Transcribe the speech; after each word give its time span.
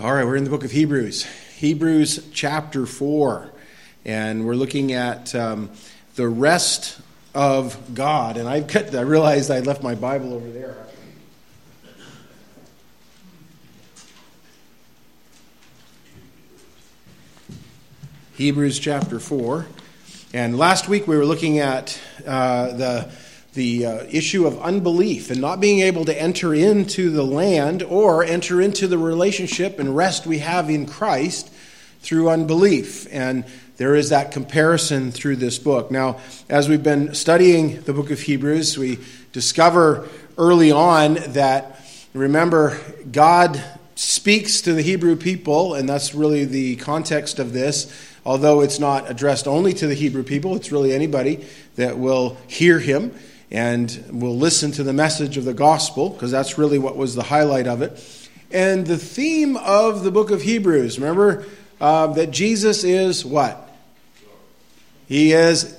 All 0.00 0.14
right, 0.14 0.24
we're 0.24 0.36
in 0.36 0.44
the 0.44 0.50
book 0.50 0.64
of 0.64 0.70
Hebrews, 0.70 1.26
Hebrews 1.56 2.30
chapter 2.32 2.86
4, 2.86 3.52
and 4.06 4.46
we're 4.46 4.54
looking 4.54 4.94
at 4.94 5.34
um, 5.34 5.68
the 6.14 6.26
rest 6.26 6.98
of 7.34 7.94
God. 7.94 8.38
And 8.38 8.48
I've 8.48 8.74
I 8.74 9.02
realized 9.02 9.50
I 9.50 9.60
left 9.60 9.82
my 9.82 9.94
Bible 9.94 10.32
over 10.32 10.48
there. 10.48 10.74
Hebrews 18.36 18.78
chapter 18.78 19.20
4. 19.20 19.66
And 20.32 20.56
last 20.56 20.88
week 20.88 21.06
we 21.06 21.18
were 21.18 21.26
looking 21.26 21.58
at 21.58 22.00
uh, 22.26 22.72
the 22.72 23.12
the 23.54 23.84
uh, 23.84 24.04
issue 24.10 24.46
of 24.46 24.60
unbelief 24.60 25.30
and 25.30 25.40
not 25.40 25.60
being 25.60 25.80
able 25.80 26.04
to 26.04 26.20
enter 26.20 26.54
into 26.54 27.10
the 27.10 27.24
land 27.24 27.82
or 27.82 28.22
enter 28.22 28.60
into 28.60 28.86
the 28.86 28.98
relationship 28.98 29.78
and 29.78 29.96
rest 29.96 30.26
we 30.26 30.38
have 30.38 30.70
in 30.70 30.86
Christ 30.86 31.50
through 32.00 32.30
unbelief. 32.30 33.08
And 33.10 33.44
there 33.76 33.94
is 33.94 34.10
that 34.10 34.30
comparison 34.30 35.10
through 35.10 35.36
this 35.36 35.58
book. 35.58 35.90
Now, 35.90 36.20
as 36.48 36.68
we've 36.68 36.82
been 36.82 37.14
studying 37.14 37.80
the 37.82 37.92
book 37.92 38.10
of 38.10 38.20
Hebrews, 38.20 38.78
we 38.78 38.98
discover 39.32 40.08
early 40.38 40.70
on 40.70 41.14
that, 41.28 41.80
remember, 42.14 42.78
God 43.10 43.62
speaks 43.96 44.60
to 44.62 44.74
the 44.74 44.82
Hebrew 44.82 45.16
people, 45.16 45.74
and 45.74 45.88
that's 45.88 46.14
really 46.14 46.44
the 46.44 46.76
context 46.76 47.38
of 47.38 47.52
this. 47.52 47.92
Although 48.24 48.60
it's 48.60 48.78
not 48.78 49.10
addressed 49.10 49.48
only 49.48 49.72
to 49.74 49.86
the 49.86 49.94
Hebrew 49.94 50.22
people, 50.22 50.54
it's 50.54 50.70
really 50.70 50.92
anybody 50.92 51.44
that 51.76 51.98
will 51.98 52.36
hear 52.46 52.78
him 52.78 53.12
and 53.50 54.04
we'll 54.10 54.36
listen 54.36 54.70
to 54.72 54.82
the 54.82 54.92
message 54.92 55.36
of 55.36 55.44
the 55.44 55.54
gospel 55.54 56.10
because 56.10 56.30
that's 56.30 56.56
really 56.56 56.78
what 56.78 56.96
was 56.96 57.14
the 57.14 57.22
highlight 57.22 57.66
of 57.66 57.82
it. 57.82 58.28
And 58.52 58.86
the 58.86 58.98
theme 58.98 59.56
of 59.56 60.04
the 60.04 60.10
book 60.10 60.30
of 60.30 60.42
Hebrews, 60.42 60.98
remember 60.98 61.46
uh, 61.80 62.08
that 62.08 62.30
Jesus 62.30 62.84
is 62.84 63.24
what? 63.24 63.68
He 65.06 65.32
is 65.32 65.76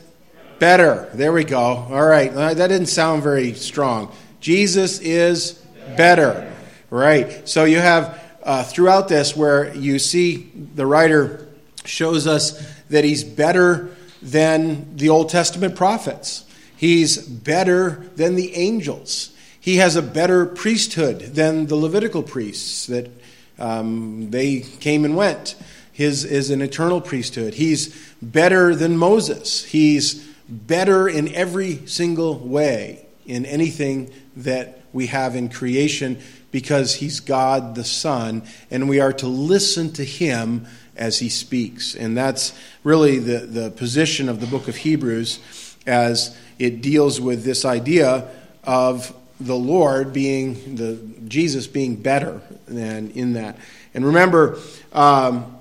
better. 0.60 1.10
There 1.14 1.32
we 1.32 1.44
go. 1.44 1.60
All 1.60 2.06
right. 2.06 2.34
That 2.34 2.56
didn't 2.56 2.88
sound 2.88 3.24
very 3.24 3.54
strong. 3.54 4.12
Jesus 4.42 5.00
is 5.00 5.54
better. 5.96 6.54
Right. 6.90 7.48
So 7.48 7.64
you 7.64 7.80
have 7.80 8.22
uh, 8.44 8.64
throughout 8.64 9.08
this 9.08 9.36
where 9.36 9.74
you 9.74 10.00
see 10.00 10.52
the 10.76 10.86
writer 10.86 11.48
shows 11.86 12.28
us 12.28 12.62
that 12.90 13.04
he's 13.04 13.24
better 13.24 13.96
than 14.22 14.98
the 14.98 15.10
Old 15.10 15.30
Testament 15.30 15.76
prophets. 15.76 16.46
He's 16.82 17.20
better 17.20 18.10
than 18.16 18.34
the 18.34 18.56
angels. 18.56 19.30
He 19.60 19.76
has 19.76 19.96
a 19.96 20.02
better 20.02 20.48
priesthood 20.48 21.20
than 21.20 21.68
the 21.68 21.76
Levitical 21.76 22.24
priests 22.24 22.88
that 22.88 23.12
um, 23.60 24.32
they 24.32 24.62
came 24.62 25.06
and 25.06 25.16
went. 25.16 25.54
His 25.94 26.26
is 26.26 26.50
an 26.50 26.60
eternal 26.60 27.00
priesthood. 27.00 27.54
He's 27.54 27.96
better 28.20 28.74
than 28.74 28.98
Moses. 28.98 29.64
He's 29.64 30.28
better 30.50 31.08
in 31.08 31.32
every 31.36 31.86
single 31.86 32.40
way 32.40 33.06
in 33.28 33.46
anything 33.46 34.12
that 34.38 34.82
we 34.92 35.06
have 35.06 35.36
in 35.36 35.50
creation 35.50 36.18
because 36.50 36.96
he's 36.96 37.20
God 37.20 37.76
the 37.76 37.84
Son, 37.84 38.42
and 38.72 38.90
we 38.90 39.00
are 39.00 39.14
to 39.14 39.28
listen 39.28 39.94
to 39.94 40.04
him 40.04 40.66
as 40.96 41.20
he 41.20 41.30
speaks. 41.30 41.94
And 41.94 42.18
that's 42.18 42.58
really 42.84 43.20
the, 43.20 43.46
the 43.46 43.70
position 43.70 44.28
of 44.28 44.42
the 44.42 44.48
book 44.48 44.68
of 44.68 44.78
Hebrews 44.78 45.40
as 45.86 46.36
it 46.62 46.82
deals 46.82 47.20
with 47.20 47.44
this 47.44 47.66
idea 47.66 48.28
of 48.64 49.14
the 49.40 49.56
Lord 49.56 50.14
being 50.14 50.76
the 50.76 51.00
Jesus 51.28 51.66
being 51.66 51.96
better 51.96 52.40
than 52.68 53.10
in 53.12 53.34
that. 53.34 53.58
And 53.96 54.06
remember, 54.06 54.60
um, 54.94 55.58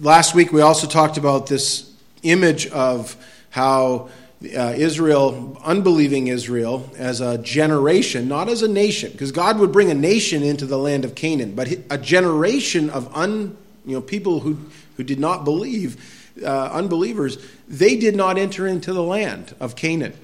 last 0.00 0.34
week 0.34 0.52
we 0.52 0.60
also 0.60 0.88
talked 0.88 1.16
about 1.16 1.46
this 1.46 1.92
image 2.24 2.66
of 2.68 3.16
how 3.50 4.08
uh, 4.42 4.74
Israel, 4.76 5.56
unbelieving 5.64 6.26
Israel, 6.26 6.90
as 6.98 7.20
a 7.20 7.38
generation, 7.38 8.26
not 8.26 8.48
as 8.48 8.62
a 8.62 8.68
nation, 8.68 9.12
because 9.12 9.30
God 9.30 9.60
would 9.60 9.70
bring 9.70 9.92
a 9.92 9.94
nation 9.94 10.42
into 10.42 10.66
the 10.66 10.78
land 10.78 11.04
of 11.04 11.14
Canaan, 11.14 11.54
but 11.54 11.68
a 11.88 11.98
generation 11.98 12.90
of 12.90 13.14
un, 13.16 13.56
you 13.86 13.94
know, 13.94 14.00
people 14.00 14.40
who, 14.40 14.58
who 14.96 15.04
did 15.04 15.20
not 15.20 15.44
believe, 15.44 16.02
uh, 16.44 16.70
unbelievers, 16.72 17.38
they 17.68 17.96
did 17.96 18.16
not 18.16 18.36
enter 18.38 18.66
into 18.66 18.92
the 18.92 19.02
land 19.02 19.54
of 19.60 19.76
Canaan. 19.76 20.14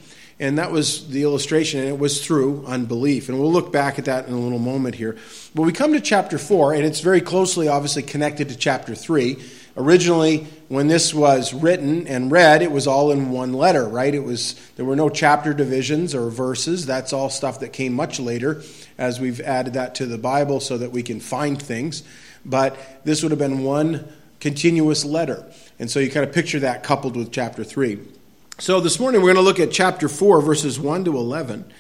And 0.41 0.59
that 0.59 0.71
was 0.71 1.09
the 1.09 1.25
illustration, 1.25 1.81
and 1.81 1.88
it 1.88 1.99
was 1.99 2.25
through 2.25 2.65
unbelief. 2.66 3.28
And 3.28 3.41
we'll 3.41 3.53
look 3.53 3.72
back 3.72 3.99
at 3.99 4.04
that 4.04 4.28
in 4.28 4.34
a 4.34 4.38
little 4.38 4.60
moment 4.60 4.94
here. 4.94 5.16
But 5.53 5.62
we 5.62 5.72
come 5.72 5.93
to 5.94 6.00
chapter 6.00 6.38
4, 6.38 6.75
and 6.75 6.84
it's 6.84 7.00
very 7.00 7.21
closely, 7.21 7.66
obviously, 7.66 8.04
connected 8.04 8.48
to 8.50 8.56
chapter 8.56 8.94
3. 8.94 9.37
Originally, 9.77 10.47
when 10.69 10.87
this 10.87 11.12
was 11.12 11.53
written 11.53 12.06
and 12.06 12.31
read, 12.31 12.62
it 12.62 12.71
was 12.71 12.87
all 12.87 13.10
in 13.10 13.31
one 13.31 13.53
letter, 13.53 13.88
right? 13.88 14.15
It 14.15 14.22
was 14.22 14.54
there 14.77 14.84
were 14.84 14.97
no 14.97 15.09
chapter 15.09 15.54
divisions 15.54 16.15
or 16.15 16.31
verses. 16.31 16.87
That's 16.87 17.12
all 17.12 17.31
stuff 17.31 17.60
that 17.60 17.72
came 17.72 17.93
much 17.93 18.21
later 18.21 18.62
as 18.97 19.21
we've 19.21 19.41
added 19.41 19.75
that 19.75 19.94
to 19.97 20.06
the 20.06 20.19
Bible 20.19 20.60
so 20.60 20.78
that 20.78 20.91
we 20.91 21.03
can 21.03 21.21
find 21.21 21.60
things. 21.60 22.03
But 22.44 22.77
this 23.04 23.22
would 23.22 23.31
have 23.31 23.38
been 23.38 23.62
one 23.62 24.09
continuous 24.41 25.04
letter. 25.04 25.44
And 25.78 25.91
so 25.91 26.00
you 26.00 26.10
kind 26.10 26.27
of 26.27 26.34
picture 26.34 26.60
that 26.60 26.82
coupled 26.82 27.16
with 27.16 27.31
chapter 27.31 27.62
3. 27.62 27.98
So 28.61 28.81
this 28.81 28.99
morning 28.99 29.21
we're 29.21 29.33
going 29.33 29.37
to 29.37 29.49
look 29.49 29.61
at 29.61 29.71
chapter 29.71 30.09
4, 30.09 30.41
verses 30.43 30.81
1 30.81 31.05
to 31.05 31.17
11. 31.17 31.73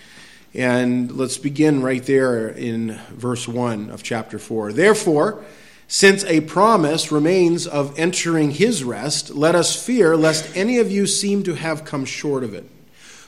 And 0.54 1.10
let's 1.10 1.36
begin 1.36 1.82
right 1.82 2.04
there 2.04 2.46
in 2.46 3.00
verse 3.10 3.48
1 3.48 3.90
of 3.90 4.04
chapter 4.04 4.38
4. 4.38 4.72
Therefore, 4.72 5.44
since 5.88 6.22
a 6.22 6.40
promise 6.42 7.10
remains 7.10 7.66
of 7.66 7.98
entering 7.98 8.52
his 8.52 8.84
rest, 8.84 9.30
let 9.30 9.56
us 9.56 9.74
fear 9.74 10.16
lest 10.16 10.56
any 10.56 10.78
of 10.78 10.88
you 10.88 11.08
seem 11.08 11.42
to 11.42 11.54
have 11.54 11.84
come 11.84 12.04
short 12.04 12.44
of 12.44 12.54
it. 12.54 12.70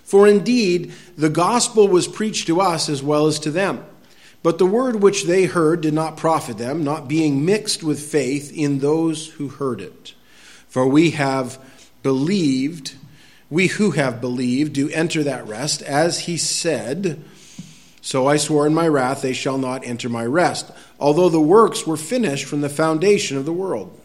For 0.04 0.28
indeed, 0.28 0.92
the 1.18 1.28
gospel 1.28 1.88
was 1.88 2.06
preached 2.06 2.46
to 2.46 2.60
us 2.60 2.88
as 2.88 3.02
well 3.02 3.26
as 3.26 3.40
to 3.40 3.50
them. 3.50 3.84
But 4.44 4.58
the 4.58 4.66
word 4.66 5.02
which 5.02 5.24
they 5.24 5.46
heard 5.46 5.80
did 5.80 5.92
not 5.92 6.16
profit 6.16 6.56
them, 6.56 6.84
not 6.84 7.08
being 7.08 7.44
mixed 7.44 7.82
with 7.82 7.98
faith 7.98 8.52
in 8.56 8.78
those 8.78 9.26
who 9.26 9.48
heard 9.48 9.80
it. 9.80 10.14
For 10.68 10.86
we 10.86 11.10
have 11.10 11.58
believed 12.04 12.94
we 13.50 13.66
who 13.66 13.90
have 13.90 14.20
believed 14.20 14.72
do 14.72 14.88
enter 14.90 15.24
that 15.24 15.46
rest, 15.46 15.82
as 15.82 16.20
he 16.20 16.36
said, 16.36 17.22
So 18.00 18.26
I 18.26 18.36
swore 18.36 18.66
in 18.66 18.72
my 18.72 18.86
wrath, 18.86 19.22
they 19.22 19.32
shall 19.32 19.58
not 19.58 19.84
enter 19.84 20.08
my 20.08 20.24
rest, 20.24 20.70
although 21.00 21.28
the 21.28 21.40
works 21.40 21.86
were 21.86 21.96
finished 21.96 22.46
from 22.46 22.60
the 22.60 22.68
foundation 22.68 23.36
of 23.36 23.44
the 23.44 23.52
world. 23.52 23.98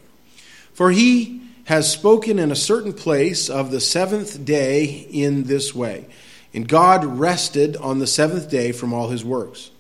For 0.74 0.92
he 0.92 1.42
has 1.66 1.92
spoken 1.92 2.40
in 2.40 2.52
a 2.52 2.56
certain 2.56 2.94
place 2.94 3.50
of 3.50 3.72
the 3.72 3.80
seventh 3.80 4.44
day 4.44 5.08
in 5.12 5.44
this 5.44 5.74
way. 5.74 6.06
And 6.54 6.68
God 6.68 7.04
rested 7.06 7.76
on 7.78 8.00
the 8.00 8.08
seventh 8.08 8.50
day 8.50 8.72
from 8.72 8.94
all 8.94 9.10
his 9.10 9.26
works. 9.26 9.72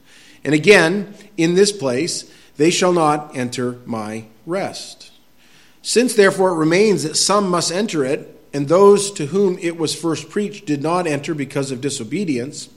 And 0.43 0.53
again, 0.53 1.13
in 1.37 1.55
this 1.55 1.71
place, 1.71 2.31
they 2.57 2.69
shall 2.69 2.93
not 2.93 3.35
enter 3.35 3.79
my 3.85 4.25
rest. 4.45 5.11
Since 5.81 6.15
therefore 6.15 6.51
it 6.51 6.57
remains 6.57 7.03
that 7.03 7.15
some 7.15 7.49
must 7.49 7.71
enter 7.71 8.03
it, 8.03 8.34
and 8.55 8.69
those 8.69 9.11
to 9.11 9.25
whom 9.25 9.57
it 9.57 9.77
was 9.77 9.93
first 9.93 10.29
preached 10.29 10.65
did 10.65 10.81
not 10.81 11.07
enter 11.07 11.33
because 11.33 11.71
of 11.71 11.81
disobedience. 11.81 12.69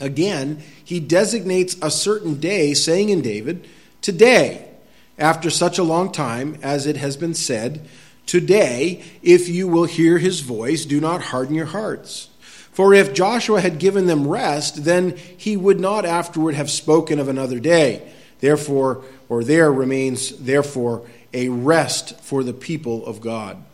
Again, 0.00 0.60
he 0.84 0.98
designates 0.98 1.76
a 1.80 1.92
certain 1.92 2.40
day, 2.40 2.74
saying 2.74 3.08
in 3.08 3.22
David, 3.22 3.68
Today, 4.00 4.68
after 5.16 5.48
such 5.48 5.78
a 5.78 5.84
long 5.84 6.10
time, 6.10 6.58
as 6.60 6.88
it 6.88 6.96
has 6.96 7.16
been 7.16 7.34
said, 7.34 7.86
Today, 8.26 9.04
if 9.22 9.48
you 9.48 9.68
will 9.68 9.84
hear 9.84 10.18
his 10.18 10.40
voice, 10.40 10.84
do 10.84 11.00
not 11.00 11.22
harden 11.22 11.54
your 11.54 11.66
hearts. 11.66 12.28
For 12.72 12.92
if 12.92 13.14
Joshua 13.14 13.60
had 13.60 13.78
given 13.78 14.06
them 14.06 14.26
rest, 14.26 14.82
then 14.82 15.16
he 15.36 15.56
would 15.56 15.78
not 15.78 16.04
afterward 16.04 16.56
have 16.56 16.68
spoken 16.68 17.20
of 17.20 17.28
another 17.28 17.60
day. 17.60 18.10
Therefore, 18.40 19.04
or 19.28 19.44
there 19.44 19.72
remains, 19.72 20.36
therefore, 20.36 21.06
a 21.32 21.48
rest 21.48 22.18
for 22.22 22.42
the 22.42 22.52
people 22.52 23.06
of 23.06 23.20
God. 23.20 23.64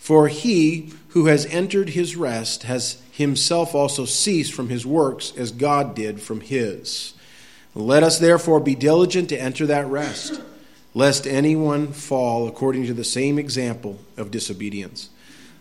For 0.00 0.28
he 0.28 0.92
who 1.08 1.26
has 1.26 1.44
entered 1.46 1.90
his 1.90 2.16
rest 2.16 2.62
has 2.62 3.00
himself 3.12 3.74
also 3.74 4.06
ceased 4.06 4.52
from 4.52 4.70
his 4.70 4.86
works 4.86 5.32
as 5.36 5.52
God 5.52 5.94
did 5.94 6.22
from 6.22 6.40
his. 6.40 7.12
Let 7.74 8.02
us 8.02 8.18
therefore 8.18 8.60
be 8.60 8.74
diligent 8.74 9.28
to 9.28 9.40
enter 9.40 9.66
that 9.66 9.86
rest, 9.86 10.40
lest 10.94 11.26
anyone 11.26 11.92
fall 11.92 12.48
according 12.48 12.86
to 12.86 12.94
the 12.94 13.04
same 13.04 13.38
example 13.38 13.98
of 14.16 14.30
disobedience. 14.30 15.10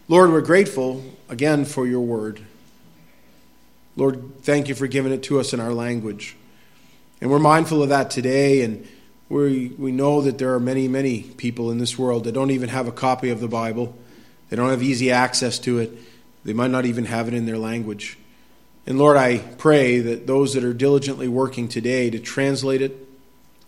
Lord, 0.08 0.32
we're 0.32 0.42
grateful 0.42 1.04
again 1.28 1.66
for 1.66 1.86
your 1.86 2.02
word. 2.02 2.40
Lord, 3.98 4.42
thank 4.44 4.70
you 4.70 4.74
for 4.74 4.88
giving 4.88 5.12
it 5.12 5.22
to 5.24 5.42
us 5.42 5.54
in 5.54 5.60
our 5.60 5.74
language. 5.74 6.38
And 7.20 7.30
we're 7.30 7.40
mindful 7.40 7.84
of 7.84 7.90
that 7.90 8.10
today, 8.10 8.62
and 8.62 8.88
we, 9.28 9.74
we 9.78 9.92
know 9.92 10.22
that 10.22 10.38
there 10.38 10.54
are 10.54 10.62
many, 10.62 10.88
many 10.88 11.24
people 11.24 11.72
in 11.72 11.78
this 11.78 12.00
world 12.00 12.24
that 12.24 12.32
don't 12.32 12.52
even 12.52 12.70
have 12.70 12.88
a 12.88 12.94
copy 12.94 13.30
of 13.30 13.42
the 13.42 13.50
Bible. 13.50 13.96
They 14.50 14.56
don't 14.56 14.70
have 14.70 14.84
easy 14.84 15.12
access 15.12 15.60
to 15.60 15.80
it. 15.80 15.92
They 16.44 16.54
might 16.54 16.72
not 16.72 16.86
even 16.86 17.06
have 17.06 17.28
it 17.28 17.34
in 17.34 17.46
their 17.46 17.58
language. 17.58 18.18
And 18.86 18.98
Lord, 18.98 19.18
I 19.18 19.38
pray 19.38 20.00
that 20.00 20.26
those 20.26 20.54
that 20.54 20.64
are 20.64 20.74
diligently 20.74 21.28
working 21.28 21.68
today 21.68 22.10
to 22.10 22.20
translate 22.20 22.82
it 22.82 22.98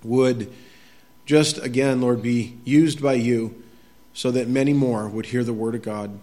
would 0.04 0.52
just 1.26 1.60
again, 1.60 2.02
Lord, 2.02 2.22
be 2.22 2.58
used 2.66 3.02
by 3.02 3.14
you 3.14 3.62
so 4.14 4.32
that 4.32 4.48
many 4.48 4.74
more 4.74 5.08
would 5.08 5.28
hear 5.28 5.44
the 5.44 5.54
word 5.54 5.76
of 5.76 5.82
God. 5.82 6.20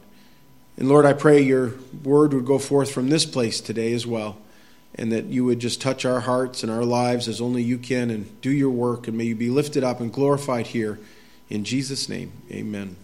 And 0.77 0.89
Lord, 0.89 1.07
I 1.07 1.13
pray 1.13 1.41
your 1.41 1.75
word 2.05 2.33
would 2.35 2.45
go 2.45 2.59
forth 2.59 2.91
from 2.91 3.09
this 3.09 3.25
place 3.25 3.61
today 3.61 3.93
as 3.93 4.07
well, 4.07 4.39
and 4.95 5.11
that 5.13 5.27
you 5.27 5.45
would 5.45 5.61
just 5.61 5.81
touch 5.81 6.05
our 6.05 6.21
hearts 6.21 6.63
and 6.63 6.71
our 6.71 6.85
lives 6.85 7.29
as 7.29 7.41
only 7.41 7.63
you 7.63 7.79
can 7.79 8.11
and 8.11 8.41
do 8.41 8.51
your 8.51 8.71
work, 8.71 9.09
and 9.09 9.17
may 9.17 9.25
you 9.25 9.35
be 9.35 9.51
lifted 9.51 9.83
up 9.83 10.01
and 10.01 10.13
glorified 10.13 10.69
here. 10.69 10.99
In 11.49 11.65
Jesus' 11.65 12.09
name, 12.09 12.33
amen. 12.51 12.97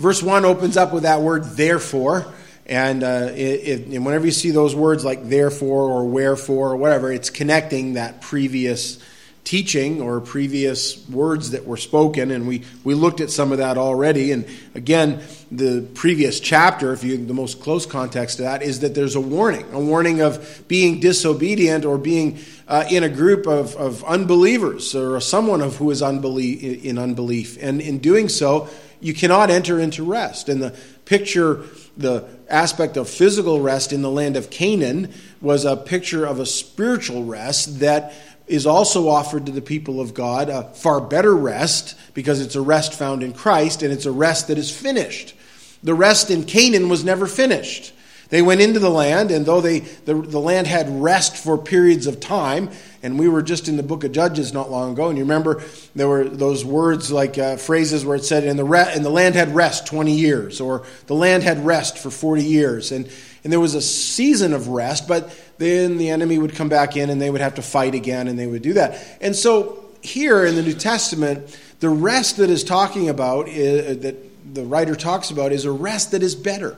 Verse 0.00 0.22
1 0.22 0.46
opens 0.46 0.78
up 0.78 0.94
with 0.94 1.02
that 1.02 1.20
word, 1.20 1.44
therefore. 1.44 2.24
And, 2.64 3.02
uh, 3.02 3.28
it, 3.32 3.36
it, 3.36 3.86
and 3.88 4.06
whenever 4.06 4.24
you 4.24 4.32
see 4.32 4.50
those 4.50 4.74
words 4.74 5.04
like 5.04 5.28
therefore 5.28 5.90
or 5.90 6.06
wherefore 6.08 6.70
or 6.70 6.76
whatever, 6.76 7.12
it's 7.12 7.28
connecting 7.28 7.94
that 7.94 8.22
previous 8.22 8.98
teaching 9.44 10.00
or 10.00 10.22
previous 10.22 11.06
words 11.10 11.50
that 11.50 11.66
were 11.66 11.76
spoken. 11.76 12.30
And 12.30 12.48
we, 12.48 12.62
we 12.82 12.94
looked 12.94 13.20
at 13.20 13.30
some 13.30 13.52
of 13.52 13.58
that 13.58 13.76
already. 13.76 14.32
And 14.32 14.46
again, 14.74 15.20
the 15.52 15.86
previous 15.92 16.40
chapter, 16.40 16.94
if 16.94 17.04
you 17.04 17.18
the 17.18 17.34
most 17.34 17.60
close 17.60 17.84
context 17.84 18.38
to 18.38 18.44
that, 18.44 18.62
is 18.62 18.80
that 18.80 18.94
there's 18.94 19.16
a 19.16 19.20
warning 19.20 19.66
a 19.72 19.80
warning 19.80 20.22
of 20.22 20.64
being 20.66 20.98
disobedient 21.00 21.84
or 21.84 21.98
being 21.98 22.38
uh, 22.68 22.84
in 22.90 23.04
a 23.04 23.08
group 23.10 23.46
of, 23.46 23.76
of 23.76 24.02
unbelievers 24.04 24.94
or 24.94 25.20
someone 25.20 25.60
of 25.60 25.76
who 25.76 25.90
is 25.90 26.00
unbelief, 26.00 26.84
in 26.84 26.96
unbelief. 26.96 27.58
And 27.60 27.82
in 27.82 27.98
doing 27.98 28.30
so, 28.30 28.70
you 29.00 29.14
cannot 29.14 29.50
enter 29.50 29.80
into 29.80 30.04
rest. 30.04 30.48
And 30.48 30.62
the 30.62 30.76
picture, 31.04 31.64
the 31.96 32.28
aspect 32.48 32.96
of 32.96 33.08
physical 33.08 33.60
rest 33.60 33.92
in 33.92 34.02
the 34.02 34.10
land 34.10 34.36
of 34.36 34.50
Canaan 34.50 35.12
was 35.40 35.64
a 35.64 35.76
picture 35.76 36.24
of 36.24 36.38
a 36.38 36.46
spiritual 36.46 37.24
rest 37.24 37.80
that 37.80 38.12
is 38.46 38.66
also 38.66 39.08
offered 39.08 39.46
to 39.46 39.52
the 39.52 39.62
people 39.62 40.00
of 40.00 40.12
God, 40.12 40.48
a 40.48 40.64
far 40.74 41.00
better 41.00 41.34
rest 41.34 41.96
because 42.14 42.40
it's 42.40 42.56
a 42.56 42.60
rest 42.60 42.92
found 42.94 43.22
in 43.22 43.32
Christ 43.32 43.82
and 43.82 43.92
it's 43.92 44.06
a 44.06 44.12
rest 44.12 44.48
that 44.48 44.58
is 44.58 44.76
finished. 44.76 45.34
The 45.82 45.94
rest 45.94 46.30
in 46.30 46.44
Canaan 46.44 46.88
was 46.88 47.04
never 47.04 47.26
finished. 47.26 47.92
They 48.30 48.42
went 48.42 48.60
into 48.60 48.78
the 48.78 48.90
land, 48.90 49.32
and 49.32 49.44
though 49.44 49.60
they, 49.60 49.80
the, 49.80 50.14
the 50.14 50.38
land 50.38 50.68
had 50.68 51.02
rest 51.02 51.36
for 51.36 51.58
periods 51.58 52.06
of 52.06 52.20
time, 52.20 52.70
and 53.02 53.18
we 53.18 53.28
were 53.28 53.42
just 53.42 53.68
in 53.68 53.76
the 53.76 53.82
book 53.82 54.04
of 54.04 54.12
Judges 54.12 54.52
not 54.52 54.70
long 54.70 54.92
ago, 54.92 55.08
and 55.08 55.16
you 55.16 55.24
remember 55.24 55.62
there 55.94 56.08
were 56.08 56.28
those 56.28 56.64
words 56.64 57.10
like 57.10 57.38
uh, 57.38 57.56
phrases 57.56 58.04
where 58.04 58.16
it 58.16 58.24
said, 58.24 58.44
and 58.44 58.58
the, 58.58 58.64
re- 58.64 58.92
and 58.92 59.04
the 59.04 59.10
land 59.10 59.34
had 59.34 59.54
rest 59.54 59.86
20 59.86 60.12
years, 60.12 60.60
or 60.60 60.84
the 61.06 61.14
land 61.14 61.42
had 61.42 61.64
rest 61.64 61.98
for 61.98 62.10
40 62.10 62.42
years. 62.42 62.92
And, 62.92 63.10
and 63.42 63.52
there 63.52 63.60
was 63.60 63.74
a 63.74 63.80
season 63.80 64.52
of 64.52 64.68
rest, 64.68 65.08
but 65.08 65.34
then 65.56 65.96
the 65.96 66.10
enemy 66.10 66.38
would 66.38 66.54
come 66.54 66.68
back 66.68 66.96
in 66.96 67.08
and 67.08 67.20
they 67.20 67.30
would 67.30 67.40
have 67.40 67.54
to 67.54 67.62
fight 67.62 67.94
again, 67.94 68.28
and 68.28 68.38
they 68.38 68.46
would 68.46 68.62
do 68.62 68.74
that. 68.74 69.02
And 69.20 69.34
so 69.34 69.84
here 70.02 70.44
in 70.44 70.54
the 70.54 70.62
New 70.62 70.74
Testament, 70.74 71.58
the 71.80 71.88
rest 71.88 72.36
that 72.36 72.50
is 72.50 72.64
talking 72.64 73.08
about, 73.08 73.48
is, 73.48 73.96
uh, 73.96 74.00
that 74.02 74.54
the 74.54 74.64
writer 74.64 74.94
talks 74.94 75.30
about, 75.30 75.52
is 75.52 75.64
a 75.64 75.72
rest 75.72 76.10
that 76.10 76.22
is 76.22 76.34
better. 76.34 76.76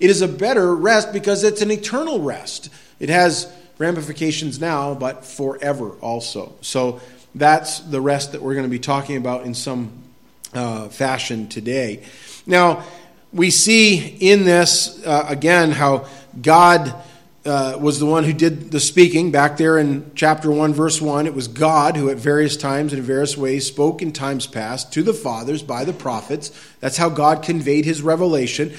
It 0.00 0.10
is 0.10 0.22
a 0.22 0.28
better 0.28 0.74
rest 0.74 1.12
because 1.12 1.44
it's 1.44 1.62
an 1.62 1.70
eternal 1.70 2.20
rest. 2.20 2.68
It 2.98 3.08
has 3.08 3.52
ramifications 3.82 4.60
now, 4.60 4.94
but 4.94 5.24
forever 5.24 5.90
also. 6.00 6.52
So 6.60 7.00
that's 7.34 7.80
the 7.80 8.00
rest 8.00 8.32
that 8.32 8.40
we're 8.40 8.54
going 8.54 8.66
to 8.66 8.70
be 8.70 8.78
talking 8.78 9.16
about 9.16 9.44
in 9.44 9.54
some 9.54 9.90
uh, 10.54 10.88
fashion 10.88 11.48
today. 11.48 12.04
Now, 12.46 12.84
we 13.32 13.50
see 13.50 13.98
in 14.20 14.44
this, 14.44 15.04
uh, 15.04 15.26
again, 15.28 15.72
how 15.72 16.06
God 16.40 16.94
uh, 17.44 17.76
was 17.80 17.98
the 17.98 18.06
one 18.06 18.24
who 18.24 18.32
did 18.32 18.70
the 18.70 18.78
speaking. 18.78 19.32
Back 19.32 19.56
there 19.56 19.78
in 19.78 20.12
chapter 20.14 20.50
1, 20.50 20.74
verse 20.74 21.00
1, 21.00 21.26
it 21.26 21.34
was 21.34 21.48
God 21.48 21.96
who 21.96 22.08
at 22.10 22.18
various 22.18 22.56
times 22.56 22.92
and 22.92 23.00
in 23.00 23.04
various 23.04 23.36
ways 23.36 23.66
spoke 23.66 24.00
in 24.00 24.12
times 24.12 24.46
past 24.46 24.92
to 24.92 25.02
the 25.02 25.14
fathers 25.14 25.62
by 25.62 25.84
the 25.84 25.92
prophets. 25.92 26.52
That's 26.80 26.96
how 26.96 27.08
God 27.08 27.42
conveyed 27.42 27.84
his 27.84 28.00
revelation. 28.00 28.72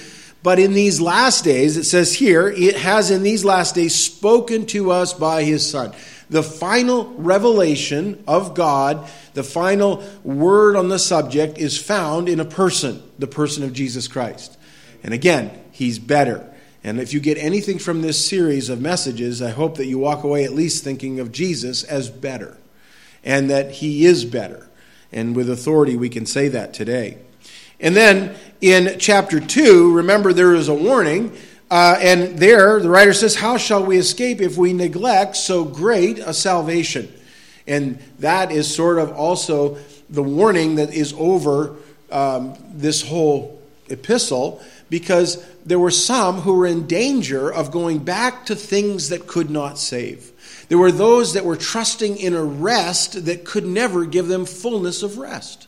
But 0.43 0.59
in 0.59 0.73
these 0.73 0.99
last 0.99 1.45
days, 1.45 1.77
it 1.77 1.85
says 1.85 2.13
here, 2.13 2.49
it 2.49 2.75
has 2.75 3.09
in 3.09 3.23
these 3.23 3.45
last 3.45 3.75
days 3.75 3.95
spoken 3.95 4.65
to 4.67 4.91
us 4.91 5.13
by 5.13 5.43
his 5.43 5.67
Son. 5.67 5.93
The 6.29 6.43
final 6.43 7.13
revelation 7.13 8.21
of 8.27 8.53
God, 8.53 9.09
the 9.33 9.43
final 9.43 10.03
word 10.23 10.75
on 10.75 10.89
the 10.89 10.99
subject, 10.99 11.57
is 11.57 11.81
found 11.81 12.27
in 12.27 12.41
a 12.41 12.45
person, 12.45 13.01
the 13.17 13.27
person 13.27 13.63
of 13.63 13.71
Jesus 13.71 14.09
Christ. 14.09 14.57
And 15.01 15.13
again, 15.13 15.51
he's 15.71 15.97
better. 15.97 16.49
And 16.83 16.99
if 16.99 17.13
you 17.13 17.21
get 17.21 17.37
anything 17.37 17.79
from 17.79 18.01
this 18.01 18.27
series 18.27 18.67
of 18.67 18.81
messages, 18.81 19.41
I 19.41 19.51
hope 19.51 19.77
that 19.77 19.85
you 19.85 19.97
walk 19.97 20.23
away 20.23 20.43
at 20.43 20.53
least 20.53 20.83
thinking 20.83 21.21
of 21.21 21.31
Jesus 21.31 21.83
as 21.83 22.09
better 22.09 22.57
and 23.23 23.49
that 23.49 23.71
he 23.71 24.05
is 24.05 24.25
better. 24.25 24.69
And 25.11 25.35
with 25.35 25.49
authority, 25.49 25.95
we 25.95 26.09
can 26.09 26.25
say 26.25 26.49
that 26.49 26.73
today. 26.73 27.19
And 27.83 27.95
then 27.95 28.35
in 28.61 28.97
chapter 28.97 29.41
2, 29.41 29.93
remember 29.93 30.31
there 30.31 30.55
is 30.55 30.69
a 30.69 30.73
warning. 30.73 31.37
Uh, 31.69 31.97
and 31.99 32.39
there, 32.39 32.79
the 32.79 32.89
writer 32.89 33.13
says, 33.13 33.35
How 33.35 33.57
shall 33.57 33.85
we 33.85 33.97
escape 33.97 34.39
if 34.39 34.57
we 34.57 34.71
neglect 34.71 35.35
so 35.35 35.65
great 35.65 36.17
a 36.17 36.33
salvation? 36.33 37.13
And 37.67 37.99
that 38.19 38.51
is 38.51 38.73
sort 38.73 38.99
of 38.99 39.11
also 39.11 39.77
the 40.09 40.23
warning 40.23 40.75
that 40.75 40.93
is 40.93 41.13
over 41.17 41.75
um, 42.09 42.55
this 42.71 43.01
whole 43.01 43.61
epistle 43.89 44.61
because 44.89 45.45
there 45.65 45.79
were 45.79 45.91
some 45.91 46.41
who 46.41 46.53
were 46.53 46.67
in 46.67 46.87
danger 46.87 47.51
of 47.51 47.71
going 47.71 47.99
back 47.99 48.45
to 48.45 48.55
things 48.55 49.09
that 49.09 49.27
could 49.27 49.49
not 49.49 49.77
save. 49.77 50.31
There 50.69 50.77
were 50.77 50.91
those 50.91 51.33
that 51.33 51.43
were 51.43 51.57
trusting 51.57 52.17
in 52.17 52.33
a 52.33 52.43
rest 52.43 53.25
that 53.25 53.43
could 53.43 53.65
never 53.65 54.05
give 54.05 54.27
them 54.27 54.45
fullness 54.45 55.03
of 55.03 55.17
rest. 55.17 55.67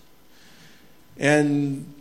And 1.18 1.94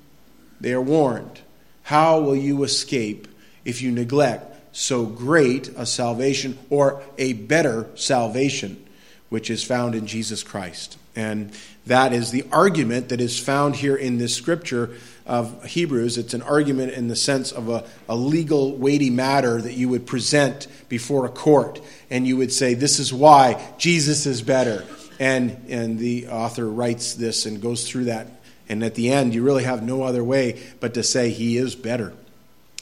they 0.64 0.72
are 0.72 0.80
warned. 0.80 1.40
How 1.82 2.20
will 2.20 2.34
you 2.34 2.64
escape 2.64 3.28
if 3.66 3.82
you 3.82 3.92
neglect 3.92 4.74
so 4.74 5.04
great 5.04 5.68
a 5.76 5.84
salvation 5.84 6.58
or 6.70 7.02
a 7.18 7.34
better 7.34 7.86
salvation, 7.96 8.82
which 9.28 9.50
is 9.50 9.62
found 9.62 9.94
in 9.94 10.06
Jesus 10.06 10.42
Christ? 10.42 10.96
And 11.14 11.52
that 11.84 12.14
is 12.14 12.30
the 12.30 12.46
argument 12.50 13.10
that 13.10 13.20
is 13.20 13.38
found 13.38 13.76
here 13.76 13.94
in 13.94 14.16
this 14.16 14.34
scripture 14.34 14.96
of 15.26 15.64
Hebrews. 15.64 16.16
It's 16.16 16.32
an 16.32 16.40
argument 16.40 16.94
in 16.94 17.08
the 17.08 17.16
sense 17.16 17.52
of 17.52 17.68
a, 17.68 17.84
a, 18.08 18.16
legal, 18.16 18.74
weighty 18.74 19.10
matter 19.10 19.60
that 19.60 19.74
you 19.74 19.90
would 19.90 20.06
present 20.06 20.66
before 20.88 21.26
a 21.26 21.28
court, 21.28 21.78
and 22.08 22.26
you 22.26 22.38
would 22.38 22.52
say, 22.52 22.72
This 22.72 22.98
is 22.98 23.12
why 23.12 23.62
Jesus 23.76 24.24
is 24.24 24.40
better. 24.40 24.82
And, 25.20 25.66
and 25.68 25.98
the 25.98 26.28
author 26.28 26.66
writes 26.66 27.14
this 27.14 27.44
and 27.44 27.60
goes 27.60 27.86
through 27.86 28.04
that 28.04 28.28
and 28.68 28.82
at 28.82 28.94
the 28.94 29.10
end, 29.10 29.34
you 29.34 29.42
really 29.42 29.64
have 29.64 29.82
no 29.82 30.02
other 30.02 30.24
way 30.24 30.60
but 30.80 30.94
to 30.94 31.02
say, 31.02 31.30
He 31.30 31.56
is 31.56 31.74
better. 31.74 32.12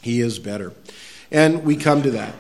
He 0.01 0.21
is 0.21 0.39
better. 0.39 0.73
And 1.31 1.65
we 1.65 1.77
come 1.77 2.03
to 2.03 2.11
that. 2.13 2.35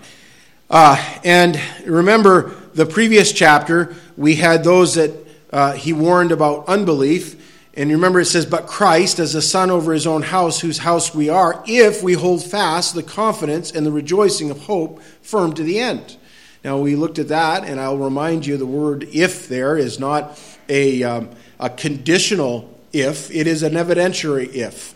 Uh, 0.69 0.97
and 1.25 1.61
remember, 1.87 2.55
the 2.75 2.87
previous 2.87 3.33
chapter, 3.33 3.95
we 4.17 4.37
had 4.37 4.65
those 4.65 4.95
that 4.95 5.13
uh, 5.53 5.73
he 5.73 5.93
warned 5.93 6.33
about 6.33 6.67
unbelief. 6.69 7.39
And 7.75 7.91
remember, 7.91 8.21
it 8.21 8.27
says, 8.27 8.47
But 8.47 8.67
Christ, 8.67 9.19
as 9.19 9.35
a 9.35 9.43
son 9.43 9.71
over 9.71 9.93
his 9.93 10.07
own 10.07 10.23
house, 10.23 10.61
whose 10.61 10.79
house 10.79 11.15
we 11.15 11.29
are, 11.29 11.63
if 11.67 12.03
we 12.03 12.15
hold 12.15 12.43
fast 12.43 12.95
the 12.95 13.03
confidence 13.03 13.71
and 13.71 13.85
the 13.85 13.93
rejoicing 13.93 14.51
of 14.51 14.61
hope 14.65 15.03
firm 15.21 15.53
to 15.55 15.63
the 15.63 15.79
end. 15.79 16.17
Now, 16.65 16.79
we 16.79 16.95
looked 16.95 17.19
at 17.19 17.29
that, 17.29 17.65
and 17.65 17.81
I'll 17.81 17.99
remind 17.99 18.47
you 18.47 18.57
the 18.57 18.67
word 18.67 19.09
if 19.13 19.49
there 19.49 19.77
is 19.77 19.99
not 19.99 20.41
a, 20.69 21.03
um, 21.03 21.31
a 21.59 21.69
conditional 21.69 22.73
if, 22.93 23.31
it 23.31 23.47
is 23.47 23.63
an 23.63 23.73
evidentiary 23.73 24.53
if. 24.55 24.95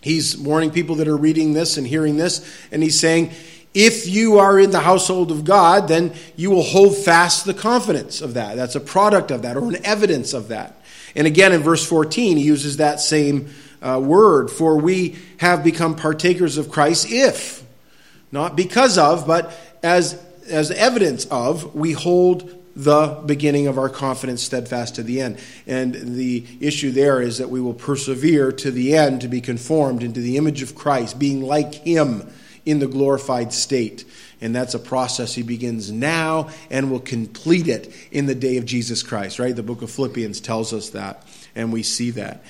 He's 0.00 0.36
warning 0.36 0.70
people 0.70 0.96
that 0.96 1.08
are 1.08 1.16
reading 1.16 1.52
this 1.52 1.76
and 1.76 1.86
hearing 1.86 2.16
this, 2.16 2.46
and 2.70 2.82
he's 2.82 2.98
saying, 2.98 3.32
if 3.74 4.08
you 4.08 4.38
are 4.38 4.58
in 4.58 4.70
the 4.70 4.80
household 4.80 5.30
of 5.30 5.44
God, 5.44 5.88
then 5.88 6.14
you 6.36 6.50
will 6.50 6.62
hold 6.62 6.96
fast 6.96 7.44
the 7.44 7.54
confidence 7.54 8.20
of 8.20 8.34
that. 8.34 8.56
That's 8.56 8.74
a 8.74 8.80
product 8.80 9.30
of 9.30 9.42
that 9.42 9.56
or 9.56 9.68
an 9.68 9.84
evidence 9.84 10.32
of 10.32 10.48
that. 10.48 10.82
And 11.14 11.26
again, 11.26 11.52
in 11.52 11.62
verse 11.62 11.86
14, 11.86 12.36
he 12.36 12.42
uses 12.44 12.78
that 12.78 13.00
same 13.00 13.48
uh, 13.82 14.00
word 14.02 14.50
for 14.50 14.76
we 14.76 15.16
have 15.38 15.62
become 15.62 15.94
partakers 15.94 16.58
of 16.58 16.70
Christ 16.70 17.06
if, 17.10 17.64
not 18.32 18.56
because 18.56 18.98
of, 18.98 19.26
but 19.26 19.56
as, 19.82 20.20
as 20.48 20.70
evidence 20.70 21.26
of, 21.26 21.74
we 21.74 21.92
hold 21.92 22.57
the 22.78 23.20
beginning 23.26 23.66
of 23.66 23.76
our 23.76 23.88
confidence 23.88 24.40
steadfast 24.40 24.94
to 24.94 25.02
the 25.02 25.20
end. 25.20 25.36
And 25.66 25.94
the 25.94 26.46
issue 26.60 26.92
there 26.92 27.20
is 27.20 27.38
that 27.38 27.50
we 27.50 27.60
will 27.60 27.74
persevere 27.74 28.52
to 28.52 28.70
the 28.70 28.96
end 28.96 29.20
to 29.22 29.28
be 29.28 29.40
conformed 29.40 30.04
into 30.04 30.20
the 30.20 30.36
image 30.36 30.62
of 30.62 30.76
Christ, 30.76 31.18
being 31.18 31.42
like 31.42 31.74
Him 31.74 32.30
in 32.64 32.78
the 32.78 32.86
glorified 32.86 33.52
state. 33.52 34.04
And 34.40 34.54
that's 34.54 34.74
a 34.74 34.78
process 34.78 35.34
he 35.34 35.42
begins 35.42 35.90
now 35.90 36.50
and 36.70 36.88
will 36.88 37.00
complete 37.00 37.66
it 37.66 37.92
in 38.12 38.26
the 38.26 38.34
day 38.36 38.58
of 38.58 38.64
Jesus 38.64 39.02
Christ, 39.02 39.40
right? 39.40 39.56
The 39.56 39.64
book 39.64 39.82
of 39.82 39.90
Philippians 39.90 40.40
tells 40.40 40.72
us 40.72 40.90
that, 40.90 41.26
and 41.56 41.72
we 41.72 41.82
see 41.82 42.10
that. 42.12 42.44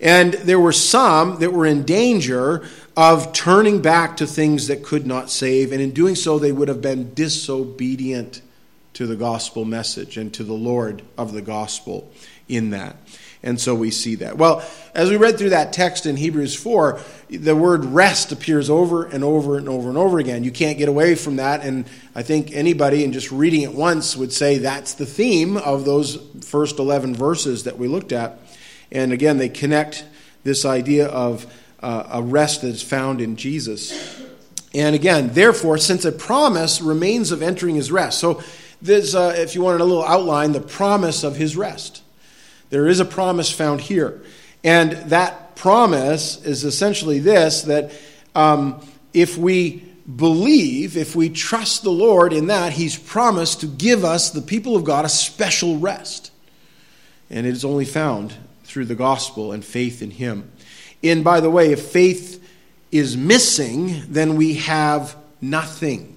And 0.00 0.32
there 0.32 0.58
were 0.58 0.72
some 0.72 1.40
that 1.40 1.52
were 1.52 1.66
in 1.66 1.82
danger 1.82 2.66
of 2.96 3.34
turning 3.34 3.82
back 3.82 4.16
to 4.16 4.26
things 4.26 4.68
that 4.68 4.82
could 4.82 5.06
not 5.06 5.28
save, 5.28 5.72
and 5.72 5.82
in 5.82 5.90
doing 5.90 6.14
so, 6.14 6.38
they 6.38 6.52
would 6.52 6.68
have 6.68 6.80
been 6.80 7.12
disobedient 7.12 8.40
to 8.94 9.06
the 9.06 9.16
gospel 9.16 9.64
message 9.64 10.16
and 10.16 10.32
to 10.34 10.44
the 10.44 10.54
Lord 10.54 11.02
of 11.18 11.32
the 11.32 11.42
gospel 11.42 12.10
in 12.48 12.70
that. 12.70 12.96
And 13.42 13.60
so 13.60 13.74
we 13.74 13.90
see 13.90 14.14
that. 14.16 14.38
Well, 14.38 14.64
as 14.94 15.10
we 15.10 15.16
read 15.16 15.36
through 15.36 15.50
that 15.50 15.74
text 15.74 16.06
in 16.06 16.16
Hebrews 16.16 16.54
4, 16.54 16.98
the 17.28 17.54
word 17.54 17.84
rest 17.84 18.32
appears 18.32 18.70
over 18.70 19.04
and 19.04 19.22
over 19.22 19.58
and 19.58 19.68
over 19.68 19.90
and 19.90 19.98
over 19.98 20.18
again. 20.18 20.44
You 20.44 20.50
can't 20.50 20.78
get 20.78 20.88
away 20.88 21.14
from 21.14 21.36
that. 21.36 21.62
And 21.62 21.84
I 22.14 22.22
think 22.22 22.52
anybody, 22.52 23.04
in 23.04 23.12
just 23.12 23.30
reading 23.30 23.60
it 23.60 23.74
once, 23.74 24.16
would 24.16 24.32
say 24.32 24.56
that's 24.58 24.94
the 24.94 25.04
theme 25.04 25.58
of 25.58 25.84
those 25.84 26.16
first 26.42 26.78
11 26.78 27.14
verses 27.14 27.64
that 27.64 27.76
we 27.76 27.86
looked 27.86 28.12
at. 28.12 28.38
And 28.90 29.12
again, 29.12 29.36
they 29.36 29.50
connect 29.50 30.06
this 30.42 30.64
idea 30.64 31.08
of 31.08 31.46
uh, 31.80 32.08
a 32.12 32.22
rest 32.22 32.62
that 32.62 32.68
is 32.68 32.82
found 32.82 33.20
in 33.20 33.36
Jesus. 33.36 34.22
And 34.72 34.94
again, 34.94 35.34
therefore, 35.34 35.76
since 35.76 36.06
a 36.06 36.12
promise 36.12 36.80
remains 36.80 37.30
of 37.30 37.42
entering 37.42 37.74
his 37.74 37.92
rest. 37.92 38.18
So, 38.20 38.42
there's, 38.84 39.14
uh, 39.14 39.34
if 39.36 39.54
you 39.54 39.62
wanted 39.62 39.80
a 39.80 39.84
little 39.84 40.04
outline, 40.04 40.52
the 40.52 40.60
promise 40.60 41.24
of 41.24 41.36
his 41.36 41.56
rest. 41.56 42.02
There 42.70 42.86
is 42.86 43.00
a 43.00 43.04
promise 43.04 43.50
found 43.50 43.80
here. 43.80 44.22
And 44.62 44.92
that 45.10 45.56
promise 45.56 46.42
is 46.44 46.64
essentially 46.64 47.18
this 47.18 47.62
that 47.62 47.92
um, 48.34 48.86
if 49.12 49.38
we 49.38 49.84
believe, 50.16 50.96
if 50.96 51.16
we 51.16 51.30
trust 51.30 51.82
the 51.82 51.90
Lord 51.90 52.32
in 52.32 52.48
that, 52.48 52.72
He's 52.72 52.98
promised 52.98 53.60
to 53.60 53.66
give 53.66 54.04
us, 54.04 54.30
the 54.30 54.42
people 54.42 54.76
of 54.76 54.84
God, 54.84 55.04
a 55.04 55.08
special 55.08 55.78
rest. 55.78 56.30
And 57.30 57.46
it 57.46 57.50
is 57.50 57.64
only 57.64 57.84
found 57.84 58.34
through 58.64 58.86
the 58.86 58.94
gospel 58.94 59.52
and 59.52 59.64
faith 59.64 60.02
in 60.02 60.10
Him. 60.10 60.50
And 61.02 61.24
by 61.24 61.40
the 61.40 61.50
way, 61.50 61.72
if 61.72 61.80
faith 61.80 62.42
is 62.90 63.16
missing, 63.16 64.02
then 64.08 64.36
we 64.36 64.54
have 64.54 65.16
nothing. 65.40 66.16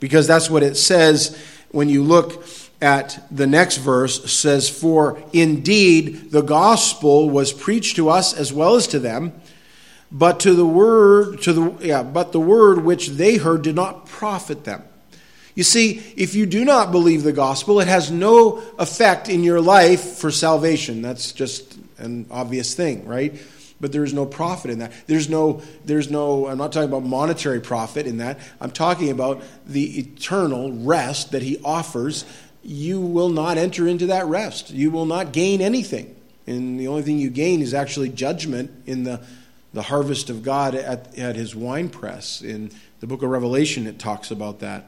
Because 0.00 0.26
that's 0.26 0.48
what 0.48 0.62
it 0.62 0.76
says 0.76 1.36
when 1.70 1.88
you 1.88 2.02
look 2.02 2.44
at 2.80 3.24
the 3.30 3.46
next 3.46 3.78
verse 3.78 4.30
says 4.30 4.68
for 4.68 5.20
indeed 5.32 6.30
the 6.30 6.42
gospel 6.42 7.28
was 7.28 7.52
preached 7.52 7.96
to 7.96 8.08
us 8.08 8.32
as 8.32 8.52
well 8.52 8.76
as 8.76 8.86
to 8.86 8.98
them 8.98 9.32
but 10.10 10.40
to 10.40 10.54
the 10.54 10.66
word 10.66 11.40
to 11.42 11.52
the 11.52 11.86
yeah 11.86 12.02
but 12.02 12.32
the 12.32 12.40
word 12.40 12.84
which 12.84 13.08
they 13.08 13.36
heard 13.36 13.62
did 13.62 13.74
not 13.74 14.06
profit 14.06 14.64
them. 14.64 14.82
You 15.54 15.64
see 15.64 15.98
if 16.16 16.36
you 16.36 16.46
do 16.46 16.64
not 16.64 16.92
believe 16.92 17.24
the 17.24 17.32
gospel 17.32 17.80
it 17.80 17.88
has 17.88 18.10
no 18.10 18.62
effect 18.78 19.28
in 19.28 19.42
your 19.42 19.60
life 19.60 20.00
for 20.18 20.30
salvation. 20.30 21.02
That's 21.02 21.32
just 21.32 21.76
an 21.98 22.26
obvious 22.30 22.74
thing 22.74 23.06
right 23.06 23.38
but 23.80 23.92
there 23.92 24.04
is 24.04 24.12
no 24.12 24.26
profit 24.26 24.70
in 24.70 24.78
that 24.78 24.92
there's 25.06 25.28
no 25.28 25.62
there's 25.84 26.10
no 26.10 26.46
i'm 26.46 26.58
not 26.58 26.72
talking 26.72 26.88
about 26.88 27.04
monetary 27.04 27.60
profit 27.60 28.06
in 28.06 28.18
that 28.18 28.38
i'm 28.60 28.70
talking 28.70 29.10
about 29.10 29.42
the 29.66 29.98
eternal 29.98 30.72
rest 30.72 31.32
that 31.32 31.42
he 31.42 31.60
offers 31.64 32.24
you 32.68 33.00
will 33.00 33.30
not 33.30 33.56
enter 33.56 33.88
into 33.88 34.06
that 34.06 34.26
rest. 34.26 34.70
You 34.70 34.90
will 34.90 35.06
not 35.06 35.32
gain 35.32 35.62
anything. 35.62 36.14
And 36.46 36.78
the 36.78 36.88
only 36.88 37.02
thing 37.02 37.18
you 37.18 37.30
gain 37.30 37.62
is 37.62 37.72
actually 37.72 38.10
judgment 38.10 38.70
in 38.86 39.04
the, 39.04 39.20
the 39.72 39.82
harvest 39.82 40.28
of 40.28 40.42
God 40.42 40.74
at, 40.74 41.16
at 41.18 41.34
his 41.34 41.56
winepress. 41.56 42.42
In 42.42 42.70
the 43.00 43.06
book 43.06 43.22
of 43.22 43.30
Revelation, 43.30 43.86
it 43.86 43.98
talks 43.98 44.30
about 44.30 44.60
that. 44.60 44.84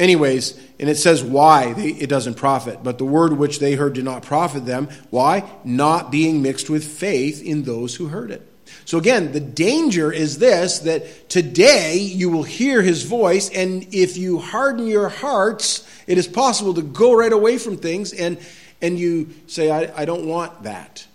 Anyways, 0.00 0.58
and 0.78 0.88
it 0.88 0.96
says 0.96 1.22
why 1.22 1.74
they, 1.74 1.88
it 1.88 2.08
doesn't 2.08 2.36
profit. 2.36 2.82
But 2.82 2.96
the 2.96 3.04
word 3.04 3.34
which 3.34 3.58
they 3.58 3.74
heard 3.74 3.92
did 3.92 4.04
not 4.04 4.22
profit 4.22 4.64
them. 4.64 4.88
Why? 5.10 5.48
Not 5.62 6.10
being 6.10 6.40
mixed 6.40 6.70
with 6.70 6.84
faith 6.84 7.42
in 7.42 7.64
those 7.64 7.96
who 7.96 8.06
heard 8.06 8.30
it. 8.30 8.50
So 8.86 8.96
again, 8.96 9.32
the 9.32 9.40
danger 9.40 10.10
is 10.10 10.38
this 10.38 10.78
that 10.80 11.28
today 11.28 11.98
you 11.98 12.30
will 12.30 12.44
hear 12.44 12.80
his 12.80 13.02
voice, 13.02 13.50
and 13.50 13.86
if 13.92 14.16
you 14.16 14.38
harden 14.38 14.86
your 14.86 15.10
hearts, 15.10 15.86
it 16.06 16.16
is 16.16 16.26
possible 16.26 16.72
to 16.74 16.82
go 16.82 17.14
right 17.14 17.32
away 17.32 17.58
from 17.58 17.76
things 17.76 18.14
and, 18.14 18.38
and 18.80 18.98
you 18.98 19.28
say, 19.48 19.70
I, 19.70 20.00
I 20.00 20.04
don't 20.06 20.24
want 20.24 20.62
that. 20.62 21.06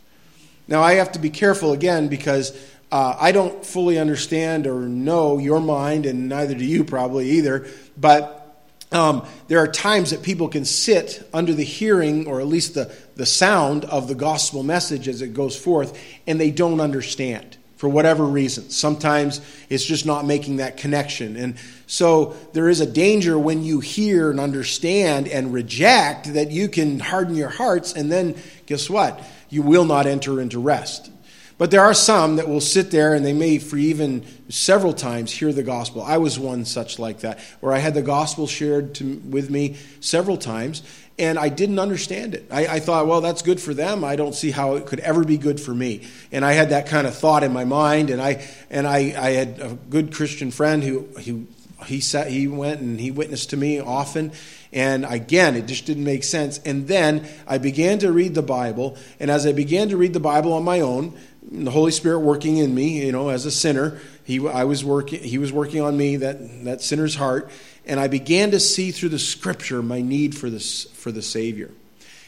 Now, 0.67 0.83
I 0.83 0.93
have 0.93 1.11
to 1.13 1.19
be 1.19 1.31
careful 1.31 1.73
again 1.73 2.07
because 2.07 2.55
uh, 2.91 3.17
I 3.19 3.31
don't 3.31 3.65
fully 3.65 3.97
understand 3.97 4.67
or 4.67 4.81
know 4.81 5.39
your 5.39 5.59
mind, 5.59 6.05
and 6.05 6.29
neither 6.29 6.53
do 6.53 6.65
you 6.65 6.83
probably 6.83 7.31
either. 7.31 7.67
But 7.97 8.44
um, 8.91 9.27
there 9.47 9.59
are 9.59 9.67
times 9.67 10.11
that 10.11 10.23
people 10.23 10.47
can 10.47 10.65
sit 10.65 11.27
under 11.33 11.53
the 11.53 11.63
hearing, 11.63 12.27
or 12.27 12.39
at 12.39 12.47
least 12.47 12.75
the, 12.75 12.93
the 13.15 13.25
sound 13.25 13.85
of 13.85 14.07
the 14.07 14.15
gospel 14.15 14.63
message 14.63 15.07
as 15.07 15.21
it 15.21 15.33
goes 15.33 15.57
forth, 15.57 15.99
and 16.27 16.39
they 16.39 16.51
don't 16.51 16.79
understand 16.79 17.57
for 17.77 17.89
whatever 17.89 18.23
reason. 18.23 18.69
Sometimes 18.69 19.41
it's 19.69 19.83
just 19.83 20.05
not 20.05 20.25
making 20.25 20.57
that 20.57 20.77
connection. 20.77 21.35
And 21.35 21.55
so 21.87 22.35
there 22.53 22.69
is 22.69 22.79
a 22.79 22.85
danger 22.85 23.37
when 23.37 23.63
you 23.63 23.79
hear 23.79 24.31
and 24.31 24.39
understand 24.39 25.27
and 25.27 25.53
reject 25.53 26.33
that 26.33 26.51
you 26.51 26.69
can 26.69 26.99
harden 26.99 27.35
your 27.35 27.49
hearts, 27.49 27.93
and 27.93 28.11
then 28.11 28.35
guess 28.65 28.89
what? 28.89 29.21
You 29.49 29.61
will 29.61 29.85
not 29.85 30.07
enter 30.07 30.39
into 30.41 30.59
rest. 30.59 31.11
But 31.57 31.71
there 31.71 31.81
are 31.81 31.93
some 31.93 32.35
that 32.35 32.49
will 32.49 32.61
sit 32.61 32.91
there 32.91 33.13
and 33.13 33.25
they 33.25 33.31
may, 33.31 33.59
for 33.59 33.77
even 33.77 34.25
several 34.49 34.93
times, 34.93 35.31
hear 35.31 35.53
the 35.53 35.63
gospel. 35.63 36.01
I 36.01 36.17
was 36.17 36.37
one 36.37 36.65
such 36.65 36.99
like 36.99 37.19
that, 37.21 37.39
where 37.61 37.73
I 37.73 37.77
had 37.77 37.93
the 37.93 38.01
gospel 38.01 38.45
shared 38.45 38.95
to, 38.95 39.21
with 39.29 39.49
me 39.49 39.77
several 40.01 40.37
times, 40.37 40.83
and 41.17 41.39
I 41.39 41.47
didn't 41.47 41.79
understand 41.79 42.35
it. 42.35 42.45
I, 42.51 42.67
I, 42.67 42.79
thought, 42.81 43.07
well, 43.07 43.21
that's 43.21 43.41
good 43.41 43.61
for 43.61 43.73
them. 43.73 44.03
I 44.03 44.17
don't 44.17 44.35
see 44.35 44.51
how 44.51 44.75
it 44.75 44.85
could 44.85 44.99
ever 44.99 45.23
be 45.23 45.37
good 45.37 45.61
for 45.61 45.73
me. 45.73 46.05
And 46.29 46.43
I 46.43 46.51
had 46.51 46.71
that 46.71 46.87
kind 46.87 47.07
of 47.07 47.15
thought 47.15 47.43
in 47.43 47.53
my 47.53 47.63
mind. 47.63 48.09
And 48.09 48.21
I 48.21 48.45
and 48.69 48.85
I, 48.85 49.15
I 49.17 49.29
had 49.31 49.59
a 49.61 49.77
good 49.89 50.13
Christian 50.13 50.51
friend 50.51 50.83
who 50.83 51.03
who 51.25 51.47
he 51.85 51.99
sat, 51.99 52.27
he 52.27 52.47
went 52.47 52.81
and 52.81 52.99
he 52.99 53.11
witnessed 53.11 53.51
to 53.51 53.57
me 53.57 53.79
often. 53.79 54.31
And 54.73 55.05
again, 55.05 55.55
it 55.55 55.67
just 55.67 55.85
didn't 55.85 56.03
make 56.03 56.23
sense. 56.23 56.59
And 56.59 56.87
then 56.87 57.27
I 57.47 57.59
began 57.59 57.99
to 57.99 58.11
read 58.11 58.35
the 58.35 58.41
Bible. 58.41 58.97
And 59.19 59.31
as 59.31 59.45
I 59.45 59.53
began 59.53 59.89
to 59.89 59.97
read 59.97 60.13
the 60.13 60.19
Bible 60.19 60.53
on 60.53 60.63
my 60.63 60.81
own, 60.81 61.17
the 61.51 61.71
Holy 61.71 61.91
Spirit 61.91 62.19
working 62.19 62.57
in 62.57 62.73
me, 62.73 63.05
you 63.05 63.11
know, 63.11 63.29
as 63.29 63.45
a 63.45 63.51
sinner, 63.51 63.99
he 64.23 64.47
I 64.47 64.63
was 64.63 64.83
working. 64.83 65.21
He 65.21 65.37
was 65.37 65.53
working 65.53 65.81
on 65.81 65.95
me 65.95 66.17
that 66.17 66.63
that 66.65 66.81
sinner's 66.81 67.15
heart 67.15 67.49
and 67.85 67.99
I 67.99 68.07
began 68.07 68.51
to 68.51 68.59
see 68.59 68.91
through 68.91 69.09
the 69.09 69.19
scripture 69.19 69.81
my 69.81 70.01
need 70.01 70.35
for, 70.35 70.49
this, 70.49 70.85
for 70.85 71.11
the 71.11 71.21
Savior. 71.21 71.71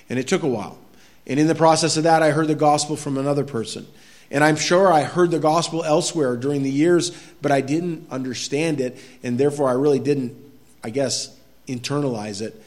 And 0.10 0.20
it 0.20 0.28
took 0.28 0.44
a 0.44 0.48
while. 0.48 0.78
And 1.26 1.40
in 1.40 1.48
the 1.48 1.56
process 1.56 1.98
of 1.98 2.04
that, 2.04 2.22
I 2.22 2.32
heard 2.32 2.48
the 2.48 2.56
gospel 2.56 2.96
from 2.96 3.18
another 3.18 3.44
person. 3.44 3.88
And 4.30 4.44
I'm 4.44 4.56
sure 4.56 4.92
I 4.92 5.04
heard 5.04 5.32
the 5.32 5.40
gospel 5.40 5.84
elsewhere 5.84 6.36
during 6.36 6.64
the 6.64 6.70
years, 6.70 7.12
but 7.42 7.52
I 7.52 7.62
didn't 7.62 8.08
understand 8.12 8.82
it, 8.82 8.98
and 9.24 9.38
therefore 9.38 9.70
I 9.70 9.74
really 9.74 10.00
didn't, 10.00 10.36
I 10.84 10.90
guess, 10.90 11.36
internalize 11.68 12.42
it. 12.42 12.62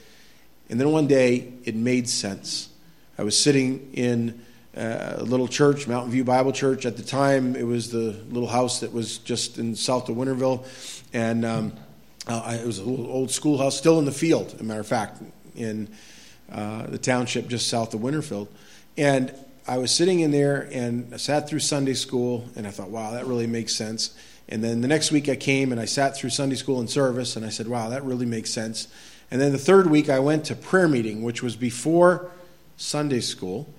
And 0.69 0.81
then 0.81 0.91
one 0.91 1.07
day, 1.07 1.53
it 1.65 1.75
made 1.75 2.09
sense. 2.09 2.71
I 3.19 3.23
was 3.23 3.39
sitting 3.39 3.91
in 3.93 4.41
a 4.75 5.23
little 5.23 5.49
church, 5.49 5.87
Mountain 5.87 6.13
View 6.13 6.25
Bible 6.25 6.53
Church. 6.53 6.87
At 6.87 6.97
the 6.97 7.03
time, 7.03 7.57
it 7.57 7.67
was 7.67 7.91
the 7.91 8.17
little 8.31 8.49
house 8.49 8.81
that 8.81 8.93
was 8.93 9.19
just 9.19 9.59
in 9.59 9.75
south 9.75 10.09
of 10.09 10.17
Winterville. 10.17 10.65
And. 11.13 11.45
Um, 11.45 11.73
uh, 12.27 12.59
it 12.61 12.67
was 12.67 12.79
a 12.79 12.85
little 12.85 13.11
old 13.11 13.31
schoolhouse, 13.31 13.77
still 13.77 13.99
in 13.99 14.05
the 14.05 14.13
field, 14.13 14.53
as 14.55 14.61
a 14.61 14.65
matter 14.65 14.81
of 14.81 14.87
fact, 14.87 15.23
in 15.57 15.89
uh, 16.53 16.87
the 16.87 16.99
township 16.99 17.49
just 17.49 17.69
south 17.69 17.95
of 17.95 18.03
Winterfield. 18.03 18.49
And 18.97 19.33
I 19.67 19.79
was 19.79 19.91
sitting 19.91 20.21
in 20.21 20.31
there 20.31 20.69
and 20.73 21.13
I 21.15 21.17
sat 21.17 21.49
through 21.49 21.61
Sunday 21.61 21.95
school, 21.95 22.45
and 22.57 22.67
I 22.67 22.71
thought, 22.71 22.91
wow, 22.91 23.13
that 23.13 23.27
really 23.27 23.47
makes 23.47 23.75
sense. 23.75 24.15
And 24.49 24.63
then 24.63 24.81
the 24.81 24.89
next 24.89 25.11
week 25.13 25.29
I 25.29 25.37
came 25.37 25.73
and 25.73 25.81
I 25.81 25.85
sat 25.87 26.17
through 26.17 26.31
Sunday 26.31 26.57
school 26.57 26.81
and 26.81 26.91
service, 26.91 27.37
and 27.37 27.45
I 27.45 27.49
said, 27.51 27.69
wow, 27.69 27.89
that 27.89 28.05
really 28.05 28.27
makes 28.27 28.51
sense. 28.51 28.89
And 29.31 29.41
then 29.41 29.53
the 29.53 29.59
third 29.59 29.89
week 29.89 30.09
I 30.09 30.19
went 30.19 30.45
to 30.47 30.55
prayer 30.55 30.89
meeting, 30.89 31.23
which 31.23 31.43
was 31.43 31.57
before 31.57 32.31
Sunday 32.77 33.21
school. 33.21 33.73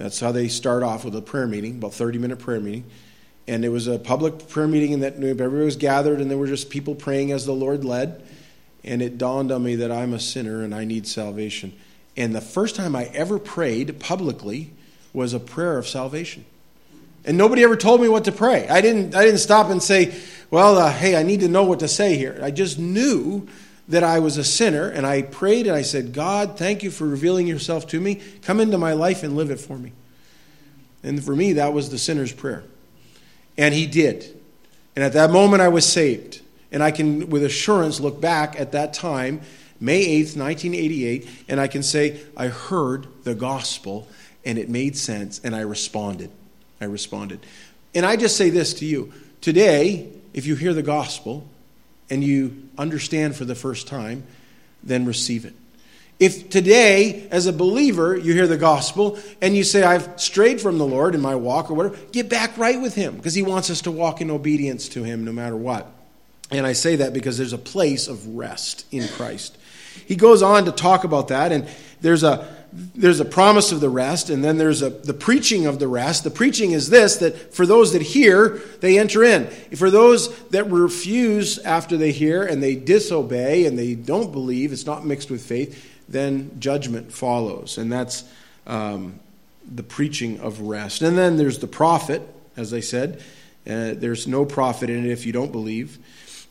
That's 0.00 0.18
how 0.18 0.32
they 0.32 0.48
start 0.48 0.82
off 0.82 1.04
with 1.04 1.14
a 1.14 1.20
prayer 1.20 1.46
meeting, 1.46 1.76
about 1.76 1.92
30 1.92 2.16
minute 2.16 2.38
prayer 2.38 2.58
meeting. 2.58 2.84
And 3.46 3.66
it 3.66 3.68
was 3.68 3.86
a 3.86 3.98
public 3.98 4.48
prayer 4.48 4.66
meeting 4.66 4.94
and 4.94 5.02
that 5.02 5.16
everybody 5.16 5.62
was 5.62 5.76
gathered 5.76 6.22
and 6.22 6.30
there 6.30 6.38
were 6.38 6.46
just 6.46 6.70
people 6.70 6.94
praying 6.94 7.32
as 7.32 7.44
the 7.44 7.52
lord 7.52 7.84
led. 7.84 8.26
And 8.82 9.02
it 9.02 9.18
dawned 9.18 9.52
on 9.52 9.62
me 9.62 9.76
that 9.76 9.92
i'm 9.92 10.14
a 10.14 10.18
sinner 10.18 10.62
and 10.62 10.74
i 10.74 10.86
need 10.86 11.06
salvation. 11.06 11.74
And 12.16 12.34
the 12.34 12.40
first 12.40 12.76
time 12.76 12.96
i 12.96 13.10
ever 13.12 13.38
prayed 13.38 14.00
publicly 14.00 14.72
was 15.12 15.34
a 15.34 15.40
prayer 15.40 15.76
of 15.76 15.86
salvation. 15.86 16.46
And 17.26 17.36
nobody 17.36 17.62
ever 17.62 17.76
told 17.76 18.00
me 18.00 18.08
what 18.08 18.24
to 18.24 18.32
pray. 18.32 18.66
I 18.68 18.80
didn't 18.80 19.14
i 19.14 19.22
didn't 19.22 19.40
stop 19.40 19.68
and 19.68 19.82
say 19.82 20.18
well 20.50 20.78
uh, 20.78 20.90
hey 20.90 21.14
i 21.14 21.22
need 21.22 21.40
to 21.40 21.48
know 21.48 21.64
what 21.64 21.80
to 21.80 21.88
say 21.88 22.16
here. 22.16 22.40
I 22.42 22.50
just 22.50 22.78
knew 22.78 23.46
that 23.90 24.02
i 24.02 24.18
was 24.18 24.36
a 24.36 24.44
sinner 24.44 24.88
and 24.88 25.06
i 25.06 25.22
prayed 25.22 25.66
and 25.66 25.76
i 25.76 25.82
said 25.82 26.12
god 26.12 26.58
thank 26.58 26.82
you 26.82 26.90
for 26.90 27.06
revealing 27.06 27.46
yourself 27.46 27.86
to 27.86 28.00
me 28.00 28.20
come 28.42 28.60
into 28.60 28.78
my 28.78 28.92
life 28.92 29.22
and 29.22 29.36
live 29.36 29.50
it 29.50 29.60
for 29.60 29.76
me 29.76 29.92
and 31.02 31.24
for 31.24 31.36
me 31.36 31.52
that 31.54 31.72
was 31.72 31.90
the 31.90 31.98
sinner's 31.98 32.32
prayer 32.32 32.64
and 33.60 33.74
he 33.74 33.86
did. 33.86 34.40
And 34.96 35.04
at 35.04 35.12
that 35.12 35.30
moment, 35.30 35.62
I 35.62 35.68
was 35.68 35.84
saved. 35.84 36.40
And 36.72 36.82
I 36.82 36.90
can, 36.90 37.28
with 37.28 37.44
assurance, 37.44 38.00
look 38.00 38.20
back 38.20 38.58
at 38.58 38.72
that 38.72 38.94
time, 38.94 39.42
May 39.80 40.04
8th, 40.22 40.36
1988, 40.36 41.28
and 41.48 41.60
I 41.60 41.68
can 41.68 41.82
say, 41.82 42.20
I 42.36 42.46
heard 42.46 43.06
the 43.24 43.34
gospel 43.34 44.08
and 44.46 44.56
it 44.56 44.70
made 44.70 44.96
sense, 44.96 45.40
and 45.44 45.54
I 45.54 45.60
responded. 45.60 46.30
I 46.80 46.86
responded. 46.86 47.40
And 47.94 48.06
I 48.06 48.16
just 48.16 48.38
say 48.38 48.48
this 48.48 48.72
to 48.74 48.86
you 48.86 49.12
today, 49.42 50.08
if 50.32 50.46
you 50.46 50.54
hear 50.54 50.72
the 50.72 50.82
gospel 50.82 51.46
and 52.10 52.22
you 52.22 52.68
understand 52.76 53.36
for 53.36 53.44
the 53.44 53.54
first 53.54 53.86
time, 53.86 54.24
then 54.82 55.06
receive 55.06 55.44
it. 55.44 55.54
If 56.18 56.50
today, 56.50 57.26
as 57.30 57.46
a 57.46 57.52
believer, 57.52 58.14
you 58.14 58.34
hear 58.34 58.46
the 58.46 58.58
gospel 58.58 59.18
and 59.40 59.56
you 59.56 59.64
say, 59.64 59.82
I've 59.82 60.20
strayed 60.20 60.60
from 60.60 60.76
the 60.76 60.86
Lord 60.86 61.14
in 61.14 61.22
my 61.22 61.34
walk 61.34 61.70
or 61.70 61.74
whatever, 61.74 61.96
get 62.12 62.28
back 62.28 62.58
right 62.58 62.78
with 62.78 62.94
Him 62.94 63.16
because 63.16 63.34
He 63.34 63.42
wants 63.42 63.70
us 63.70 63.80
to 63.82 63.90
walk 63.90 64.20
in 64.20 64.30
obedience 64.30 64.90
to 64.90 65.02
Him 65.02 65.24
no 65.24 65.32
matter 65.32 65.56
what. 65.56 65.90
And 66.50 66.66
I 66.66 66.74
say 66.74 66.96
that 66.96 67.14
because 67.14 67.38
there's 67.38 67.54
a 67.54 67.58
place 67.58 68.06
of 68.06 68.36
rest 68.36 68.84
in 68.90 69.08
Christ. 69.08 69.56
He 70.06 70.16
goes 70.16 70.42
on 70.42 70.66
to 70.66 70.72
talk 70.72 71.04
about 71.04 71.28
that, 71.28 71.52
and 71.52 71.68
there's 72.00 72.22
a 72.22 72.46
there's 72.72 73.20
a 73.20 73.24
promise 73.24 73.72
of 73.72 73.80
the 73.80 73.88
rest, 73.88 74.30
and 74.30 74.44
then 74.44 74.58
there's 74.58 74.82
a 74.82 74.90
the 74.90 75.14
preaching 75.14 75.66
of 75.66 75.78
the 75.78 75.88
rest. 75.88 76.24
The 76.24 76.30
preaching 76.30 76.72
is 76.72 76.90
this 76.90 77.16
that 77.16 77.54
for 77.54 77.66
those 77.66 77.92
that 77.92 78.02
hear, 78.02 78.60
they 78.80 78.98
enter 78.98 79.24
in. 79.24 79.46
For 79.76 79.90
those 79.90 80.36
that 80.48 80.64
refuse 80.70 81.58
after 81.58 81.96
they 81.96 82.12
hear 82.12 82.44
and 82.44 82.62
they 82.62 82.76
disobey 82.76 83.66
and 83.66 83.78
they 83.78 83.94
don't 83.94 84.30
believe, 84.30 84.72
it's 84.72 84.86
not 84.86 85.04
mixed 85.04 85.30
with 85.30 85.44
faith, 85.44 85.98
then 86.08 86.58
judgment 86.60 87.12
follows. 87.12 87.78
And 87.78 87.90
that's 87.90 88.24
um, 88.66 89.18
the 89.70 89.82
preaching 89.82 90.40
of 90.40 90.60
rest. 90.60 91.02
And 91.02 91.18
then 91.18 91.36
there's 91.36 91.58
the 91.58 91.66
profit, 91.66 92.22
as 92.56 92.72
I 92.72 92.80
said. 92.80 93.22
Uh, 93.66 93.94
there's 93.94 94.26
no 94.26 94.44
profit 94.44 94.90
in 94.90 95.04
it 95.04 95.10
if 95.10 95.26
you 95.26 95.32
don't 95.32 95.52
believe. 95.52 95.98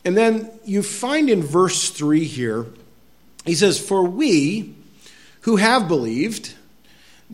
And 0.05 0.15
then 0.15 0.49
you 0.63 0.83
find 0.83 1.29
in 1.29 1.43
verse 1.43 1.89
3 1.89 2.23
here, 2.25 2.67
he 3.45 3.55
says, 3.55 3.79
For 3.79 4.03
we 4.03 4.75
who 5.41 5.57
have 5.57 5.87
believed 5.87 6.55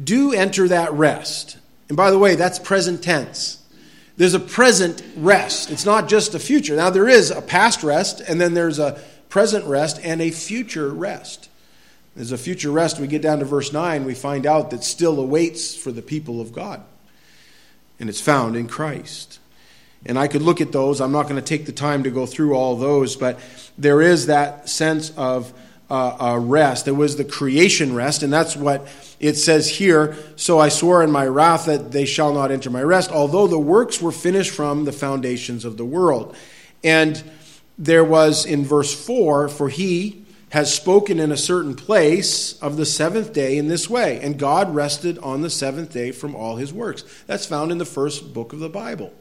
do 0.01 0.33
enter 0.33 0.67
that 0.67 0.91
rest. 0.93 1.57
And 1.87 1.97
by 1.97 2.11
the 2.11 2.19
way, 2.19 2.35
that's 2.35 2.59
present 2.59 3.03
tense. 3.03 3.61
There's 4.17 4.33
a 4.33 4.39
present 4.39 5.03
rest. 5.17 5.71
It's 5.71 5.85
not 5.85 6.07
just 6.07 6.35
a 6.35 6.39
future. 6.39 6.75
Now, 6.75 6.89
there 6.89 7.07
is 7.07 7.31
a 7.31 7.41
past 7.41 7.83
rest, 7.83 8.21
and 8.21 8.39
then 8.39 8.53
there's 8.53 8.79
a 8.79 9.01
present 9.29 9.65
rest 9.65 9.99
and 10.03 10.21
a 10.21 10.31
future 10.31 10.89
rest. 10.89 11.49
There's 12.15 12.31
a 12.31 12.37
future 12.37 12.71
rest. 12.71 12.99
We 12.99 13.07
get 13.07 13.21
down 13.21 13.39
to 13.39 13.45
verse 13.45 13.73
9, 13.73 14.05
we 14.05 14.13
find 14.13 14.45
out 14.45 14.71
that 14.71 14.83
still 14.83 15.19
awaits 15.19 15.75
for 15.75 15.91
the 15.91 16.01
people 16.01 16.39
of 16.39 16.53
God. 16.53 16.81
And 17.99 18.09
it's 18.09 18.21
found 18.21 18.55
in 18.55 18.67
Christ. 18.67 19.39
And 20.05 20.17
I 20.17 20.27
could 20.27 20.41
look 20.41 20.61
at 20.61 20.71
those. 20.71 21.01
I'm 21.01 21.11
not 21.11 21.23
going 21.23 21.35
to 21.35 21.41
take 21.41 21.65
the 21.65 21.71
time 21.71 22.03
to 22.03 22.11
go 22.11 22.25
through 22.25 22.53
all 22.53 22.75
those, 22.75 23.15
but 23.15 23.39
there 23.77 24.01
is 24.01 24.27
that 24.27 24.69
sense 24.69 25.09
of 25.17 25.53
uh, 25.89 26.33
uh, 26.33 26.37
rest. 26.39 26.85
There 26.85 26.93
was 26.93 27.15
the 27.15 27.23
creation 27.23 27.93
rest, 27.93 28.23
and 28.23 28.31
that's 28.31 28.55
what 28.55 28.87
it 29.19 29.35
says 29.35 29.69
here. 29.69 30.15
So 30.35 30.59
I 30.59 30.69
swore 30.69 31.03
in 31.03 31.11
my 31.11 31.25
wrath 31.25 31.65
that 31.65 31.91
they 31.91 32.05
shall 32.05 32.33
not 32.33 32.51
enter 32.51 32.69
my 32.69 32.83
rest, 32.83 33.11
although 33.11 33.47
the 33.47 33.59
works 33.59 34.01
were 34.01 34.11
finished 34.11 34.51
from 34.51 34.85
the 34.85 34.91
foundations 34.91 35.65
of 35.65 35.77
the 35.77 35.85
world. 35.85 36.35
And 36.83 37.23
there 37.77 38.03
was 38.03 38.45
in 38.45 38.63
verse 38.63 38.93
4 38.93 39.49
For 39.49 39.69
he 39.69 40.25
has 40.49 40.73
spoken 40.73 41.19
in 41.19 41.31
a 41.31 41.37
certain 41.37 41.75
place 41.75 42.57
of 42.61 42.77
the 42.77 42.85
seventh 42.85 43.33
day 43.33 43.57
in 43.57 43.67
this 43.67 43.89
way, 43.89 44.19
and 44.21 44.39
God 44.39 44.73
rested 44.73 45.17
on 45.19 45.41
the 45.41 45.49
seventh 45.49 45.91
day 45.91 46.11
from 46.11 46.35
all 46.35 46.55
his 46.55 46.71
works. 46.71 47.03
That's 47.27 47.45
found 47.45 47.71
in 47.71 47.77
the 47.77 47.85
first 47.85 48.33
book 48.33 48.53
of 48.53 48.59
the 48.59 48.69
Bible. 48.69 49.11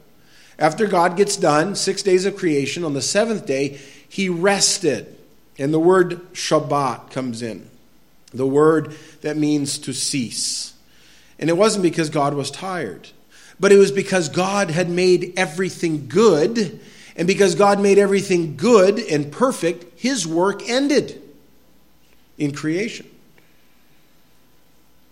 After 0.57 0.87
God 0.87 1.17
gets 1.17 1.35
done, 1.35 1.75
six 1.75 2.01
days 2.01 2.25
of 2.25 2.37
creation, 2.37 2.85
on 2.85 2.93
the 2.93 3.01
seventh 3.01 3.45
day, 3.45 3.79
he 4.07 4.29
rested. 4.29 5.14
And 5.57 5.73
the 5.73 5.79
word 5.79 6.33
Shabbat 6.33 7.11
comes 7.11 7.41
in, 7.41 7.69
the 8.33 8.47
word 8.47 8.95
that 9.21 9.37
means 9.37 9.77
to 9.79 9.93
cease. 9.93 10.73
And 11.39 11.49
it 11.49 11.57
wasn't 11.57 11.83
because 11.83 12.09
God 12.09 12.33
was 12.33 12.51
tired, 12.51 13.09
but 13.59 13.71
it 13.71 13.77
was 13.77 13.91
because 13.91 14.29
God 14.29 14.69
had 14.69 14.89
made 14.89 15.33
everything 15.37 16.07
good. 16.07 16.79
And 17.17 17.27
because 17.27 17.55
God 17.55 17.79
made 17.79 17.97
everything 17.97 18.57
good 18.57 18.99
and 18.99 19.31
perfect, 19.31 19.97
his 19.97 20.27
work 20.27 20.67
ended 20.67 21.21
in 22.37 22.51
creation. 22.53 23.09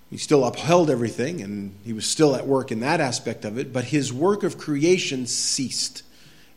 He 0.10 0.18
still 0.18 0.46
upheld 0.46 0.90
everything 0.90 1.42
and 1.42 1.74
he 1.84 1.94
was 1.94 2.06
still 2.06 2.36
at 2.36 2.46
work 2.46 2.72
in 2.72 2.82
that 2.82 3.00
aspect 3.00 3.46
of 3.46 3.58
it, 3.58 3.74
but 3.74 3.86
his 3.86 4.12
work 4.14 4.44
of 4.44 4.58
creation 4.58 5.26
ceased. 5.26 6.04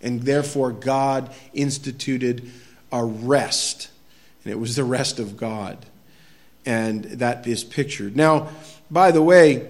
And 0.02 0.22
therefore, 0.22 0.72
God 0.72 1.30
instituted 1.54 2.50
a 2.92 3.04
rest. 3.04 3.90
And 4.44 4.52
it 4.52 4.56
was 4.56 4.76
the 4.76 4.84
rest 4.84 5.18
of 5.18 5.36
God. 5.36 5.84
And 6.64 7.04
that 7.04 7.46
is 7.46 7.64
pictured. 7.64 8.16
Now, 8.16 8.48
by 8.90 9.10
the 9.10 9.22
way, 9.22 9.68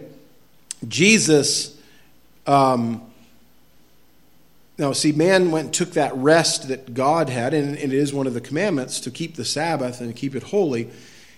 Jesus. 0.86 1.76
Um, 2.46 3.02
now, 4.78 4.92
see, 4.92 5.12
man 5.12 5.50
went 5.50 5.64
and 5.66 5.74
took 5.74 5.92
that 5.92 6.14
rest 6.16 6.68
that 6.68 6.92
God 6.92 7.30
had, 7.30 7.54
and 7.54 7.78
it 7.78 7.94
is 7.94 8.12
one 8.12 8.26
of 8.26 8.34
the 8.34 8.42
commandments 8.42 9.00
to 9.00 9.10
keep 9.10 9.36
the 9.36 9.44
Sabbath 9.44 10.02
and 10.02 10.14
keep 10.14 10.34
it 10.34 10.42
holy. 10.42 10.90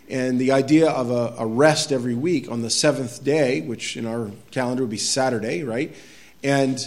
And 0.09 0.41
the 0.41 0.53
idea 0.53 0.91
of 0.91 1.11
a, 1.11 1.35
a, 1.39 1.47
rest 1.47 1.93
every 1.93 2.15
week 2.15 2.51
on 2.51 2.63
the 2.63 2.71
seventh 2.71 3.23
day, 3.23 3.61
which 3.61 3.97
in 3.97 4.07
our 4.07 4.31
calendar 4.51 4.83
would 4.83 4.91
be 4.91 4.97
Saturday, 4.97 5.63
right? 5.63 5.95
And 6.43 6.81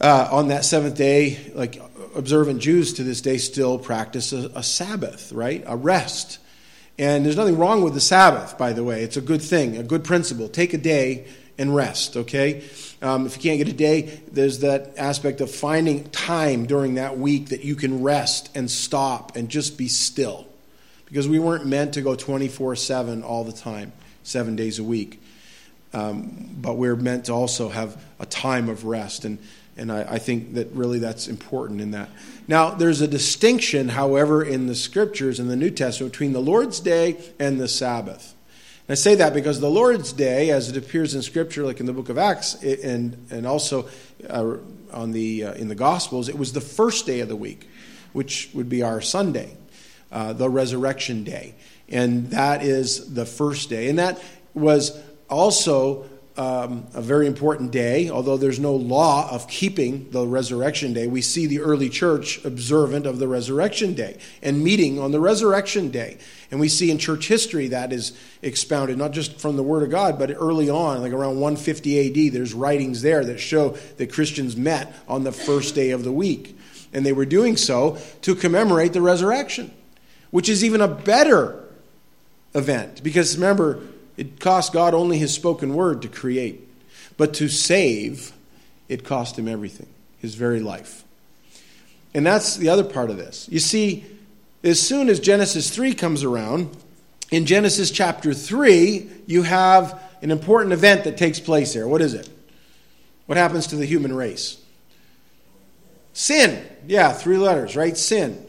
uh, 0.00 0.28
on 0.30 0.48
that 0.48 0.64
seventh 0.64 0.96
day, 0.96 1.38
like 1.54 1.80
observant 2.14 2.60
Jews 2.60 2.94
to 2.94 3.04
this 3.04 3.20
day 3.20 3.38
still 3.38 3.78
practice 3.78 4.32
a, 4.32 4.50
a 4.54 4.62
Sabbath, 4.62 5.32
right? 5.32 5.62
A 5.66 5.76
rest. 5.76 6.38
And 6.98 7.24
there's 7.24 7.36
nothing 7.36 7.58
wrong 7.58 7.82
with 7.82 7.94
the 7.94 8.00
Sabbath, 8.00 8.58
by 8.58 8.72
the 8.72 8.82
way. 8.82 9.02
It's 9.02 9.16
a 9.16 9.20
good 9.20 9.42
thing, 9.42 9.76
a 9.76 9.82
good 9.82 10.04
principle. 10.04 10.48
Take 10.48 10.74
a 10.74 10.78
day 10.78 11.26
and 11.56 11.74
rest, 11.74 12.16
okay? 12.16 12.64
Um, 13.02 13.26
if 13.26 13.36
you 13.36 13.42
can't 13.42 13.58
get 13.58 13.68
a 13.68 13.76
day, 13.76 14.20
there's 14.32 14.60
that 14.60 14.94
aspect 14.96 15.40
of 15.40 15.50
finding 15.50 16.08
time 16.10 16.66
during 16.66 16.94
that 16.94 17.18
week 17.18 17.48
that 17.48 17.64
you 17.64 17.76
can 17.76 18.02
rest 18.02 18.50
and 18.56 18.70
stop 18.70 19.36
and 19.36 19.48
just 19.48 19.78
be 19.78 19.88
still 19.88 20.46
because 21.06 21.28
we 21.28 21.38
weren't 21.38 21.66
meant 21.66 21.94
to 21.94 22.02
go 22.02 22.14
24 22.14 22.76
7 22.76 23.22
all 23.22 23.44
the 23.44 23.52
time, 23.52 23.92
seven 24.24 24.56
days 24.56 24.78
a 24.78 24.84
week. 24.84 25.22
Um, 25.92 26.50
but 26.60 26.76
we're 26.76 26.96
meant 26.96 27.26
to 27.26 27.32
also 27.32 27.68
have 27.68 28.00
a 28.20 28.26
time 28.26 28.68
of 28.68 28.84
rest. 28.84 29.24
And, 29.24 29.38
and 29.78 29.92
I, 29.92 30.14
I, 30.14 30.18
think 30.18 30.54
that 30.54 30.70
really 30.72 30.98
that's 30.98 31.28
important 31.28 31.80
in 31.80 31.92
that. 31.92 32.10
Now, 32.46 32.70
there's 32.70 33.00
a 33.00 33.08
distinction, 33.08 33.90
however, 33.90 34.42
in 34.42 34.66
the 34.66 34.74
scriptures 34.74 35.38
in 35.38 35.48
the 35.48 35.56
New 35.56 35.70
Testament 35.70 36.12
between 36.12 36.32
the 36.32 36.40
Lord's 36.40 36.80
Day 36.80 37.16
and 37.38 37.60
the 37.60 37.68
Sabbath. 37.68 38.34
And 38.88 38.92
I 38.92 38.94
say 38.94 39.14
that 39.16 39.34
because 39.34 39.60
the 39.60 39.70
Lord's 39.70 40.12
Day, 40.12 40.50
as 40.50 40.68
it 40.68 40.76
appears 40.76 41.14
in 41.14 41.22
Scripture, 41.22 41.64
like 41.64 41.78
in 41.78 41.86
the 41.86 41.92
book 41.92 42.08
of 42.08 42.18
Acts, 42.18 42.54
and, 42.62 43.26
and 43.30 43.46
also 43.46 43.88
uh, 44.28 44.56
on 44.92 45.12
the, 45.12 45.44
uh, 45.44 45.52
in 45.54 45.68
the 45.68 45.74
Gospels, 45.74 46.28
it 46.28 46.38
was 46.38 46.52
the 46.52 46.60
first 46.60 47.06
day 47.06 47.20
of 47.20 47.28
the 47.28 47.36
week, 47.36 47.68
which 48.12 48.50
would 48.54 48.68
be 48.68 48.82
our 48.82 49.00
Sunday 49.00 49.56
uh, 50.10 50.32
the 50.32 50.48
resurrection 50.48 51.22
day. 51.22 51.54
And 51.88 52.30
that 52.30 52.62
is 52.62 53.14
the 53.14 53.26
first 53.26 53.70
day. 53.70 53.88
And 53.88 53.98
that 53.98 54.22
was 54.54 54.98
also 55.28 56.06
um, 56.38 56.86
a 56.94 57.02
very 57.02 57.26
important 57.26 57.72
day, 57.72 58.08
although 58.08 58.36
there's 58.36 58.58
no 58.60 58.74
law 58.74 59.30
of 59.30 59.48
keeping 59.48 60.10
the 60.10 60.26
resurrection 60.26 60.92
day. 60.92 61.06
We 61.06 61.20
see 61.20 61.46
the 61.46 61.60
early 61.60 61.88
church 61.88 62.44
observant 62.44 63.06
of 63.06 63.18
the 63.18 63.28
resurrection 63.28 63.94
day 63.94 64.18
and 64.42 64.62
meeting 64.62 64.98
on 64.98 65.12
the 65.12 65.20
resurrection 65.20 65.90
day. 65.90 66.18
And 66.50 66.60
we 66.60 66.68
see 66.68 66.90
in 66.90 66.98
church 66.98 67.28
history 67.28 67.68
that 67.68 67.92
is 67.92 68.16
expounded, 68.40 68.96
not 68.96 69.12
just 69.12 69.40
from 69.40 69.56
the 69.56 69.62
Word 69.62 69.82
of 69.82 69.90
God, 69.90 70.18
but 70.18 70.30
early 70.30 70.70
on, 70.70 71.02
like 71.02 71.12
around 71.12 71.40
150 71.40 72.28
AD, 72.28 72.32
there's 72.32 72.54
writings 72.54 73.02
there 73.02 73.24
that 73.24 73.38
show 73.38 73.70
that 73.98 74.12
Christians 74.12 74.56
met 74.56 74.94
on 75.08 75.24
the 75.24 75.32
first 75.32 75.74
day 75.74 75.90
of 75.90 76.04
the 76.04 76.12
week. 76.12 76.56
And 76.92 77.04
they 77.04 77.12
were 77.12 77.26
doing 77.26 77.56
so 77.56 77.98
to 78.22 78.34
commemorate 78.34 78.94
the 78.94 79.02
resurrection 79.02 79.72
which 80.30 80.48
is 80.48 80.64
even 80.64 80.80
a 80.80 80.88
better 80.88 81.64
event. 82.54 83.02
Because 83.02 83.36
remember, 83.36 83.80
it 84.18 84.38
cost 84.38 84.74
God 84.74 84.92
only 84.92 85.16
his 85.16 85.32
spoken 85.32 85.74
word 85.74 86.02
to 86.02 86.08
create. 86.08 86.68
But 87.16 87.34
to 87.34 87.48
save, 87.48 88.32
it 88.88 89.04
cost 89.04 89.38
him 89.38 89.48
everything, 89.48 89.88
his 90.18 90.34
very 90.34 90.60
life. 90.60 91.04
And 92.12 92.26
that's 92.26 92.56
the 92.56 92.68
other 92.68 92.84
part 92.84 93.08
of 93.08 93.16
this. 93.16 93.48
You 93.50 93.58
see, 93.58 94.04
as 94.62 94.80
soon 94.80 95.08
as 95.08 95.20
Genesis 95.20 95.70
3 95.70 95.94
comes 95.94 96.22
around, 96.22 96.70
in 97.30 97.46
Genesis 97.46 97.90
chapter 97.90 98.34
3, 98.34 99.08
you 99.26 99.42
have 99.42 100.02
an 100.20 100.30
important 100.30 100.72
event 100.72 101.04
that 101.04 101.16
takes 101.16 101.40
place 101.40 101.72
there. 101.72 101.88
What 101.88 102.02
is 102.02 102.14
it? 102.14 102.28
What 103.26 103.38
happens 103.38 103.68
to 103.68 103.76
the 103.76 103.86
human 103.86 104.14
race? 104.14 104.60
Sin. 106.12 106.64
Yeah, 106.86 107.12
three 107.12 107.36
letters, 107.38 107.76
right? 107.76 107.96
Sin 107.96 108.44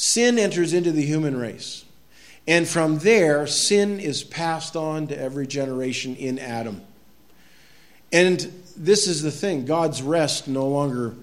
sin 0.00 0.38
enters 0.38 0.72
into 0.72 0.92
the 0.92 1.04
human 1.04 1.36
race. 1.36 1.84
And 2.46 2.66
from 2.66 2.98
there, 2.98 3.46
sin 3.46 4.00
is 4.00 4.24
passed 4.24 4.76
on 4.76 5.08
to 5.08 5.18
every 5.18 5.46
generation 5.46 6.16
in 6.16 6.38
Adam. 6.38 6.82
And 8.12 8.40
this 8.76 9.06
is 9.06 9.22
the 9.22 9.30
thing 9.30 9.66
God's 9.66 10.02
rest 10.02 10.48
no 10.48 10.66
longer 10.66 11.14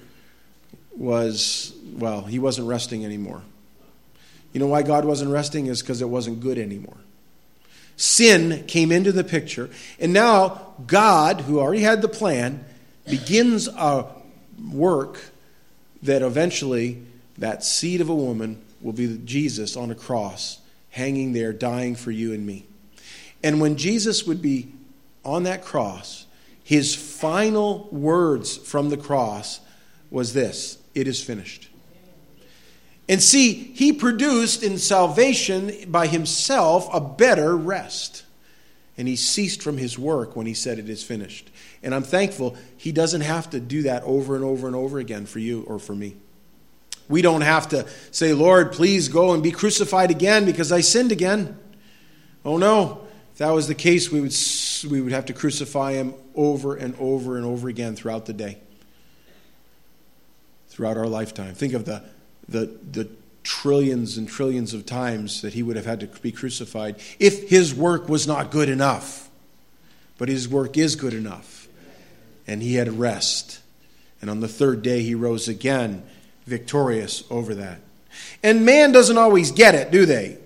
was, 0.95 1.73
well, 1.93 2.21
he 2.21 2.39
wasn't 2.39 2.67
resting 2.67 3.03
anymore. 3.03 3.41
You 4.53 4.59
know 4.59 4.67
why 4.67 4.83
God 4.83 5.05
wasn't 5.05 5.31
resting? 5.31 5.67
Is 5.67 5.81
because 5.81 6.01
it 6.01 6.09
wasn't 6.09 6.39
good 6.39 6.57
anymore. 6.57 6.97
Sin 7.97 8.63
came 8.67 8.91
into 8.91 9.11
the 9.11 9.23
picture, 9.23 9.69
and 9.99 10.13
now 10.13 10.73
God, 10.85 11.41
who 11.41 11.59
already 11.59 11.81
had 11.81 12.01
the 12.01 12.07
plan, 12.07 12.63
begins 13.09 13.67
a 13.67 14.05
work 14.71 15.19
that 16.03 16.21
eventually 16.21 17.03
that 17.39 17.63
seed 17.63 18.01
of 18.01 18.09
a 18.09 18.15
woman 18.15 18.61
will 18.81 18.93
be 18.93 19.19
Jesus 19.25 19.75
on 19.75 19.89
a 19.89 19.95
cross 19.95 20.59
hanging 20.97 21.31
there, 21.31 21.53
dying 21.53 21.95
for 21.95 22.11
you 22.11 22.33
and 22.33 22.45
me. 22.45 22.65
And 23.43 23.61
when 23.61 23.77
Jesus 23.77 24.25
would 24.25 24.41
be 24.41 24.73
on 25.23 25.43
that 25.43 25.63
cross, 25.63 26.25
his 26.63 26.95
final 26.95 27.87
words 27.91 28.57
from 28.57 28.89
the 28.89 28.97
cross 28.97 29.61
was 30.09 30.33
this 30.33 30.79
It 30.93 31.07
is 31.07 31.23
finished. 31.23 31.69
And 33.09 33.23
see, 33.23 33.53
he 33.53 33.93
produced 33.93 34.63
in 34.63 34.77
salvation 34.77 35.71
by 35.87 36.07
himself 36.07 36.89
a 36.91 36.99
better 36.99 37.55
rest. 37.55 38.23
And 38.97 39.07
he 39.07 39.15
ceased 39.15 39.61
from 39.61 39.77
his 39.77 39.97
work 39.97 40.35
when 40.35 40.47
he 40.47 40.53
said, 40.53 40.79
It 40.79 40.89
is 40.89 41.03
finished. 41.03 41.49
And 41.83 41.93
I'm 41.93 42.03
thankful 42.03 42.57
he 42.75 42.91
doesn't 42.91 43.21
have 43.21 43.49
to 43.51 43.59
do 43.59 43.83
that 43.83 44.03
over 44.03 44.35
and 44.35 44.43
over 44.43 44.67
and 44.67 44.75
over 44.75 44.97
again 44.99 45.25
for 45.25 45.39
you 45.39 45.63
or 45.67 45.79
for 45.79 45.95
me. 45.95 46.17
We 47.09 47.21
don't 47.21 47.41
have 47.41 47.69
to 47.69 47.87
say, 48.11 48.33
Lord, 48.33 48.71
please 48.71 49.07
go 49.07 49.33
and 49.33 49.41
be 49.41 49.51
crucified 49.51 50.11
again 50.11 50.45
because 50.45 50.71
I 50.71 50.81
sinned 50.81 51.11
again. 51.11 51.57
Oh 52.43 52.57
no. 52.57 53.01
If 53.33 53.39
that 53.39 53.51
was 53.51 53.67
the 53.67 53.75
case, 53.75 54.11
we 54.11 54.19
would, 54.19 54.35
we 54.89 54.99
would 54.99 55.11
have 55.11 55.25
to 55.27 55.33
crucify 55.33 55.93
him 55.93 56.15
over 56.33 56.75
and 56.75 56.95
over 56.99 57.37
and 57.37 57.45
over 57.45 57.69
again 57.69 57.95
throughout 57.95 58.25
the 58.25 58.33
day, 58.33 58.57
throughout 60.69 60.97
our 60.97 61.05
lifetime. 61.05 61.53
Think 61.53 61.73
of 61.73 61.85
the, 61.85 62.03
the, 62.49 62.75
the 62.91 63.07
trillions 63.43 64.17
and 64.17 64.27
trillions 64.27 64.73
of 64.73 64.87
times 64.87 65.43
that 65.43 65.53
he 65.53 65.61
would 65.61 65.75
have 65.75 65.85
had 65.85 65.99
to 65.99 66.07
be 66.07 66.31
crucified 66.31 66.95
if 67.19 67.47
his 67.47 67.75
work 67.75 68.09
was 68.09 68.25
not 68.25 68.49
good 68.49 68.69
enough. 68.69 69.29
But 70.17 70.29
his 70.29 70.49
work 70.49 70.77
is 70.77 70.95
good 70.95 71.13
enough. 71.13 71.67
And 72.47 72.63
he 72.63 72.73
had 72.75 72.99
rest. 72.99 73.59
And 74.19 74.31
on 74.31 74.39
the 74.39 74.47
third 74.47 74.81
day, 74.81 75.03
he 75.03 75.13
rose 75.13 75.47
again 75.47 76.03
victorious 76.47 77.23
over 77.29 77.53
that. 77.55 77.79
And 78.41 78.65
man 78.65 78.91
doesn't 78.91 79.17
always 79.17 79.51
get 79.51 79.75
it, 79.75 79.91
do 79.91 80.05
they? 80.05 80.37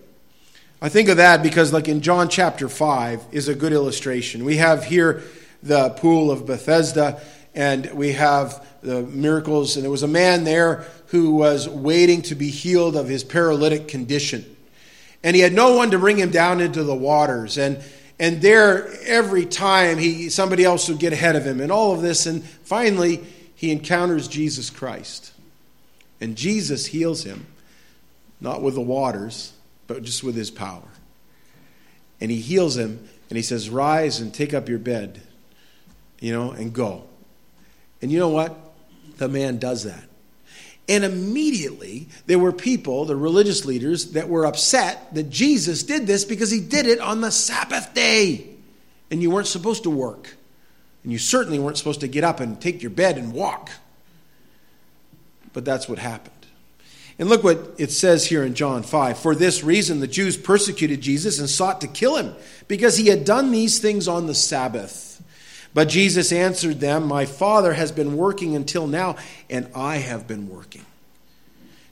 I 0.82 0.90
think 0.90 1.10
of 1.10 1.18
that 1.18 1.44
because, 1.44 1.72
like 1.72 1.88
in 1.88 2.02
John 2.02 2.28
chapter 2.28 2.68
5, 2.68 3.28
is 3.32 3.48
a 3.48 3.56
good 3.56 3.72
illustration. 3.72 4.44
We 4.44 4.58
have 4.58 4.84
here 4.84 5.22
the 5.62 5.92
pool 5.92 6.32
of 6.32 6.46
Bethesda, 6.46 7.22
and 7.54 7.92
we 7.94 8.14
have 8.14 8.66
the 8.82 9.04
miracles. 9.04 9.76
And 9.76 9.84
there 9.84 9.92
was 9.92 10.04
a 10.04 10.08
man 10.08 10.44
there 10.44 10.86
who 11.08 11.36
was 11.36 11.70
waiting 11.70 12.24
to 12.24 12.36
be 12.36 12.50
healed 12.50 12.96
of 12.96 13.08
his 13.08 13.24
paralytic 13.24 13.88
condition. 13.88 14.44
And 15.24 15.36
he 15.36 15.42
had 15.44 15.54
no 15.54 15.76
one 15.76 15.92
to 15.92 16.00
bring 16.00 16.18
him 16.18 16.32
down 16.32 16.62
into 16.62 16.84
the 16.84 16.96
waters. 16.96 17.60
And 17.60 17.82
and 18.20 18.40
there 18.40 18.88
every 19.04 19.46
time 19.46 19.98
he 19.98 20.30
somebody 20.30 20.64
else 20.64 20.88
would 20.88 21.00
get 21.00 21.12
ahead 21.12 21.36
of 21.36 21.44
him 21.44 21.60
and 21.60 21.72
all 21.72 21.92
of 21.92 22.02
this 22.02 22.28
and 22.28 22.44
finally 22.44 23.24
he 23.56 23.72
encounters 23.72 24.28
Jesus 24.28 24.70
Christ 24.70 25.34
and 26.22 26.38
Jesus 26.38 26.86
heals 26.86 27.24
him, 27.24 27.48
not 28.40 28.62
with 28.62 28.76
the 28.76 28.82
waters, 28.82 29.54
but 29.88 30.04
just 30.04 30.24
with 30.24 30.36
his 30.36 30.52
power. 30.52 30.88
And 32.22 32.30
he 32.30 32.40
heals 32.40 32.78
him, 32.78 33.10
and 33.30 33.36
he 33.36 33.42
says, 33.42 33.70
Rise 33.70 34.20
and 34.20 34.32
take 34.32 34.54
up 34.54 34.70
your 34.70 34.80
bed, 34.80 35.22
you 36.20 36.32
know, 36.32 36.52
and 36.52 36.72
go. 36.72 37.04
And 38.02 38.12
you 38.12 38.20
know 38.20 38.30
what? 38.30 38.56
The 39.18 39.28
man 39.28 39.58
does 39.58 39.84
that. 39.84 40.04
And 40.88 41.04
immediately 41.04 42.10
there 42.26 42.40
were 42.40 42.52
people, 42.52 43.06
the 43.06 43.16
religious 43.16 43.66
leaders, 43.66 44.12
that 44.12 44.30
were 44.30 44.46
upset 44.46 45.14
that 45.16 45.30
Jesus 45.30 45.84
did 45.84 46.06
this 46.06 46.26
because 46.26 46.52
he 46.52 46.60
did 46.60 46.86
it 46.86 47.00
on 47.00 47.22
the 47.22 47.32
Sabbath 47.32 47.94
day. 47.94 48.48
And 49.10 49.22
you 49.22 49.32
weren't 49.32 49.48
supposed 49.48 49.84
to 49.84 49.90
work. 49.90 50.36
And 51.04 51.12
you 51.12 51.18
certainly 51.18 51.60
weren't 51.60 51.78
supposed 51.78 52.02
to 52.02 52.08
get 52.08 52.24
up 52.24 52.40
and 52.40 52.60
take 52.60 52.82
your 52.82 52.92
bed 52.92 53.18
and 53.18 53.34
walk. 53.34 53.72
But 55.54 55.66
that's 55.66 55.90
what 55.90 56.00
happened. 56.00 56.36
And 57.20 57.30
look 57.30 57.44
what 57.44 57.76
it 57.78 57.92
says 57.92 58.26
here 58.26 58.44
in 58.44 58.56
John 58.56 58.84
5. 58.84 59.20
For 59.20 59.36
this 59.36 59.64
reason, 59.64 60.00
the 60.00 60.08
Jews 60.08 60.38
persecuted 60.38 61.02
Jesus 61.02 61.40
and 61.40 61.50
sought 61.50 61.82
to 61.82 61.88
kill 61.88 62.16
him, 62.16 62.34
because 62.68 62.98
he 62.98 63.08
had 63.08 63.26
done 63.26 63.52
these 63.52 63.80
things 63.80 64.08
on 64.08 64.28
the 64.28 64.34
Sabbath. 64.34 65.22
But 65.74 65.88
Jesus 65.88 66.32
answered 66.32 66.80
them, 66.80 67.08
My 67.08 67.26
Father 67.26 67.74
has 67.74 67.92
been 67.92 68.18
working 68.18 68.56
until 68.56 68.88
now, 68.88 69.18
and 69.50 69.70
I 69.76 69.98
have 69.98 70.28
been 70.28 70.50
working. 70.50 70.86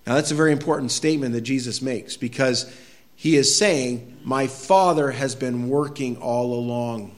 Now, 0.07 0.15
that's 0.15 0.31
a 0.31 0.35
very 0.35 0.51
important 0.51 0.91
statement 0.91 1.33
that 1.33 1.41
Jesus 1.41 1.81
makes, 1.81 2.17
because 2.17 2.73
he 3.15 3.35
is 3.35 3.55
saying, 3.55 4.17
My 4.23 4.47
Father 4.47 5.11
has 5.11 5.35
been 5.35 5.69
working 5.69 6.17
all 6.17 6.53
along. 6.53 7.15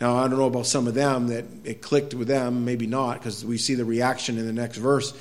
Now, 0.00 0.16
I 0.16 0.28
don't 0.28 0.38
know 0.38 0.46
about 0.46 0.66
some 0.66 0.86
of 0.86 0.94
them 0.94 1.28
that 1.28 1.44
it 1.64 1.82
clicked 1.82 2.14
with 2.14 2.26
them, 2.26 2.64
maybe 2.64 2.86
not, 2.86 3.18
because 3.18 3.44
we 3.44 3.58
see 3.58 3.74
the 3.74 3.84
reaction 3.84 4.38
in 4.38 4.46
the 4.46 4.52
next 4.52 4.78
verse. 4.78 5.12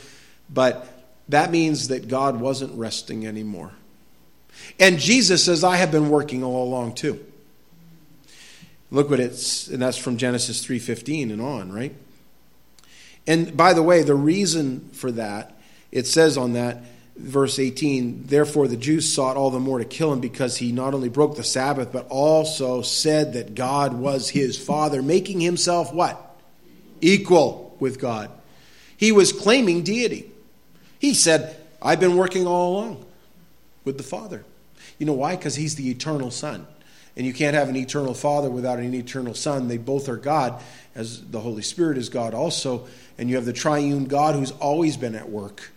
But 0.49 0.87
that 1.27 1.51
means 1.51 1.89
that 1.89 2.07
God 2.07 2.39
wasn't 2.39 2.77
resting 2.77 3.27
anymore. 3.27 3.73
And 4.79 4.97
Jesus 4.97 5.43
says, 5.43 5.63
I 5.63 5.75
have 5.75 5.91
been 5.91 6.09
working 6.09 6.43
all 6.43 6.63
along 6.63 6.95
too. 6.95 7.23
Look 8.91 9.09
what 9.09 9.19
it's, 9.19 9.67
and 9.67 9.81
that's 9.81 9.97
from 9.97 10.17
Genesis 10.17 10.65
3.15 10.65 11.31
and 11.31 11.41
on, 11.41 11.71
right? 11.71 11.93
And 13.27 13.55
by 13.55 13.73
the 13.73 13.83
way, 13.83 14.01
the 14.01 14.15
reason 14.15 14.89
for 14.93 15.11
that, 15.11 15.55
it 15.91 16.07
says 16.07 16.37
on 16.37 16.53
that, 16.53 16.81
verse 17.19 17.59
18 17.59 18.25
therefore 18.27 18.67
the 18.67 18.77
jews 18.77 19.11
sought 19.11 19.35
all 19.35 19.51
the 19.51 19.59
more 19.59 19.79
to 19.79 19.85
kill 19.85 20.13
him 20.13 20.19
because 20.19 20.57
he 20.57 20.71
not 20.71 20.93
only 20.93 21.09
broke 21.09 21.35
the 21.35 21.43
sabbath 21.43 21.91
but 21.91 22.07
also 22.09 22.81
said 22.81 23.33
that 23.33 23.55
god 23.55 23.93
was 23.93 24.29
his 24.29 24.57
father 24.57 25.01
making 25.01 25.39
himself 25.39 25.93
what? 25.93 26.25
Equal 27.01 27.75
with 27.79 27.99
god. 27.99 28.29
He 28.97 29.11
was 29.11 29.31
claiming 29.31 29.83
deity. 29.83 30.31
He 30.97 31.13
said 31.13 31.55
i've 31.81 31.99
been 31.99 32.17
working 32.17 32.47
all 32.47 32.73
along 32.73 33.05
with 33.85 33.97
the 33.97 34.03
father 34.03 34.43
you 34.99 35.05
know 35.05 35.13
why? 35.13 35.35
Because 35.35 35.55
he's 35.55 35.75
the 35.75 35.89
eternal 35.89 36.29
son. 36.29 36.67
And 37.17 37.25
you 37.25 37.33
can't 37.33 37.55
have 37.55 37.69
an 37.69 37.75
eternal 37.75 38.13
father 38.13 38.49
without 38.49 38.79
an 38.79 38.93
eternal 38.93 39.33
son. 39.33 39.67
They 39.67 39.77
both 39.77 40.07
are 40.07 40.17
god 40.17 40.61
as 40.93 41.25
the 41.25 41.39
holy 41.39 41.63
spirit 41.63 41.97
is 41.97 42.09
god 42.09 42.33
also. 42.33 42.87
And 43.17 43.29
you 43.29 43.35
have 43.37 43.45
the 43.45 43.53
triune 43.53 44.05
god 44.05 44.35
who's 44.35 44.51
always 44.51 44.95
been 44.95 45.15
at 45.15 45.29
work 45.29 45.71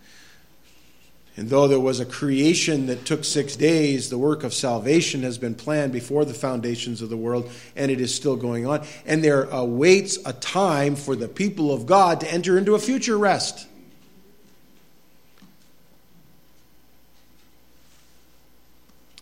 and 1.37 1.49
though 1.49 1.67
there 1.67 1.81
was 1.81 1.99
a 1.99 2.05
creation 2.05 2.87
that 2.87 3.07
took 3.07 3.25
six 3.25 3.57
days, 3.57 4.11
the 4.11 4.19
work 4.19 4.45
of 4.45 4.53
salvation 4.53 5.23
has 5.23 5.39
been 5.39 5.55
planned 5.55 5.93
before 5.93 6.27
the 6.27 6.35
foundations 6.35 7.01
of 7.01 7.09
the 7.09 7.17
world, 7.17 7.51
and 7.75 7.91
it 7.91 8.03
is 8.03 8.15
still 8.15 8.37
going 8.37 8.67
on. 8.67 8.85
And 9.07 9.25
there 9.25 9.45
awaits 9.45 10.19
a 10.27 10.35
time 10.35 10.95
for 10.95 11.17
the 11.17 11.29
people 11.29 11.73
of 11.73 11.87
God 11.87 12.21
to 12.21 12.31
enter 12.31 12.59
into 12.59 12.75
a 12.75 12.79
future 12.79 13.17
rest. 13.17 13.67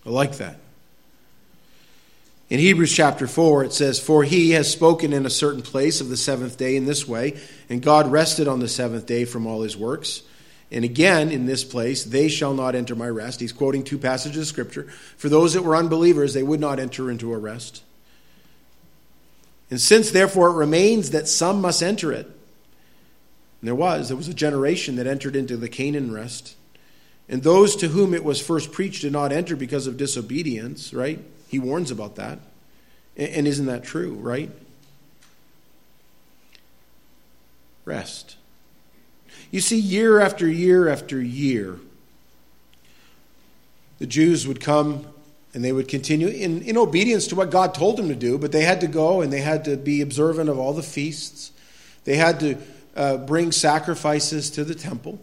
I 0.04 0.10
like 0.10 0.38
that. 0.38 0.58
In 2.48 2.58
Hebrews 2.58 2.92
chapter 2.92 3.28
4, 3.28 3.62
it 3.62 3.72
says, 3.72 4.00
For 4.00 4.24
he 4.24 4.50
has 4.50 4.68
spoken 4.68 5.12
in 5.12 5.24
a 5.24 5.30
certain 5.30 5.62
place 5.62 6.00
of 6.00 6.08
the 6.08 6.16
seventh 6.16 6.58
day 6.58 6.74
in 6.74 6.86
this 6.86 7.06
way, 7.06 7.38
and 7.68 7.80
God 7.80 8.10
rested 8.10 8.48
on 8.48 8.58
the 8.58 8.66
seventh 8.66 9.06
day 9.06 9.24
from 9.24 9.46
all 9.46 9.62
his 9.62 9.76
works. 9.76 10.24
And 10.72 10.84
again, 10.84 11.30
in 11.32 11.46
this 11.46 11.64
place, 11.64 12.04
they 12.04 12.28
shall 12.28 12.54
not 12.54 12.74
enter 12.74 12.94
my 12.94 13.08
rest. 13.08 13.40
He's 13.40 13.52
quoting 13.52 13.82
two 13.82 13.98
passages 13.98 14.42
of 14.42 14.46
Scripture. 14.46 14.84
For 15.16 15.28
those 15.28 15.54
that 15.54 15.62
were 15.62 15.74
unbelievers, 15.74 16.32
they 16.32 16.44
would 16.44 16.60
not 16.60 16.78
enter 16.78 17.10
into 17.10 17.32
a 17.32 17.38
rest. 17.38 17.82
And 19.68 19.80
since, 19.80 20.10
therefore, 20.10 20.50
it 20.50 20.54
remains 20.54 21.10
that 21.10 21.28
some 21.28 21.60
must 21.60 21.82
enter 21.82 22.12
it, 22.12 22.26
and 23.60 23.68
there 23.68 23.74
was, 23.74 24.08
there 24.08 24.16
was 24.16 24.28
a 24.28 24.34
generation 24.34 24.96
that 24.96 25.06
entered 25.06 25.36
into 25.36 25.56
the 25.56 25.68
Canaan 25.68 26.12
rest. 26.12 26.56
And 27.28 27.42
those 27.42 27.76
to 27.76 27.88
whom 27.88 28.14
it 28.14 28.24
was 28.24 28.40
first 28.40 28.72
preached 28.72 29.02
did 29.02 29.12
not 29.12 29.32
enter 29.32 29.54
because 29.54 29.86
of 29.86 29.96
disobedience, 29.96 30.94
right? 30.94 31.20
He 31.46 31.58
warns 31.58 31.90
about 31.90 32.16
that. 32.16 32.38
And 33.16 33.46
isn't 33.46 33.66
that 33.66 33.84
true, 33.84 34.14
right? 34.14 34.50
Rest. 37.84 38.36
You 39.50 39.60
see, 39.60 39.78
year 39.78 40.20
after 40.20 40.48
year 40.48 40.88
after 40.88 41.20
year, 41.20 41.78
the 43.98 44.06
Jews 44.06 44.46
would 44.46 44.60
come 44.60 45.06
and 45.52 45.64
they 45.64 45.72
would 45.72 45.88
continue 45.88 46.28
in, 46.28 46.62
in 46.62 46.76
obedience 46.76 47.26
to 47.28 47.34
what 47.34 47.50
God 47.50 47.74
told 47.74 47.96
them 47.96 48.08
to 48.08 48.14
do, 48.14 48.38
but 48.38 48.52
they 48.52 48.62
had 48.62 48.80
to 48.82 48.86
go 48.86 49.20
and 49.20 49.32
they 49.32 49.40
had 49.40 49.64
to 49.64 49.76
be 49.76 50.00
observant 50.00 50.48
of 50.48 50.58
all 50.58 50.72
the 50.72 50.82
feasts. 50.82 51.50
They 52.04 52.16
had 52.16 52.38
to 52.40 52.58
uh, 52.94 53.16
bring 53.18 53.50
sacrifices 53.50 54.50
to 54.50 54.64
the 54.64 54.74
temple. 54.74 55.18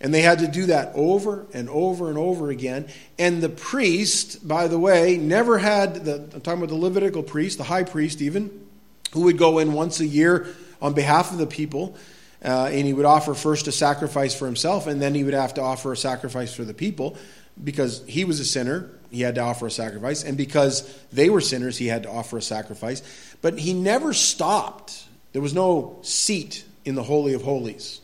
And 0.00 0.14
they 0.14 0.22
had 0.22 0.38
to 0.38 0.48
do 0.48 0.66
that 0.66 0.92
over 0.94 1.44
and 1.52 1.68
over 1.68 2.08
and 2.08 2.16
over 2.16 2.48
again. 2.48 2.88
And 3.18 3.42
the 3.42 3.50
priest, 3.50 4.48
by 4.48 4.66
the 4.66 4.78
way, 4.78 5.18
never 5.18 5.58
had, 5.58 6.06
the, 6.06 6.14
I'm 6.32 6.40
talking 6.40 6.62
about 6.62 6.70
the 6.70 6.76
Levitical 6.76 7.22
priest, 7.22 7.58
the 7.58 7.64
high 7.64 7.84
priest 7.84 8.22
even, 8.22 8.66
who 9.12 9.22
would 9.24 9.36
go 9.36 9.58
in 9.58 9.74
once 9.74 10.00
a 10.00 10.06
year 10.06 10.46
on 10.80 10.94
behalf 10.94 11.32
of 11.32 11.38
the 11.38 11.46
people 11.46 11.98
uh, 12.44 12.70
and 12.72 12.86
he 12.86 12.92
would 12.92 13.04
offer 13.04 13.34
first 13.34 13.66
a 13.66 13.72
sacrifice 13.72 14.34
for 14.34 14.46
himself, 14.46 14.86
and 14.86 15.00
then 15.00 15.14
he 15.14 15.24
would 15.24 15.34
have 15.34 15.54
to 15.54 15.60
offer 15.60 15.92
a 15.92 15.96
sacrifice 15.96 16.54
for 16.54 16.64
the 16.64 16.74
people 16.74 17.16
because 17.62 18.02
he 18.06 18.24
was 18.24 18.40
a 18.40 18.44
sinner. 18.44 18.90
He 19.10 19.22
had 19.22 19.34
to 19.34 19.40
offer 19.40 19.66
a 19.66 19.70
sacrifice, 19.70 20.24
and 20.24 20.36
because 20.36 20.82
they 21.12 21.30
were 21.30 21.40
sinners, 21.40 21.76
he 21.76 21.88
had 21.88 22.04
to 22.04 22.10
offer 22.10 22.38
a 22.38 22.42
sacrifice. 22.42 23.02
But 23.42 23.58
he 23.58 23.74
never 23.74 24.12
stopped. 24.12 25.04
There 25.32 25.42
was 25.42 25.54
no 25.54 25.98
seat 26.02 26.64
in 26.84 26.94
the 26.94 27.02
Holy 27.02 27.34
of 27.34 27.42
Holies. 27.42 28.00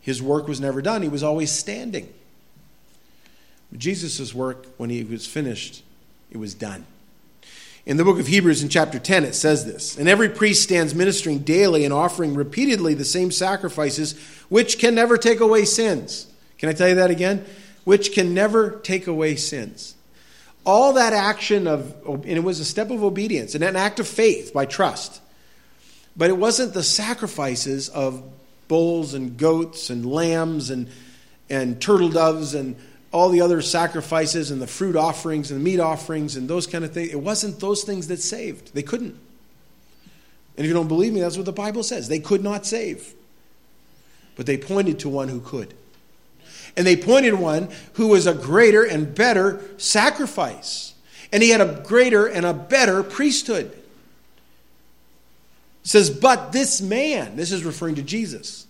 His 0.00 0.22
work 0.22 0.48
was 0.48 0.60
never 0.60 0.80
done, 0.82 1.02
he 1.02 1.08
was 1.08 1.22
always 1.22 1.52
standing. 1.52 2.12
Jesus' 3.76 4.34
work, 4.34 4.66
when 4.76 4.90
he 4.90 5.04
was 5.04 5.26
finished, 5.26 5.82
it 6.30 6.38
was 6.38 6.54
done. 6.54 6.86
In 7.86 7.96
the 7.96 8.04
book 8.04 8.18
of 8.18 8.26
Hebrews, 8.26 8.64
in 8.64 8.68
chapter 8.68 8.98
10, 8.98 9.24
it 9.24 9.34
says 9.36 9.64
this 9.64 9.96
And 9.96 10.08
every 10.08 10.28
priest 10.28 10.64
stands 10.64 10.94
ministering 10.94 11.38
daily 11.38 11.84
and 11.84 11.94
offering 11.94 12.34
repeatedly 12.34 12.94
the 12.94 13.04
same 13.04 13.30
sacrifices, 13.30 14.18
which 14.48 14.80
can 14.80 14.96
never 14.96 15.16
take 15.16 15.38
away 15.38 15.64
sins. 15.64 16.26
Can 16.58 16.68
I 16.68 16.72
tell 16.72 16.88
you 16.88 16.96
that 16.96 17.10
again? 17.10 17.46
Which 17.84 18.12
can 18.12 18.34
never 18.34 18.70
take 18.70 19.06
away 19.06 19.36
sins. 19.36 19.94
All 20.64 20.94
that 20.94 21.12
action 21.12 21.68
of, 21.68 21.94
and 22.04 22.26
it 22.26 22.42
was 22.42 22.58
a 22.58 22.64
step 22.64 22.90
of 22.90 23.04
obedience 23.04 23.54
and 23.54 23.62
an 23.62 23.76
act 23.76 24.00
of 24.00 24.08
faith 24.08 24.52
by 24.52 24.66
trust. 24.66 25.20
But 26.16 26.28
it 26.30 26.36
wasn't 26.36 26.74
the 26.74 26.82
sacrifices 26.82 27.88
of 27.88 28.20
bulls 28.66 29.14
and 29.14 29.36
goats 29.36 29.90
and 29.90 30.04
lambs 30.04 30.70
and, 30.70 30.88
and 31.48 31.80
turtle 31.80 32.08
doves 32.08 32.54
and 32.54 32.74
all 33.16 33.30
the 33.30 33.40
other 33.40 33.62
sacrifices 33.62 34.50
and 34.50 34.60
the 34.60 34.66
fruit 34.66 34.94
offerings 34.94 35.50
and 35.50 35.58
the 35.58 35.64
meat 35.64 35.80
offerings 35.80 36.36
and 36.36 36.50
those 36.50 36.66
kind 36.66 36.84
of 36.84 36.92
things. 36.92 37.10
It 37.10 37.20
wasn't 37.20 37.58
those 37.60 37.82
things 37.82 38.08
that 38.08 38.20
saved. 38.20 38.74
They 38.74 38.82
couldn't. 38.82 39.18
And 40.56 40.64
if 40.64 40.66
you 40.66 40.74
don't 40.74 40.86
believe 40.86 41.14
me, 41.14 41.20
that's 41.20 41.38
what 41.38 41.46
the 41.46 41.52
Bible 41.52 41.82
says. 41.82 42.08
They 42.08 42.18
could 42.18 42.44
not 42.44 42.66
save. 42.66 43.14
But 44.36 44.44
they 44.44 44.58
pointed 44.58 44.98
to 45.00 45.08
one 45.08 45.28
who 45.28 45.40
could. 45.40 45.72
And 46.76 46.86
they 46.86 46.94
pointed 46.94 47.34
one 47.34 47.70
who 47.94 48.08
was 48.08 48.26
a 48.26 48.34
greater 48.34 48.84
and 48.84 49.14
better 49.14 49.62
sacrifice. 49.78 50.92
And 51.32 51.42
he 51.42 51.48
had 51.48 51.62
a 51.62 51.82
greater 51.86 52.26
and 52.26 52.44
a 52.44 52.52
better 52.52 53.02
priesthood. 53.02 53.72
It 55.84 55.88
says, 55.88 56.10
but 56.10 56.52
this 56.52 56.82
man, 56.82 57.36
this 57.36 57.50
is 57.50 57.64
referring 57.64 57.94
to 57.94 58.02
Jesus, 58.02 58.66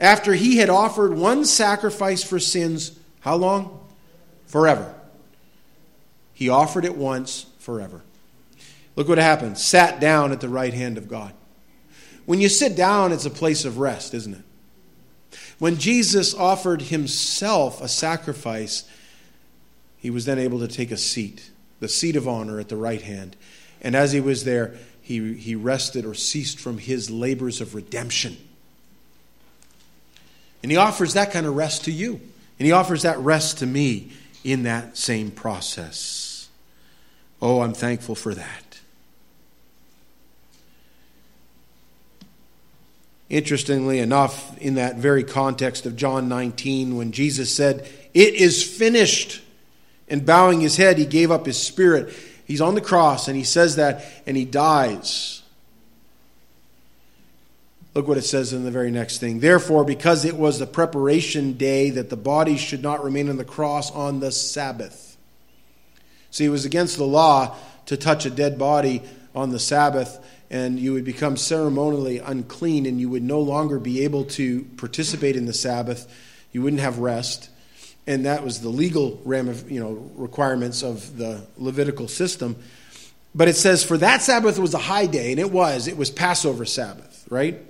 after 0.00 0.32
he 0.32 0.56
had 0.56 0.70
offered 0.70 1.12
one 1.12 1.44
sacrifice 1.44 2.22
for 2.22 2.38
sins 2.38 2.97
how 3.20 3.36
long? 3.36 3.86
Forever. 4.46 4.94
He 6.34 6.48
offered 6.48 6.84
it 6.84 6.96
once 6.96 7.46
forever. 7.58 8.02
Look 8.96 9.08
what 9.08 9.18
happened. 9.18 9.58
Sat 9.58 10.00
down 10.00 10.32
at 10.32 10.40
the 10.40 10.48
right 10.48 10.74
hand 10.74 10.98
of 10.98 11.08
God. 11.08 11.32
When 12.26 12.40
you 12.40 12.48
sit 12.48 12.76
down, 12.76 13.12
it's 13.12 13.24
a 13.24 13.30
place 13.30 13.64
of 13.64 13.78
rest, 13.78 14.14
isn't 14.14 14.34
it? 14.34 14.42
When 15.58 15.76
Jesus 15.76 16.34
offered 16.34 16.82
himself 16.82 17.80
a 17.80 17.88
sacrifice, 17.88 18.88
he 19.96 20.10
was 20.10 20.24
then 20.24 20.38
able 20.38 20.60
to 20.60 20.68
take 20.68 20.90
a 20.90 20.96
seat, 20.96 21.50
the 21.80 21.88
seat 21.88 22.16
of 22.16 22.28
honor 22.28 22.60
at 22.60 22.68
the 22.68 22.76
right 22.76 23.02
hand. 23.02 23.36
And 23.80 23.96
as 23.96 24.12
he 24.12 24.20
was 24.20 24.44
there, 24.44 24.74
he, 25.00 25.34
he 25.34 25.54
rested 25.54 26.04
or 26.04 26.14
ceased 26.14 26.60
from 26.60 26.78
his 26.78 27.10
labors 27.10 27.60
of 27.60 27.74
redemption. 27.74 28.36
And 30.62 30.70
he 30.70 30.76
offers 30.76 31.14
that 31.14 31.32
kind 31.32 31.46
of 31.46 31.56
rest 31.56 31.84
to 31.86 31.92
you. 31.92 32.20
And 32.58 32.66
he 32.66 32.72
offers 32.72 33.02
that 33.02 33.18
rest 33.18 33.58
to 33.58 33.66
me 33.66 34.12
in 34.44 34.64
that 34.64 34.96
same 34.96 35.30
process. 35.30 36.48
Oh, 37.40 37.60
I'm 37.60 37.74
thankful 37.74 38.14
for 38.14 38.34
that. 38.34 38.80
Interestingly 43.28 43.98
enough, 43.98 44.56
in 44.58 44.74
that 44.74 44.96
very 44.96 45.22
context 45.22 45.84
of 45.84 45.96
John 45.96 46.28
19, 46.28 46.96
when 46.96 47.12
Jesus 47.12 47.54
said, 47.54 47.88
It 48.14 48.34
is 48.34 48.62
finished, 48.64 49.42
and 50.08 50.24
bowing 50.24 50.60
his 50.60 50.78
head, 50.78 50.96
he 50.98 51.04
gave 51.04 51.30
up 51.30 51.44
his 51.44 51.58
spirit. 51.58 52.14
He's 52.46 52.62
on 52.62 52.74
the 52.74 52.80
cross 52.80 53.28
and 53.28 53.36
he 53.36 53.44
says 53.44 53.76
that, 53.76 54.02
and 54.26 54.36
he 54.36 54.46
dies. 54.46 55.42
Look 57.98 58.06
what 58.06 58.16
it 58.16 58.22
says 58.22 58.52
in 58.52 58.62
the 58.62 58.70
very 58.70 58.92
next 58.92 59.18
thing. 59.18 59.40
Therefore, 59.40 59.82
because 59.82 60.24
it 60.24 60.36
was 60.36 60.60
the 60.60 60.68
preparation 60.68 61.54
day, 61.54 61.90
that 61.90 62.10
the 62.10 62.16
body 62.16 62.56
should 62.56 62.80
not 62.80 63.02
remain 63.02 63.28
on 63.28 63.38
the 63.38 63.44
cross 63.44 63.90
on 63.90 64.20
the 64.20 64.30
Sabbath. 64.30 65.16
See, 66.30 66.44
it 66.44 66.48
was 66.48 66.64
against 66.64 66.96
the 66.96 67.02
law 67.02 67.56
to 67.86 67.96
touch 67.96 68.24
a 68.24 68.30
dead 68.30 68.56
body 68.56 69.02
on 69.34 69.50
the 69.50 69.58
Sabbath, 69.58 70.24
and 70.48 70.78
you 70.78 70.92
would 70.92 71.04
become 71.04 71.36
ceremonially 71.36 72.18
unclean, 72.18 72.86
and 72.86 73.00
you 73.00 73.08
would 73.08 73.24
no 73.24 73.40
longer 73.40 73.80
be 73.80 74.04
able 74.04 74.26
to 74.26 74.62
participate 74.76 75.34
in 75.34 75.46
the 75.46 75.52
Sabbath. 75.52 76.06
You 76.52 76.62
wouldn't 76.62 76.82
have 76.82 77.00
rest. 77.00 77.50
And 78.06 78.26
that 78.26 78.44
was 78.44 78.60
the 78.60 78.68
legal 78.68 79.20
of, 79.26 79.68
you 79.68 79.80
know, 79.80 80.08
requirements 80.14 80.84
of 80.84 81.16
the 81.16 81.44
Levitical 81.56 82.06
system. 82.06 82.62
But 83.34 83.48
it 83.48 83.56
says, 83.56 83.82
for 83.82 83.98
that 83.98 84.22
Sabbath 84.22 84.56
was 84.56 84.72
a 84.72 84.78
high 84.78 85.06
day, 85.06 85.32
and 85.32 85.40
it 85.40 85.50
was. 85.50 85.88
It 85.88 85.96
was 85.96 86.12
Passover 86.12 86.64
Sabbath, 86.64 87.26
right? 87.28 87.64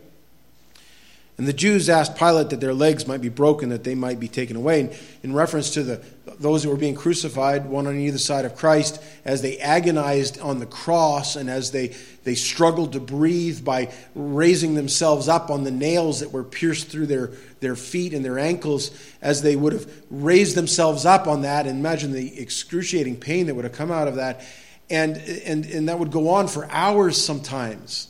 And 1.38 1.46
the 1.46 1.52
Jews 1.52 1.88
asked 1.88 2.16
Pilate 2.16 2.50
that 2.50 2.60
their 2.60 2.74
legs 2.74 3.06
might 3.06 3.20
be 3.20 3.28
broken, 3.28 3.68
that 3.68 3.84
they 3.84 3.94
might 3.94 4.18
be 4.18 4.26
taken 4.26 4.56
away. 4.56 4.80
And 4.80 4.98
in 5.22 5.32
reference 5.32 5.70
to 5.74 5.84
the, 5.84 6.02
those 6.40 6.64
who 6.64 6.70
were 6.70 6.76
being 6.76 6.96
crucified, 6.96 7.66
one 7.66 7.86
on 7.86 7.96
either 7.96 8.18
side 8.18 8.44
of 8.44 8.56
Christ, 8.56 9.00
as 9.24 9.40
they 9.40 9.56
agonized 9.58 10.40
on 10.40 10.58
the 10.58 10.66
cross 10.66 11.36
and 11.36 11.48
as 11.48 11.70
they, 11.70 11.94
they 12.24 12.34
struggled 12.34 12.94
to 12.94 13.00
breathe 13.00 13.64
by 13.64 13.92
raising 14.16 14.74
themselves 14.74 15.28
up 15.28 15.48
on 15.48 15.62
the 15.62 15.70
nails 15.70 16.18
that 16.20 16.32
were 16.32 16.42
pierced 16.42 16.88
through 16.88 17.06
their, 17.06 17.30
their 17.60 17.76
feet 17.76 18.14
and 18.14 18.24
their 18.24 18.40
ankles, 18.40 18.90
as 19.22 19.40
they 19.40 19.54
would 19.54 19.72
have 19.72 19.88
raised 20.10 20.56
themselves 20.56 21.06
up 21.06 21.28
on 21.28 21.42
that, 21.42 21.68
and 21.68 21.78
imagine 21.78 22.10
the 22.10 22.36
excruciating 22.40 23.14
pain 23.16 23.46
that 23.46 23.54
would 23.54 23.64
have 23.64 23.74
come 23.74 23.92
out 23.92 24.08
of 24.08 24.16
that. 24.16 24.44
And, 24.90 25.16
and, 25.16 25.64
and 25.66 25.88
that 25.88 26.00
would 26.00 26.10
go 26.10 26.30
on 26.30 26.48
for 26.48 26.68
hours 26.68 27.16
sometimes. 27.16 28.08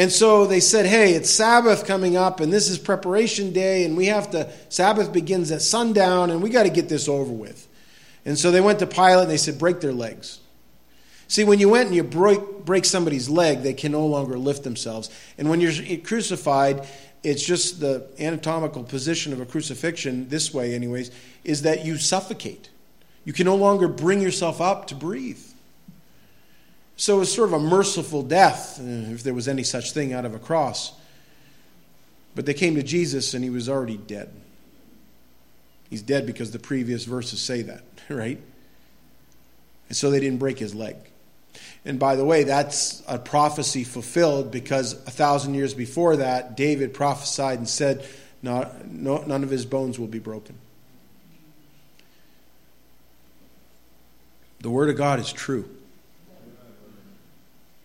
And 0.00 0.10
so 0.10 0.46
they 0.46 0.60
said, 0.60 0.86
hey, 0.86 1.12
it's 1.12 1.28
Sabbath 1.28 1.86
coming 1.86 2.16
up, 2.16 2.40
and 2.40 2.50
this 2.50 2.70
is 2.70 2.78
preparation 2.78 3.52
day, 3.52 3.84
and 3.84 3.98
we 3.98 4.06
have 4.06 4.30
to, 4.30 4.50
Sabbath 4.70 5.12
begins 5.12 5.50
at 5.50 5.60
sundown, 5.60 6.30
and 6.30 6.42
we 6.42 6.48
got 6.48 6.62
to 6.62 6.70
get 6.70 6.88
this 6.88 7.06
over 7.06 7.30
with. 7.30 7.68
And 8.24 8.38
so 8.38 8.50
they 8.50 8.62
went 8.62 8.78
to 8.78 8.86
Pilate 8.86 9.24
and 9.24 9.30
they 9.30 9.36
said, 9.36 9.58
break 9.58 9.82
their 9.82 9.92
legs. 9.92 10.40
See, 11.28 11.44
when 11.44 11.60
you 11.60 11.68
went 11.68 11.88
and 11.88 11.94
you 11.94 12.02
break, 12.02 12.40
break 12.64 12.86
somebody's 12.86 13.28
leg, 13.28 13.60
they 13.60 13.74
can 13.74 13.92
no 13.92 14.06
longer 14.06 14.38
lift 14.38 14.64
themselves. 14.64 15.10
And 15.36 15.50
when 15.50 15.60
you're 15.60 15.98
crucified, 15.98 16.88
it's 17.22 17.44
just 17.44 17.80
the 17.80 18.06
anatomical 18.18 18.84
position 18.84 19.34
of 19.34 19.40
a 19.42 19.44
crucifixion, 19.44 20.30
this 20.30 20.54
way, 20.54 20.74
anyways, 20.74 21.10
is 21.44 21.60
that 21.60 21.84
you 21.84 21.98
suffocate. 21.98 22.70
You 23.26 23.34
can 23.34 23.44
no 23.44 23.54
longer 23.54 23.86
bring 23.86 24.22
yourself 24.22 24.62
up 24.62 24.86
to 24.86 24.94
breathe. 24.94 25.44
So 27.00 27.16
it 27.16 27.20
was 27.20 27.32
sort 27.32 27.48
of 27.48 27.54
a 27.54 27.58
merciful 27.58 28.22
death, 28.22 28.78
uh, 28.78 28.82
if 28.84 29.22
there 29.22 29.32
was 29.32 29.48
any 29.48 29.62
such 29.62 29.92
thing 29.92 30.12
out 30.12 30.26
of 30.26 30.34
a 30.34 30.38
cross. 30.38 30.92
But 32.34 32.44
they 32.44 32.52
came 32.52 32.74
to 32.74 32.82
Jesus 32.82 33.32
and 33.32 33.42
he 33.42 33.48
was 33.48 33.70
already 33.70 33.96
dead. 33.96 34.28
He's 35.88 36.02
dead 36.02 36.26
because 36.26 36.50
the 36.50 36.58
previous 36.58 37.06
verses 37.06 37.40
say 37.40 37.62
that, 37.62 37.82
right? 38.10 38.38
And 39.88 39.96
so 39.96 40.10
they 40.10 40.20
didn't 40.20 40.40
break 40.40 40.58
his 40.58 40.74
leg. 40.74 40.96
And 41.86 41.98
by 41.98 42.16
the 42.16 42.24
way, 42.26 42.44
that's 42.44 43.02
a 43.08 43.18
prophecy 43.18 43.82
fulfilled 43.82 44.50
because 44.50 44.92
a 44.92 45.10
thousand 45.10 45.54
years 45.54 45.72
before 45.72 46.16
that, 46.16 46.54
David 46.54 46.92
prophesied 46.92 47.56
and 47.56 47.66
said, 47.66 48.06
Not, 48.42 48.86
no, 48.86 49.22
None 49.22 49.42
of 49.42 49.48
his 49.48 49.64
bones 49.64 49.98
will 49.98 50.06
be 50.06 50.18
broken. 50.18 50.54
The 54.58 54.68
Word 54.68 54.90
of 54.90 54.98
God 54.98 55.18
is 55.18 55.32
true. 55.32 55.66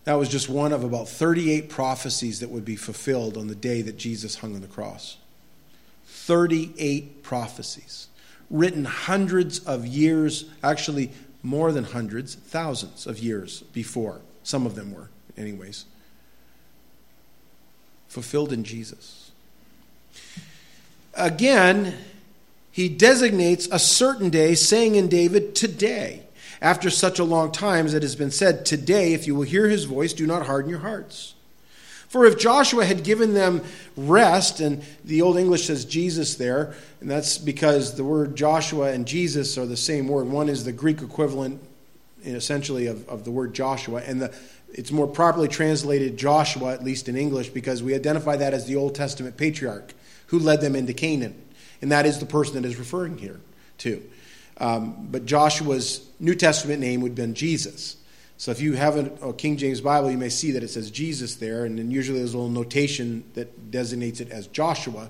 That 0.06 0.14
was 0.14 0.30
just 0.30 0.50
one 0.50 0.72
of 0.72 0.84
about 0.84 1.10
38 1.10 1.68
prophecies 1.70 2.40
that 2.40 2.50
would 2.50 2.64
be 2.64 2.76
fulfilled 2.76 3.38
on 3.38 3.48
the 3.48 3.56
day 3.56 3.82
that 3.82 3.98
Jesus 3.98 4.36
hung 4.38 4.56
on 4.56 4.62
the 4.62 4.68
cross. 4.68 5.18
38 6.06 7.24
prophecies, 7.24 8.08
written 8.50 8.86
hundreds 8.86 9.60
of 9.60 9.86
years, 9.86 10.46
actually 10.64 11.12
more 11.42 11.72
than 11.72 11.84
hundreds, 11.84 12.36
thousands 12.36 13.08
of 13.08 13.20
years 13.20 13.62
before. 13.74 14.22
Some 14.44 14.68
of 14.68 14.76
them 14.76 14.94
were, 14.94 15.10
anyways. 15.38 15.86
Fulfilled 18.08 18.54
in 18.54 18.64
Jesus. 18.64 19.32
Again, 21.16 21.96
he 22.72 22.90
designates 22.90 23.68
a 23.72 23.80
certain 23.80 24.30
day, 24.30 24.54
saying 24.54 24.96
in 24.96 25.08
David, 25.08 25.56
today 25.56 26.25
after 26.62 26.90
such 26.90 27.20
a 27.20 27.24
long 27.24 27.52
time, 27.52 27.86
as 27.86 27.94
it 27.94 28.04
has 28.04 28.16
been 28.16 28.32
said, 28.32 28.66
Today, 28.66 29.14
if 29.14 29.28
you 29.28 29.36
will 29.36 29.44
hear 29.44 29.68
his 29.68 29.86
voice, 29.86 30.14
do 30.14 30.26
not 30.26 30.46
harden 30.46 30.70
your 30.70 30.80
hearts. 30.80 31.36
For 32.08 32.26
if 32.26 32.40
Joshua 32.40 32.86
had 32.86 33.04
given 33.04 33.34
them 33.34 33.62
rest, 33.98 34.60
and 34.60 34.84
the 35.04 35.22
Old 35.22 35.38
English 35.38 35.66
says 35.66 35.84
Jesus 35.86 36.36
there, 36.36 36.74
and 37.02 37.10
that's 37.10 37.38
because 37.38 37.96
the 37.96 38.04
word 38.04 38.36
Joshua 38.36 38.92
and 38.92 39.06
Jesus 39.06 39.58
are 39.58 39.66
the 39.66 39.76
same 39.76 40.08
word. 40.08 40.28
One 40.28 40.48
is 40.48 40.64
the 40.64 40.72
Greek 40.72 41.02
equivalent, 41.02 41.62
essentially, 42.24 42.88
of, 42.88 43.08
of 43.10 43.26
the 43.26 43.32
word 43.32 43.54
Joshua, 43.54 44.02
and 44.06 44.22
the, 44.22 44.36
it's 44.72 44.92
more 44.92 45.08
properly 45.08 45.48
translated 45.48 46.18
Joshua, 46.18 46.74
at 46.74 46.84
least 46.84 47.10
in 47.10 47.16
English, 47.16 47.50
because 47.50 47.82
we 47.82 47.96
identify 47.96 48.36
that 48.38 48.54
as 48.54 48.66
the 48.66 48.76
Old 48.76 48.96
Testament 48.96 49.38
patriarch 49.38 49.94
who 50.28 50.40
led 50.40 50.62
them 50.62 50.76
into 50.76 50.94
Canaan. 50.94 51.42
And 51.82 51.92
that 51.92 52.06
is 52.06 52.20
the 52.20 52.26
person 52.26 52.62
that 52.62 52.66
is 52.66 52.78
referring 52.78 53.18
here 53.18 53.40
to. 53.80 54.02
Um, 54.58 55.08
but 55.12 55.26
Joshua's 55.26 56.08
New 56.20 56.36
Testament 56.36 56.80
name 56.80 57.02
would 57.02 57.10
have 57.10 57.16
been 57.16 57.34
Jesus. 57.34 57.98
So 58.38 58.52
if 58.52 58.62
you 58.62 58.74
have 58.74 58.98
a, 58.98 59.30
a, 59.30 59.34
King 59.34 59.58
James 59.58 59.82
Bible, 59.82 60.12
you 60.12 60.18
may 60.18 60.30
see 60.30 60.52
that 60.52 60.64
it 60.64 60.70
says 60.70 60.92
Jesus 60.92 61.36
there, 61.36 61.66
and 61.66 61.78
then 61.78 61.92
usually 61.92 62.20
there's 62.20 62.34
a 62.34 62.38
little 62.38 62.52
notation 62.52 63.24
that 63.34 63.72
designates 63.72 64.20
it 64.20 64.30
as 64.30 64.48
Joshua. 64.48 65.10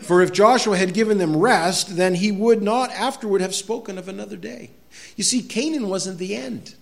For 0.00 0.22
if 0.22 0.32
Joshua 0.32 0.76
had 0.76 0.94
given 0.94 1.18
them 1.18 1.36
rest, 1.36 1.96
then 1.96 2.14
he 2.14 2.32
would 2.32 2.62
not 2.62 2.90
afterward 2.92 3.40
have 3.40 3.54
spoken 3.54 3.98
of 3.98 4.08
another 4.08 4.36
day. 4.36 4.70
You 5.16 5.24
see, 5.24 5.42
Canaan 5.42 5.88
wasn't 5.88 6.18
the 6.18 6.34
end, 6.34 6.74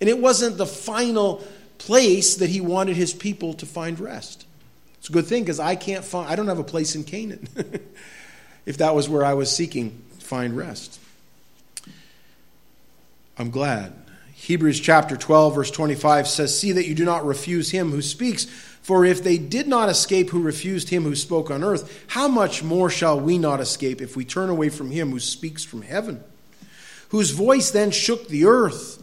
and 0.00 0.08
it 0.08 0.18
wasn't 0.18 0.56
the 0.56 0.66
final 0.66 1.44
place 1.76 2.34
that 2.36 2.50
he 2.50 2.60
wanted 2.60 2.96
his 2.96 3.14
people 3.14 3.54
to 3.54 3.66
find 3.66 4.00
rest. 4.00 4.46
It's 4.98 5.08
a 5.08 5.12
good 5.12 5.26
thing 5.26 5.44
because 5.44 5.60
I 5.60 5.76
can't 5.76 6.04
find, 6.04 6.28
I 6.28 6.34
don't 6.34 6.48
have 6.48 6.58
a 6.58 6.64
place 6.64 6.96
in 6.96 7.04
Canaan 7.04 7.46
if 8.68 8.76
that 8.76 8.94
was 8.94 9.08
where 9.08 9.24
I 9.24 9.32
was 9.32 9.50
seeking 9.50 10.02
to 10.18 10.26
find 10.26 10.54
rest. 10.54 11.00
I'm 13.38 13.50
glad. 13.50 13.94
Hebrews 14.34 14.78
chapter 14.78 15.16
12, 15.16 15.54
verse 15.54 15.70
25 15.70 16.28
says, 16.28 16.60
See 16.60 16.72
that 16.72 16.86
you 16.86 16.94
do 16.94 17.06
not 17.06 17.24
refuse 17.24 17.70
him 17.70 17.92
who 17.92 18.02
speaks. 18.02 18.44
For 18.44 19.06
if 19.06 19.24
they 19.24 19.38
did 19.38 19.68
not 19.68 19.88
escape 19.88 20.28
who 20.28 20.42
refused 20.42 20.90
him 20.90 21.04
who 21.04 21.16
spoke 21.16 21.50
on 21.50 21.64
earth, 21.64 22.04
how 22.08 22.28
much 22.28 22.62
more 22.62 22.90
shall 22.90 23.18
we 23.18 23.38
not 23.38 23.58
escape 23.58 24.02
if 24.02 24.16
we 24.16 24.26
turn 24.26 24.50
away 24.50 24.68
from 24.68 24.90
him 24.90 25.12
who 25.12 25.20
speaks 25.20 25.64
from 25.64 25.80
heaven? 25.80 26.22
Whose 27.08 27.30
voice 27.30 27.70
then 27.70 27.90
shook 27.90 28.28
the 28.28 28.44
earth. 28.44 29.02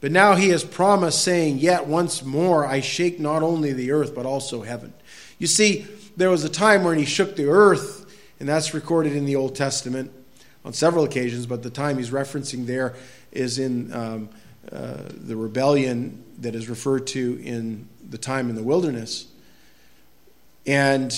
But 0.00 0.12
now 0.12 0.36
he 0.36 0.50
has 0.50 0.62
promised, 0.62 1.24
saying, 1.24 1.58
Yet 1.58 1.88
once 1.88 2.24
more 2.24 2.64
I 2.64 2.78
shake 2.78 3.18
not 3.18 3.42
only 3.42 3.72
the 3.72 3.90
earth, 3.90 4.14
but 4.14 4.24
also 4.24 4.62
heaven. 4.62 4.92
You 5.40 5.48
see, 5.48 5.88
there 6.16 6.30
was 6.30 6.44
a 6.44 6.48
time 6.48 6.84
when 6.84 6.96
he 6.96 7.04
shook 7.04 7.34
the 7.34 7.48
earth, 7.48 7.99
and 8.40 8.48
that's 8.48 8.72
recorded 8.74 9.14
in 9.14 9.26
the 9.26 9.36
Old 9.36 9.54
Testament 9.54 10.10
on 10.64 10.72
several 10.72 11.04
occasions, 11.04 11.46
but 11.46 11.62
the 11.62 11.70
time 11.70 11.98
he's 11.98 12.10
referencing 12.10 12.66
there 12.66 12.94
is 13.32 13.58
in 13.58 13.92
um, 13.92 14.28
uh, 14.72 14.96
the 15.10 15.36
rebellion 15.36 16.24
that 16.38 16.54
is 16.54 16.68
referred 16.68 17.06
to 17.08 17.40
in 17.44 17.86
the 18.08 18.18
time 18.18 18.48
in 18.48 18.56
the 18.56 18.62
wilderness. 18.62 19.26
And, 20.66 21.14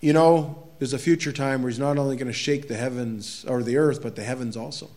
you 0.00 0.12
know, 0.12 0.68
there's 0.78 0.92
a 0.92 0.98
future 0.98 1.32
time 1.32 1.62
where 1.62 1.70
he's 1.70 1.78
not 1.78 1.98
only 1.98 2.16
going 2.16 2.28
to 2.28 2.32
shake 2.32 2.68
the 2.68 2.76
heavens 2.76 3.44
or 3.48 3.62
the 3.62 3.76
earth, 3.76 4.02
but 4.02 4.14
the 4.14 4.24
heavens 4.24 4.56
also. 4.56 4.90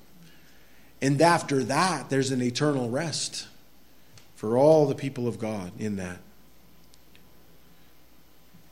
And 1.01 1.19
after 1.21 1.63
that, 1.63 2.09
there's 2.09 2.31
an 2.31 2.41
eternal 2.41 2.89
rest 2.89 3.47
for 4.35 4.57
all 4.57 4.85
the 4.85 4.95
people 4.95 5.27
of 5.27 5.39
God 5.39 5.71
in 5.79 5.95
that. 5.95 6.19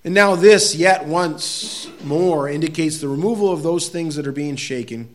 And 0.03 0.13
now, 0.13 0.35
this 0.35 0.75
yet 0.75 1.05
once 1.05 1.89
more 2.03 2.47
indicates 2.47 2.99
the 2.99 3.09
removal 3.09 3.51
of 3.51 3.63
those 3.63 3.89
things 3.89 4.15
that 4.15 4.25
are 4.25 4.31
being 4.31 4.55
shaken, 4.55 5.13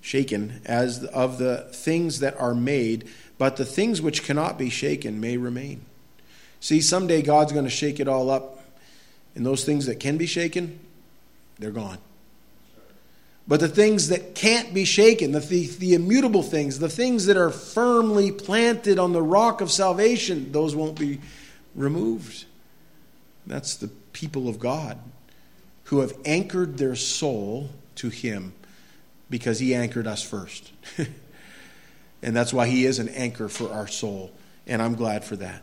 shaken 0.00 0.60
as 0.64 1.04
of 1.06 1.38
the 1.38 1.68
things 1.72 2.20
that 2.20 2.38
are 2.40 2.54
made, 2.54 3.08
but 3.38 3.56
the 3.56 3.64
things 3.64 4.00
which 4.00 4.22
cannot 4.22 4.56
be 4.56 4.70
shaken 4.70 5.20
may 5.20 5.36
remain. 5.36 5.84
See, 6.60 6.80
someday 6.80 7.22
God's 7.22 7.52
going 7.52 7.64
to 7.64 7.70
shake 7.70 7.98
it 7.98 8.06
all 8.06 8.30
up, 8.30 8.62
and 9.34 9.44
those 9.44 9.64
things 9.64 9.86
that 9.86 9.98
can 9.98 10.16
be 10.16 10.26
shaken, 10.26 10.78
they're 11.58 11.70
gone. 11.70 11.98
But 13.48 13.58
the 13.58 13.68
things 13.68 14.10
that 14.10 14.36
can't 14.36 14.72
be 14.72 14.84
shaken, 14.84 15.32
the, 15.32 15.40
the, 15.40 15.66
the, 15.66 15.94
immutable 15.94 16.44
things, 16.44 16.78
the 16.78 16.88
things 16.88 17.26
that 17.26 17.36
are 17.36 17.50
firmly 17.50 18.30
planted 18.30 19.00
on 19.00 19.12
the 19.12 19.22
rock 19.22 19.60
of 19.60 19.72
salvation, 19.72 20.52
those 20.52 20.76
won't 20.76 20.98
be 20.98 21.18
removed. 21.74 22.44
That's 23.46 23.74
the 23.74 23.90
people 24.12 24.48
of 24.48 24.58
God 24.58 24.98
who 25.84 26.00
have 26.00 26.12
anchored 26.24 26.78
their 26.78 26.94
soul 26.94 27.70
to 27.96 28.08
Him 28.08 28.52
because 29.28 29.58
He 29.58 29.74
anchored 29.74 30.06
us 30.06 30.22
first. 30.22 30.72
and 32.22 32.36
that's 32.36 32.52
why 32.52 32.66
He 32.66 32.86
is 32.86 32.98
an 32.98 33.08
anchor 33.10 33.48
for 33.48 33.72
our 33.72 33.86
soul. 33.86 34.30
And 34.66 34.80
I'm 34.80 34.94
glad 34.94 35.24
for 35.24 35.36
that. 35.36 35.62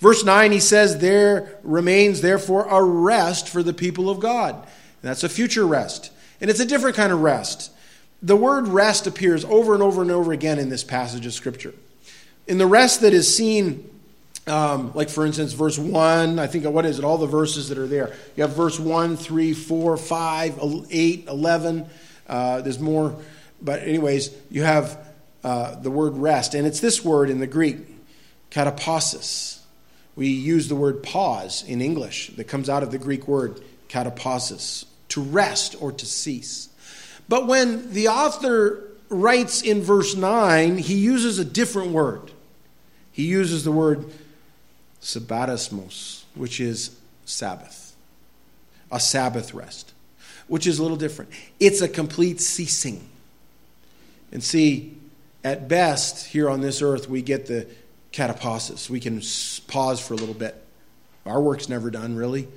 Verse 0.00 0.24
9, 0.24 0.52
he 0.52 0.60
says, 0.60 0.98
There 0.98 1.58
remains 1.62 2.20
therefore 2.20 2.66
a 2.68 2.82
rest 2.82 3.48
for 3.48 3.62
the 3.62 3.74
people 3.74 4.08
of 4.08 4.20
God. 4.20 4.54
And 4.54 4.64
that's 5.02 5.24
a 5.24 5.28
future 5.28 5.66
rest. 5.66 6.12
And 6.40 6.50
it's 6.50 6.60
a 6.60 6.66
different 6.66 6.96
kind 6.96 7.12
of 7.12 7.20
rest. 7.20 7.70
The 8.22 8.36
word 8.36 8.68
rest 8.68 9.06
appears 9.06 9.44
over 9.44 9.74
and 9.74 9.82
over 9.82 10.02
and 10.02 10.10
over 10.10 10.32
again 10.32 10.58
in 10.58 10.68
this 10.68 10.84
passage 10.84 11.26
of 11.26 11.34
Scripture. 11.34 11.74
In 12.46 12.58
the 12.58 12.66
rest 12.66 13.00
that 13.02 13.12
is 13.12 13.34
seen 13.34 13.90
um, 14.46 14.92
like 14.94 15.08
for 15.08 15.26
instance, 15.26 15.52
verse 15.52 15.78
1, 15.78 16.38
I 16.38 16.46
think, 16.46 16.64
what 16.66 16.86
is 16.86 16.98
it? 16.98 17.04
All 17.04 17.18
the 17.18 17.26
verses 17.26 17.68
that 17.68 17.78
are 17.78 17.86
there. 17.86 18.14
You 18.36 18.42
have 18.42 18.54
verse 18.54 18.78
1, 18.78 19.16
3, 19.16 19.52
4, 19.52 19.96
5, 19.96 20.86
8, 20.90 21.24
11. 21.28 21.86
Uh, 22.28 22.60
there's 22.60 22.78
more. 22.78 23.16
But, 23.60 23.82
anyways, 23.82 24.30
you 24.50 24.62
have 24.62 24.98
uh, 25.42 25.76
the 25.80 25.90
word 25.90 26.14
rest. 26.14 26.54
And 26.54 26.66
it's 26.66 26.80
this 26.80 27.04
word 27.04 27.28
in 27.28 27.40
the 27.40 27.46
Greek, 27.46 27.78
katapausis. 28.50 29.60
We 30.14 30.28
use 30.28 30.68
the 30.68 30.76
word 30.76 31.02
pause 31.02 31.64
in 31.66 31.80
English 31.80 32.28
that 32.36 32.44
comes 32.44 32.68
out 32.68 32.82
of 32.82 32.90
the 32.90 32.98
Greek 32.98 33.26
word 33.26 33.60
katapausis, 33.88 34.84
to 35.08 35.22
rest 35.22 35.76
or 35.80 35.92
to 35.92 36.06
cease. 36.06 36.68
But 37.28 37.46
when 37.46 37.92
the 37.92 38.08
author 38.08 38.84
writes 39.08 39.62
in 39.62 39.82
verse 39.82 40.16
9, 40.16 40.78
he 40.78 40.94
uses 40.94 41.38
a 41.38 41.44
different 41.44 41.92
word. 41.92 42.32
He 43.12 43.24
uses 43.24 43.64
the 43.64 43.72
word 43.72 44.10
sabbatismos, 45.06 46.24
which 46.34 46.58
is 46.58 46.98
Sabbath, 47.24 47.94
a 48.90 48.98
Sabbath 48.98 49.54
rest, 49.54 49.92
which 50.48 50.66
is 50.66 50.80
a 50.80 50.82
little 50.82 50.96
different. 50.96 51.30
It's 51.60 51.80
a 51.80 51.88
complete 51.88 52.40
ceasing. 52.40 53.08
And 54.32 54.42
see, 54.42 54.96
at 55.44 55.68
best, 55.68 56.26
here 56.26 56.50
on 56.50 56.60
this 56.60 56.82
earth, 56.82 57.08
we 57.08 57.22
get 57.22 57.46
the 57.46 57.68
katapausis. 58.12 58.90
We 58.90 58.98
can 58.98 59.22
pause 59.68 60.00
for 60.00 60.14
a 60.14 60.16
little 60.16 60.34
bit. 60.34 60.60
Our 61.24 61.40
work's 61.40 61.68
never 61.68 61.88
done, 61.90 62.16
really. 62.16 62.48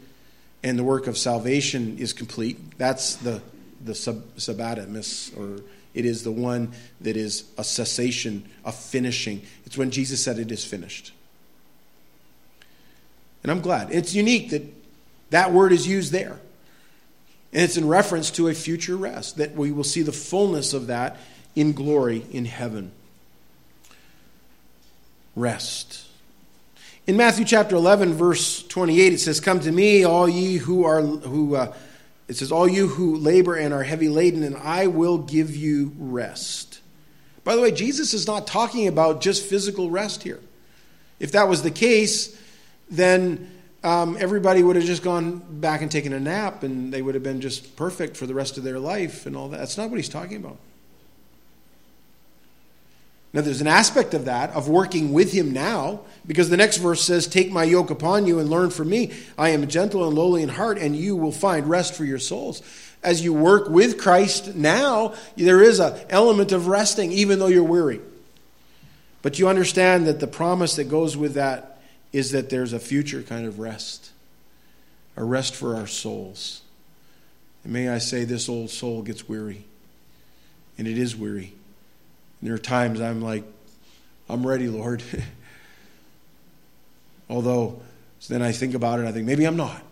And 0.63 0.77
the 0.77 0.83
work 0.83 1.05
of 1.05 1.19
salvation 1.19 1.99
is 1.99 2.13
complete. 2.13 2.79
That's 2.79 3.15
the, 3.17 3.43
the 3.85 3.93
sub, 3.93 4.23
sabbatimus, 4.37 5.37
or 5.37 5.61
it 5.93 6.05
is 6.05 6.23
the 6.23 6.31
one 6.31 6.71
that 7.01 7.15
is 7.15 7.43
a 7.59 7.63
cessation, 7.63 8.49
a 8.65 8.71
finishing. 8.71 9.43
It's 9.65 9.77
when 9.77 9.91
Jesus 9.91 10.23
said 10.23 10.39
it 10.39 10.51
is 10.51 10.65
finished. 10.65 11.13
And 13.43 13.51
I'm 13.51 13.61
glad. 13.61 13.91
It's 13.91 14.13
unique 14.13 14.49
that 14.49 14.63
that 15.29 15.51
word 15.51 15.71
is 15.71 15.87
used 15.87 16.11
there. 16.11 16.39
And 17.51 17.63
it's 17.63 17.77
in 17.77 17.87
reference 17.87 18.31
to 18.31 18.47
a 18.47 18.53
future 18.53 18.95
rest, 18.95 19.37
that 19.37 19.55
we 19.55 19.71
will 19.71 19.83
see 19.83 20.01
the 20.01 20.11
fullness 20.11 20.73
of 20.73 20.87
that 20.87 21.17
in 21.55 21.73
glory 21.73 22.25
in 22.31 22.45
heaven. 22.45 22.91
Rest. 25.35 26.05
In 27.07 27.17
Matthew 27.17 27.45
chapter 27.45 27.75
11, 27.75 28.13
verse 28.13 28.61
28, 28.67 29.13
it 29.13 29.17
says, 29.19 29.39
Come 29.39 29.59
to 29.61 29.71
me, 29.71 30.03
all 30.03 30.29
ye 30.29 30.57
who 30.57 30.83
are, 30.83 31.01
who, 31.01 31.55
uh, 31.55 31.73
it 32.27 32.35
says, 32.35 32.51
All 32.51 32.67
you 32.67 32.87
who 32.87 33.15
labor 33.15 33.55
and 33.55 33.73
are 33.73 33.81
heavy 33.81 34.09
laden, 34.09 34.43
and 34.43 34.55
I 34.57 34.87
will 34.87 35.17
give 35.17 35.55
you 35.55 35.91
rest. 35.97 36.81
By 37.43 37.55
the 37.55 37.63
way, 37.63 37.71
Jesus 37.71 38.13
is 38.13 38.27
not 38.27 38.45
talking 38.45 38.87
about 38.87 39.21
just 39.21 39.43
physical 39.43 39.89
rest 39.89 40.21
here. 40.21 40.39
If 41.19 41.31
that 41.31 41.47
was 41.47 41.63
the 41.63 41.71
case, 41.71 42.39
then 42.89 43.51
um, 43.83 44.17
everybody 44.19 44.63
would 44.63 44.75
have 44.75 44.85
just 44.85 45.03
gone 45.03 45.37
back 45.37 45.81
and 45.81 45.91
taken 45.91 46.13
a 46.13 46.19
nap 46.19 46.63
and 46.63 46.93
they 46.93 47.01
would 47.01 47.15
have 47.15 47.23
been 47.23 47.41
just 47.41 47.75
perfect 47.75 48.17
for 48.17 48.25
the 48.25 48.33
rest 48.33 48.57
of 48.57 48.63
their 48.63 48.79
life 48.79 49.25
and 49.25 49.35
all 49.35 49.49
that. 49.49 49.57
That's 49.57 49.77
not 49.77 49.89
what 49.89 49.97
he's 49.97 50.09
talking 50.09 50.37
about. 50.37 50.57
Now, 53.31 53.41
there's 53.41 53.61
an 53.61 53.67
aspect 53.67 54.15
of 54.15 54.25
that, 54.25 54.49
of 54.51 54.67
working 54.67 55.13
with 55.13 55.31
him 55.31 55.53
now, 55.53 56.01
because 56.25 56.49
the 56.49 56.57
next 56.57 56.77
verse 56.77 57.03
says, 57.03 57.27
Take 57.27 57.51
my 57.51 57.63
yoke 57.63 57.91
upon 57.91 58.25
you 58.25 58.39
and 58.39 58.49
learn 58.49 58.71
from 58.71 58.89
me. 58.89 59.11
I 59.37 59.49
am 59.49 59.67
gentle 59.67 60.07
and 60.07 60.17
lowly 60.17 60.41
in 60.41 60.49
heart, 60.49 60.79
and 60.79 60.95
you 60.95 61.15
will 61.15 61.31
find 61.31 61.69
rest 61.69 61.93
for 61.93 62.05
your 62.05 62.17
souls. 62.17 62.63
As 63.03 63.23
you 63.23 63.31
work 63.31 63.69
with 63.69 63.99
Christ 63.99 64.55
now, 64.55 65.13
there 65.37 65.61
is 65.61 65.79
an 65.79 65.99
element 66.09 66.51
of 66.51 66.67
resting, 66.67 67.11
even 67.11 67.37
though 67.37 67.47
you're 67.47 67.63
weary. 67.63 68.01
But 69.21 69.37
you 69.37 69.47
understand 69.47 70.07
that 70.07 70.19
the 70.19 70.27
promise 70.27 70.75
that 70.77 70.85
goes 70.85 71.15
with 71.15 71.35
that 71.35 71.78
is 72.11 72.31
that 72.31 72.49
there's 72.49 72.73
a 72.73 72.79
future 72.79 73.21
kind 73.21 73.45
of 73.45 73.59
rest, 73.59 74.11
a 75.15 75.23
rest 75.23 75.55
for 75.55 75.75
our 75.75 75.87
souls. 75.87 76.61
And 77.63 77.73
may 77.73 77.89
I 77.89 77.97
say, 77.97 78.23
this 78.23 78.49
old 78.49 78.69
soul 78.69 79.01
gets 79.01 79.27
weary, 79.27 79.65
and 80.77 80.87
it 80.87 80.97
is 80.97 81.15
weary. 81.15 81.53
And 82.39 82.49
there 82.49 82.55
are 82.55 82.59
times 82.59 83.01
I'm 83.01 83.21
like, 83.21 83.43
I'm 84.29 84.45
ready, 84.45 84.67
Lord. 84.67 85.03
Although, 87.29 87.81
so 88.19 88.33
then 88.33 88.41
I 88.41 88.51
think 88.51 88.73
about 88.73 88.99
it, 88.99 89.05
I 89.05 89.11
think 89.11 89.25
maybe 89.25 89.45
I'm 89.45 89.57
not. 89.57 89.83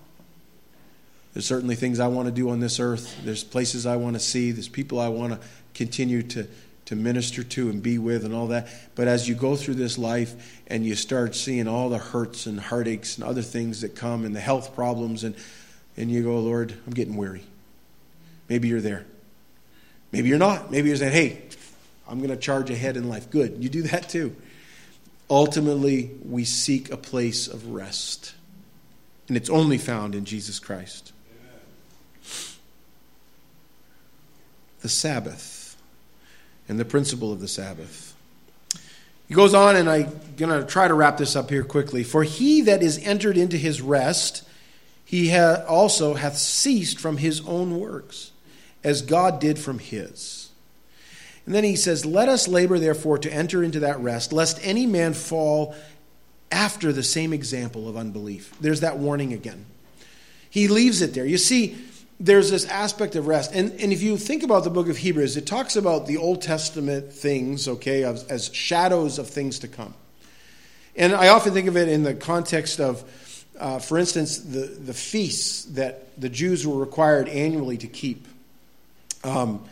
There's 1.33 1.45
certainly 1.45 1.75
things 1.75 1.99
I 1.99 2.07
want 2.07 2.27
to 2.27 2.31
do 2.31 2.49
on 2.49 2.59
this 2.59 2.79
earth. 2.79 3.15
There's 3.23 3.43
places 3.43 3.85
I 3.85 3.97
want 3.97 4.15
to 4.15 4.19
see. 4.19 4.51
There's 4.51 4.67
people 4.67 4.99
I 4.99 5.09
want 5.09 5.33
to 5.33 5.47
continue 5.75 6.23
to 6.23 6.47
to 6.87 6.95
minister 6.95 7.43
to 7.43 7.69
and 7.69 7.83
be 7.83 7.97
with 7.97 8.25
and 8.25 8.33
all 8.33 8.47
that. 8.47 8.67
But 8.95 9.07
as 9.07 9.27
you 9.27 9.35
go 9.35 9.55
through 9.55 9.75
this 9.75 9.97
life 9.97 10.61
and 10.67 10.85
you 10.85 10.95
start 10.95 11.35
seeing 11.35 11.67
all 11.67 11.89
the 11.89 11.97
hurts 11.97 12.45
and 12.45 12.59
heartaches 12.59 13.17
and 13.17 13.27
other 13.27 13.41
things 13.41 13.81
that 13.81 13.95
come 13.95 14.25
and 14.25 14.35
the 14.35 14.39
health 14.39 14.73
problems, 14.73 15.23
and, 15.23 15.35
and 15.95 16.09
you 16.09 16.23
go, 16.23 16.39
Lord, 16.39 16.73
I'm 16.85 16.93
getting 16.93 17.15
weary. 17.15 17.43
Maybe 18.49 18.67
you're 18.67 18.81
there. 18.81 19.05
Maybe 20.11 20.29
you're 20.29 20.37
not. 20.37 20.71
Maybe 20.71 20.87
you're 20.87 20.97
saying, 20.97 21.13
hey, 21.13 21.41
I'm 22.07 22.19
going 22.19 22.29
to 22.29 22.37
charge 22.37 22.69
ahead 22.69 22.97
in 22.97 23.09
life. 23.09 23.29
Good. 23.29 23.57
You 23.61 23.69
do 23.69 23.83
that 23.83 24.09
too. 24.09 24.35
Ultimately, 25.29 26.11
we 26.25 26.45
seek 26.45 26.91
a 26.91 26.97
place 26.97 27.47
of 27.47 27.67
rest. 27.67 28.33
And 29.27 29.35
it's 29.35 29.49
only 29.49 29.77
found 29.77 30.15
in 30.15 30.23
Jesus 30.23 30.59
Christ. 30.59 31.11
the 34.81 34.89
Sabbath 34.89 35.56
and 36.67 36.79
the 36.79 36.85
principle 36.85 37.31
of 37.31 37.39
the 37.39 37.47
Sabbath. 37.47 38.15
He 39.27 39.33
goes 39.33 39.53
on, 39.53 39.75
and 39.75 39.89
I'm 39.89 40.19
going 40.37 40.61
to 40.61 40.65
try 40.65 40.87
to 40.87 40.93
wrap 40.93 41.17
this 41.17 41.35
up 41.35 41.49
here 41.49 41.63
quickly. 41.63 42.03
For 42.03 42.23
he 42.23 42.61
that 42.61 42.81
is 42.81 42.97
entered 42.99 43.37
into 43.37 43.57
his 43.57 43.81
rest, 43.81 44.47
he 45.03 45.31
ha- 45.31 45.63
also 45.67 46.13
hath 46.13 46.37
ceased 46.37 46.99
from 46.99 47.17
his 47.17 47.41
own 47.45 47.79
works, 47.79 48.31
as 48.83 49.01
God 49.01 49.39
did 49.39 49.59
from 49.59 49.79
his. 49.79 50.49
And 51.45 51.53
then 51.53 51.63
he 51.63 51.75
says, 51.75 52.05
Let 52.05 52.29
us 52.29 52.47
labor, 52.47 52.79
therefore, 52.79 53.17
to 53.19 53.33
enter 53.33 53.63
into 53.63 53.81
that 53.81 53.99
rest, 53.99 54.31
lest 54.31 54.59
any 54.61 54.85
man 54.85 55.13
fall 55.13 55.75
after 56.51 56.93
the 56.93 57.03
same 57.03 57.33
example 57.33 57.89
of 57.89 57.97
unbelief. 57.97 58.53
There's 58.61 58.81
that 58.81 58.97
warning 58.97 59.33
again. 59.33 59.65
He 60.49 60.67
leaves 60.67 61.01
it 61.01 61.13
there. 61.13 61.25
You 61.25 61.37
see, 61.37 61.77
there's 62.19 62.49
this 62.49 62.65
aspect 62.65 63.15
of 63.15 63.27
rest. 63.27 63.51
And, 63.53 63.71
and 63.79 63.93
if 63.93 64.01
you 64.01 64.17
think 64.17 64.43
about 64.43 64.63
the 64.63 64.69
book 64.69 64.89
of 64.89 64.97
Hebrews, 64.97 65.37
it 65.37 65.45
talks 65.45 65.75
about 65.75 66.07
the 66.07 66.17
Old 66.17 66.41
Testament 66.41 67.13
things, 67.13 67.67
okay, 67.67 68.03
as, 68.03 68.23
as 68.25 68.53
shadows 68.53 69.19
of 69.19 69.27
things 69.29 69.59
to 69.59 69.67
come. 69.67 69.93
And 70.95 71.13
I 71.13 71.27
often 71.27 71.53
think 71.53 71.67
of 71.67 71.77
it 71.77 71.87
in 71.87 72.01
the 72.01 72.15
context 72.15 72.79
of, 72.79 73.03
uh, 73.59 73.77
for 73.77 73.99
instance, 73.99 74.39
the, 74.39 74.65
the 74.65 74.93
feasts 74.93 75.65
that 75.65 76.19
the 76.19 76.29
Jews 76.29 76.65
were 76.65 76.79
required 76.79 77.29
annually 77.29 77.77
to 77.77 77.87
keep. 77.87 78.27
Um, 79.23 79.63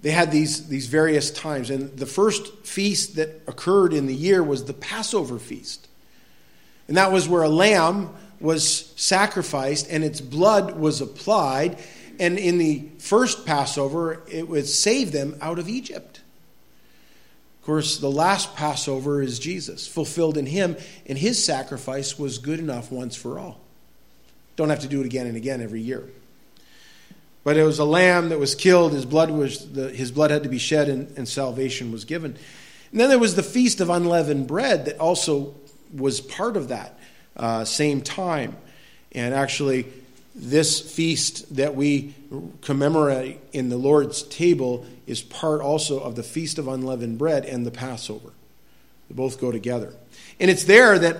they 0.00 0.12
had 0.12 0.30
these, 0.30 0.68
these 0.68 0.86
various 0.86 1.32
times. 1.32 1.70
And 1.70 1.96
the 1.96 2.06
first 2.06 2.64
feast 2.64 3.16
that 3.16 3.42
occurred 3.48 3.92
in 3.92 4.06
the 4.06 4.14
year 4.14 4.42
was 4.42 4.64
the 4.64 4.72
Passover 4.72 5.40
feast. 5.40 5.88
And 6.86 6.96
that 6.96 7.10
was 7.10 7.28
where 7.28 7.42
a 7.42 7.48
lamb 7.48 8.14
was 8.40 8.92
sacrificed 8.96 9.88
and 9.90 10.04
its 10.04 10.20
blood 10.20 10.78
was 10.78 11.00
applied. 11.00 11.78
And 12.20 12.38
in 12.38 12.58
the 12.58 12.88
first 12.98 13.46
Passover, 13.46 14.22
it 14.30 14.48
would 14.48 14.66
save 14.66 15.12
them 15.12 15.36
out 15.40 15.58
of 15.58 15.68
Egypt. 15.68 16.20
Of 17.60 17.66
course, 17.66 17.98
the 17.98 18.10
last 18.10 18.56
Passover 18.56 19.22
is 19.22 19.38
Jesus, 19.38 19.86
fulfilled 19.86 20.38
in 20.38 20.46
him, 20.46 20.76
and 21.06 21.18
his 21.18 21.42
sacrifice 21.42 22.18
was 22.18 22.38
good 22.38 22.58
enough 22.58 22.90
once 22.90 23.14
for 23.14 23.38
all. 23.38 23.60
Don't 24.56 24.70
have 24.70 24.80
to 24.80 24.88
do 24.88 25.00
it 25.00 25.06
again 25.06 25.26
and 25.26 25.36
again 25.36 25.60
every 25.60 25.80
year. 25.80 26.08
But 27.44 27.56
it 27.56 27.62
was 27.62 27.78
a 27.78 27.84
lamb 27.84 28.30
that 28.30 28.38
was 28.38 28.54
killed, 28.54 28.92
his 28.92 29.04
blood, 29.04 29.30
was 29.30 29.70
the, 29.70 29.90
his 29.90 30.10
blood 30.10 30.30
had 30.30 30.42
to 30.42 30.48
be 30.48 30.58
shed, 30.58 30.88
and, 30.88 31.16
and 31.16 31.28
salvation 31.28 31.92
was 31.92 32.04
given. 32.04 32.36
And 32.90 33.00
then 33.00 33.10
there 33.10 33.18
was 33.18 33.36
the 33.36 33.42
Feast 33.42 33.80
of 33.80 33.90
Unleavened 33.90 34.46
Bread 34.46 34.86
that 34.86 34.98
also 34.98 35.54
was 35.94 36.20
part 36.20 36.56
of 36.56 36.68
that 36.68 36.97
uh, 37.38 37.64
same 37.64 38.02
time. 38.02 38.56
And 39.12 39.34
actually, 39.34 39.86
this 40.34 40.80
feast 40.80 41.56
that 41.56 41.74
we 41.74 42.14
commemorate 42.60 43.40
in 43.52 43.68
the 43.68 43.76
Lord's 43.76 44.22
table 44.22 44.86
is 45.06 45.22
part 45.22 45.60
also 45.60 46.00
of 46.00 46.14
the 46.14 46.22
Feast 46.22 46.58
of 46.58 46.68
Unleavened 46.68 47.18
Bread 47.18 47.44
and 47.44 47.66
the 47.66 47.70
Passover. 47.70 48.30
They 49.08 49.14
both 49.14 49.40
go 49.40 49.50
together. 49.50 49.94
And 50.38 50.50
it's 50.50 50.64
there 50.64 50.98
that 50.98 51.18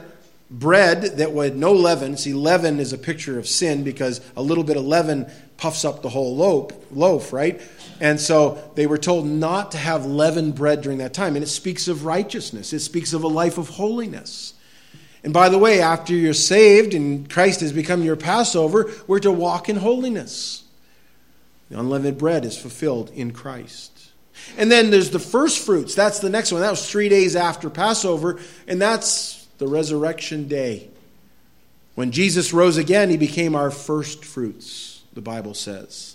bread 0.50 1.02
that 1.18 1.32
had 1.32 1.56
no 1.56 1.72
leaven, 1.72 2.16
see, 2.16 2.32
leaven 2.32 2.80
is 2.80 2.92
a 2.92 2.98
picture 2.98 3.38
of 3.38 3.46
sin 3.46 3.84
because 3.84 4.20
a 4.36 4.42
little 4.42 4.64
bit 4.64 4.76
of 4.76 4.84
leaven 4.84 5.26
puffs 5.56 5.84
up 5.84 6.02
the 6.02 6.08
whole 6.08 6.36
loaf, 6.36 6.72
loaf, 6.90 7.32
right? 7.32 7.60
And 8.00 8.20
so 8.20 8.70
they 8.74 8.86
were 8.86 8.98
told 8.98 9.26
not 9.26 9.72
to 9.72 9.78
have 9.78 10.06
leavened 10.06 10.54
bread 10.54 10.82
during 10.82 10.98
that 10.98 11.12
time. 11.12 11.34
And 11.34 11.42
it 11.42 11.48
speaks 11.48 11.88
of 11.88 12.04
righteousness, 12.04 12.72
it 12.72 12.80
speaks 12.80 13.12
of 13.12 13.24
a 13.24 13.28
life 13.28 13.58
of 13.58 13.68
holiness. 13.70 14.54
And 15.22 15.32
by 15.32 15.48
the 15.48 15.58
way, 15.58 15.80
after 15.80 16.14
you're 16.14 16.34
saved 16.34 16.94
and 16.94 17.28
Christ 17.28 17.60
has 17.60 17.72
become 17.72 18.02
your 18.02 18.16
Passover, 18.16 18.90
we're 19.06 19.18
to 19.20 19.32
walk 19.32 19.68
in 19.68 19.76
holiness. 19.76 20.64
The 21.70 21.78
unleavened 21.78 22.18
bread 22.18 22.44
is 22.44 22.56
fulfilled 22.56 23.10
in 23.10 23.32
Christ. 23.32 24.10
And 24.56 24.70
then 24.70 24.90
there's 24.90 25.10
the 25.10 25.18
first 25.18 25.64
fruits. 25.64 25.94
That's 25.94 26.20
the 26.20 26.30
next 26.30 26.52
one. 26.52 26.60
That 26.60 26.70
was 26.70 26.88
three 26.88 27.08
days 27.08 27.36
after 27.36 27.68
Passover, 27.68 28.38
and 28.66 28.80
that's 28.80 29.46
the 29.58 29.66
resurrection 29.66 30.48
day. 30.48 30.88
When 31.94 32.12
Jesus 32.12 32.52
rose 32.52 32.76
again, 32.76 33.10
he 33.10 33.16
became 33.16 33.56
our 33.56 33.70
first 33.70 34.24
fruits, 34.24 35.02
the 35.12 35.20
Bible 35.20 35.54
says. 35.54 36.14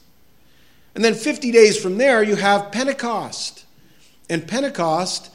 And 0.95 1.04
then 1.04 1.14
50 1.14 1.51
days 1.51 1.78
from 1.78 1.97
there, 1.97 2.24
you 2.24 2.36
have 2.36 2.72
Pentecost. 2.72 3.66
And 4.30 4.47
Pentecost 4.47 5.30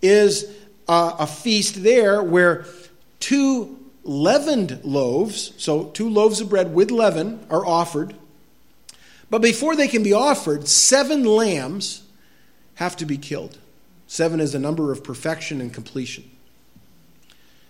is 0.00 0.52
a, 0.88 1.14
a 1.20 1.26
feast 1.26 1.82
there 1.82 2.22
where 2.22 2.64
two 3.22 3.78
leavened 4.02 4.80
loaves, 4.84 5.52
so 5.56 5.84
two 5.84 6.10
loaves 6.10 6.40
of 6.40 6.50
bread 6.50 6.74
with 6.74 6.90
leaven, 6.90 7.46
are 7.48 7.64
offered. 7.64 8.14
But 9.30 9.40
before 9.40 9.76
they 9.76 9.88
can 9.88 10.02
be 10.02 10.12
offered, 10.12 10.68
seven 10.68 11.24
lambs 11.24 12.02
have 12.74 12.96
to 12.96 13.06
be 13.06 13.16
killed. 13.16 13.58
Seven 14.08 14.40
is 14.40 14.54
a 14.54 14.58
number 14.58 14.92
of 14.92 15.04
perfection 15.04 15.60
and 15.60 15.72
completion. 15.72 16.28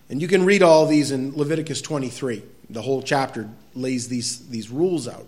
And 0.09 0.21
you 0.21 0.27
can 0.27 0.45
read 0.45 0.63
all 0.63 0.87
these 0.87 1.11
in 1.11 1.37
Leviticus 1.37 1.83
23. 1.83 2.43
The 2.71 2.83
whole 2.83 3.03
chapter 3.03 3.49
lays 3.75 4.09
these, 4.09 4.49
these 4.49 4.71
rules 4.71 5.07
out. 5.07 5.27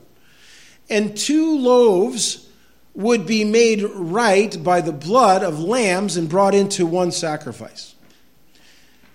And 0.89 1.17
two 1.17 1.59
loaves 1.59 2.49
would 2.95 3.27
be 3.27 3.45
made 3.45 3.83
right 3.83 4.63
by 4.63 4.81
the 4.81 4.93
blood 4.93 5.43
of 5.43 5.61
lambs 5.61 6.17
and 6.17 6.29
brought 6.29 6.55
into 6.55 6.87
one 6.87 7.13
sacrifice. 7.13 7.95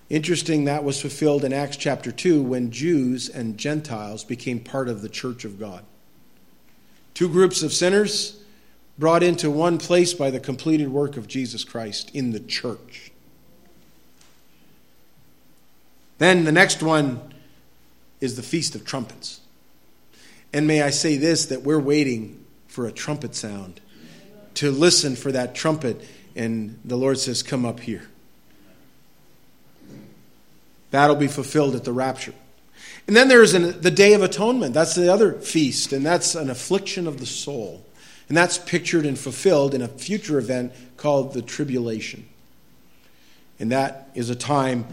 Interesting, 0.10 0.66
that 0.66 0.84
was 0.84 0.99
fulfilled 0.99 1.43
in 1.43 1.53
Acts 1.53 1.78
chapter 1.78 2.12
2 2.12 2.41
when 2.41 2.72
Jews 2.72 3.30
and 3.30 3.57
Gentiles 3.57 4.24
became 4.24 4.60
part 4.60 4.89
of 4.89 5.01
the 5.01 5.10
church 5.10 5.45
of 5.45 5.60
God. 5.60 5.84
Two 7.14 7.30
groups 7.30 7.62
of 7.62 7.72
sinners 7.72 8.41
brought 8.97 9.22
into 9.22 9.51
one 9.51 9.78
place 9.78 10.14
by 10.14 10.32
the 10.32 10.39
completed 10.39 10.89
work 10.89 11.16
of 11.16 11.28
Jesus 11.28 11.64
Christ 11.64 12.10
in 12.16 12.32
the 12.32 12.39
church. 12.39 13.12
Then 16.18 16.43
the 16.43 16.51
next 16.51 16.82
one 16.82 17.34
is 18.20 18.36
the 18.36 18.43
Feast 18.43 18.76
of 18.76 18.86
Trumpets. 18.86 19.41
And 20.51 20.66
may 20.66 20.82
I 20.82 20.89
say 20.89 21.18
this 21.18 21.45
that 21.45 21.62
we're 21.62 21.80
waiting 21.80 22.43
for 22.68 22.88
a 22.88 22.91
trumpet 22.91 23.36
sound 23.36 23.80
to 24.55 24.72
listen 24.72 25.16
for 25.16 25.32
that 25.32 25.55
trumpet. 25.55 26.03
And 26.36 26.80
the 26.84 26.97
Lord 26.97 27.20
says, 27.20 27.43
Come 27.43 27.66
up 27.66 27.80
here. 27.80 28.10
That'll 30.91 31.15
be 31.15 31.27
fulfilled 31.27 31.75
at 31.75 31.83
the 31.83 31.93
rapture. 31.93 32.33
And 33.07 33.15
then 33.15 33.27
there's 33.27 33.53
an, 33.53 33.81
the 33.81 33.91
Day 33.91 34.13
of 34.13 34.21
Atonement. 34.21 34.73
That's 34.73 34.95
the 34.95 35.11
other 35.11 35.33
feast, 35.33 35.93
and 35.93 36.05
that's 36.05 36.35
an 36.35 36.49
affliction 36.49 37.07
of 37.07 37.19
the 37.19 37.25
soul. 37.25 37.85
And 38.27 38.37
that's 38.37 38.57
pictured 38.57 39.05
and 39.05 39.17
fulfilled 39.17 39.73
in 39.73 39.81
a 39.81 39.87
future 39.87 40.37
event 40.37 40.73
called 40.97 41.33
the 41.33 41.41
tribulation. 41.41 42.27
And 43.59 43.71
that 43.71 44.09
is 44.13 44.29
a 44.29 44.35
time 44.35 44.85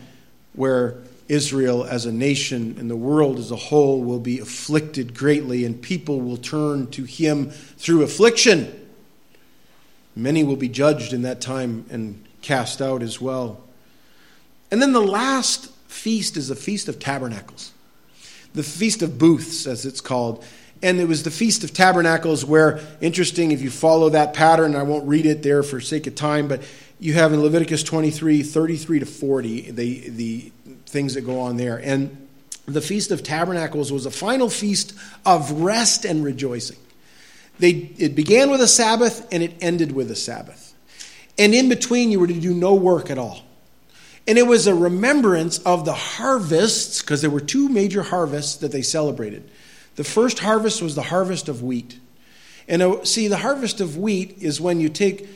where 0.54 0.96
Israel 1.28 1.84
as 1.84 2.06
a 2.06 2.12
nation 2.12 2.76
and 2.78 2.90
the 2.90 2.96
world 2.96 3.38
as 3.38 3.50
a 3.50 3.56
whole 3.56 4.02
will 4.02 4.20
be 4.20 4.38
afflicted 4.38 5.14
greatly, 5.14 5.64
and 5.64 5.80
people 5.80 6.20
will 6.20 6.38
turn 6.38 6.86
to 6.92 7.04
him 7.04 7.50
through 7.50 8.02
affliction. 8.02 8.88
Many 10.14 10.44
will 10.44 10.56
be 10.56 10.68
judged 10.68 11.12
in 11.12 11.22
that 11.22 11.42
time 11.42 11.84
and 11.90 12.24
cast 12.40 12.80
out 12.80 13.02
as 13.02 13.20
well. 13.20 13.62
And 14.70 14.80
then 14.80 14.92
the 14.92 15.00
last 15.00 15.70
feast 15.88 16.36
is 16.36 16.48
the 16.48 16.56
Feast 16.56 16.88
of 16.88 16.98
Tabernacles, 16.98 17.72
the 18.54 18.62
Feast 18.62 19.02
of 19.02 19.18
Booths, 19.18 19.66
as 19.66 19.86
it's 19.86 20.00
called. 20.00 20.44
And 20.82 21.00
it 21.00 21.08
was 21.08 21.22
the 21.22 21.30
Feast 21.30 21.64
of 21.64 21.72
Tabernacles 21.72 22.44
where, 22.44 22.80
interesting, 23.00 23.50
if 23.50 23.62
you 23.62 23.70
follow 23.70 24.10
that 24.10 24.34
pattern, 24.34 24.76
I 24.76 24.82
won't 24.82 25.08
read 25.08 25.24
it 25.24 25.42
there 25.42 25.62
for 25.62 25.80
sake 25.80 26.06
of 26.06 26.14
time, 26.14 26.48
but 26.48 26.62
you 26.98 27.14
have 27.14 27.32
in 27.32 27.42
Leviticus 27.42 27.82
23, 27.82 28.42
33 28.42 28.98
to 29.00 29.06
40, 29.06 29.70
the, 29.70 30.10
the 30.10 30.52
things 30.86 31.14
that 31.14 31.22
go 31.22 31.40
on 31.40 31.56
there. 31.56 31.78
And 31.78 32.28
the 32.66 32.80
Feast 32.80 33.10
of 33.10 33.22
Tabernacles 33.22 33.92
was 33.92 34.06
a 34.06 34.10
final 34.10 34.50
feast 34.50 34.94
of 35.24 35.50
rest 35.62 36.04
and 36.04 36.24
rejoicing. 36.24 36.78
They, 37.58 37.70
it 37.70 38.14
began 38.14 38.50
with 38.50 38.60
a 38.60 38.68
Sabbath 38.68 39.26
and 39.32 39.42
it 39.42 39.54
ended 39.60 39.92
with 39.92 40.10
a 40.10 40.16
Sabbath. 40.16 40.74
And 41.38 41.54
in 41.54 41.68
between, 41.68 42.10
you 42.10 42.20
were 42.20 42.26
to 42.26 42.40
do 42.40 42.52
no 42.52 42.74
work 42.74 43.10
at 43.10 43.18
all. 43.18 43.45
And 44.28 44.38
it 44.38 44.46
was 44.46 44.66
a 44.66 44.74
remembrance 44.74 45.58
of 45.58 45.84
the 45.84 45.92
harvests, 45.92 47.00
because 47.00 47.20
there 47.20 47.30
were 47.30 47.40
two 47.40 47.68
major 47.68 48.02
harvests 48.02 48.56
that 48.56 48.72
they 48.72 48.82
celebrated. 48.82 49.48
The 49.94 50.04
first 50.04 50.40
harvest 50.40 50.82
was 50.82 50.94
the 50.94 51.02
harvest 51.02 51.48
of 51.48 51.62
wheat. 51.62 52.00
And 52.68 52.82
uh, 52.82 53.04
see, 53.04 53.28
the 53.28 53.36
harvest 53.38 53.80
of 53.80 53.96
wheat 53.96 54.36
is 54.40 54.60
when 54.60 54.80
you 54.80 54.88
take 54.88 55.28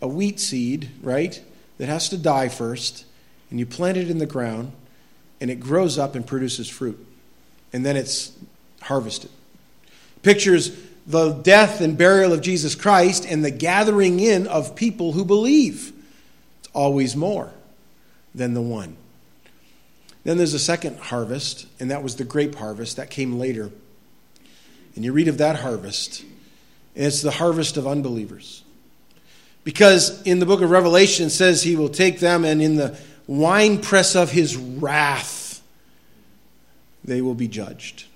a 0.00 0.08
wheat 0.08 0.40
seed, 0.40 0.88
right, 1.02 1.40
that 1.76 1.88
has 1.88 2.08
to 2.08 2.16
die 2.16 2.48
first, 2.48 3.04
and 3.50 3.58
you 3.58 3.66
plant 3.66 3.98
it 3.98 4.10
in 4.10 4.18
the 4.18 4.26
ground, 4.26 4.72
and 5.40 5.50
it 5.50 5.60
grows 5.60 5.98
up 5.98 6.14
and 6.14 6.26
produces 6.26 6.68
fruit. 6.68 7.06
And 7.72 7.84
then 7.84 7.96
it's 7.96 8.32
harvested. 8.80 9.30
Pictures 10.22 10.76
the 11.06 11.32
death 11.32 11.80
and 11.80 11.96
burial 11.98 12.32
of 12.32 12.40
Jesus 12.40 12.74
Christ 12.74 13.26
and 13.26 13.44
the 13.44 13.50
gathering 13.50 14.20
in 14.20 14.46
of 14.46 14.76
people 14.76 15.12
who 15.12 15.24
believe. 15.24 15.92
It's 16.60 16.68
always 16.72 17.16
more 17.16 17.52
than 18.34 18.54
the 18.54 18.62
one. 18.62 18.96
Then 20.24 20.36
there's 20.36 20.54
a 20.54 20.58
second 20.58 20.98
harvest, 20.98 21.66
and 21.78 21.90
that 21.90 22.02
was 22.02 22.16
the 22.16 22.24
grape 22.24 22.54
harvest 22.56 22.96
that 22.96 23.10
came 23.10 23.38
later. 23.38 23.70
And 24.94 25.04
you 25.04 25.12
read 25.12 25.28
of 25.28 25.38
that 25.38 25.56
harvest, 25.56 26.22
and 26.94 27.06
it's 27.06 27.22
the 27.22 27.30
harvest 27.30 27.76
of 27.76 27.86
unbelievers. 27.86 28.62
Because 29.64 30.22
in 30.22 30.38
the 30.38 30.46
book 30.46 30.62
of 30.62 30.70
Revelation 30.70 31.26
it 31.26 31.30
says 31.30 31.62
he 31.62 31.76
will 31.76 31.88
take 31.88 32.20
them 32.20 32.44
and 32.44 32.62
in 32.62 32.76
the 32.76 32.98
winepress 33.26 34.16
of 34.16 34.30
his 34.30 34.56
wrath 34.56 35.62
they 37.04 37.20
will 37.20 37.34
be 37.34 37.48
judged. 37.48 38.06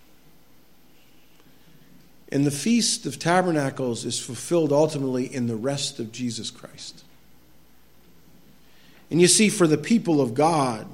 And 2.32 2.46
the 2.46 2.50
Feast 2.50 3.06
of 3.06 3.18
Tabernacles 3.18 4.04
is 4.04 4.18
fulfilled 4.18 4.72
ultimately 4.72 5.32
in 5.32 5.46
the 5.46 5.56
rest 5.56 6.00
of 6.00 6.10
Jesus 6.10 6.50
Christ. 6.50 7.03
And 9.10 9.20
you 9.20 9.28
see, 9.28 9.48
for 9.48 9.66
the 9.66 9.78
people 9.78 10.20
of 10.20 10.34
God, 10.34 10.86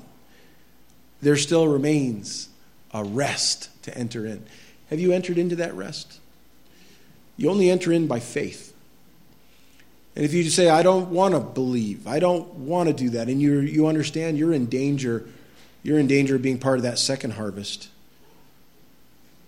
there 1.23 1.37
still 1.37 1.69
remains 1.69 2.49
a 2.93 3.05
rest 3.05 3.69
to 3.83 3.97
enter 3.97 4.27
in. 4.27 4.45
Have 4.91 5.01
you 5.01 5.13
entered 5.13 5.39
into 5.39 5.57
that 5.57 5.75
rest? 5.75 6.19
You 7.37 7.51
only 7.51 7.71
enter 7.71 7.93
in 7.93 8.07
by 8.07 8.21
faith. 8.21 8.75
And 10.17 10.25
if 10.25 10.35
you 10.35 10.43
say, 10.51 10.69
I 10.69 10.83
don't 10.83 11.11
want 11.11 11.35
to 11.35 11.41
believe, 11.41 12.07
I 12.07 12.19
don't 12.19 12.47
want 12.55 12.89
to 12.89 12.93
do 12.93 13.11
that, 13.11 13.29
and 13.29 13.41
you 13.41 13.61
you 13.61 13.87
understand 13.87 14.37
you're 14.37 14.53
in 14.53 14.67
danger, 14.67 15.27
you're 15.83 15.99
in 15.99 16.09
danger 16.09 16.37
of 16.37 16.43
being 16.43 16.59
part 16.59 16.79
of 16.79 16.83
that 16.83 16.99
second 16.99 17.35
harvest, 17.35 17.89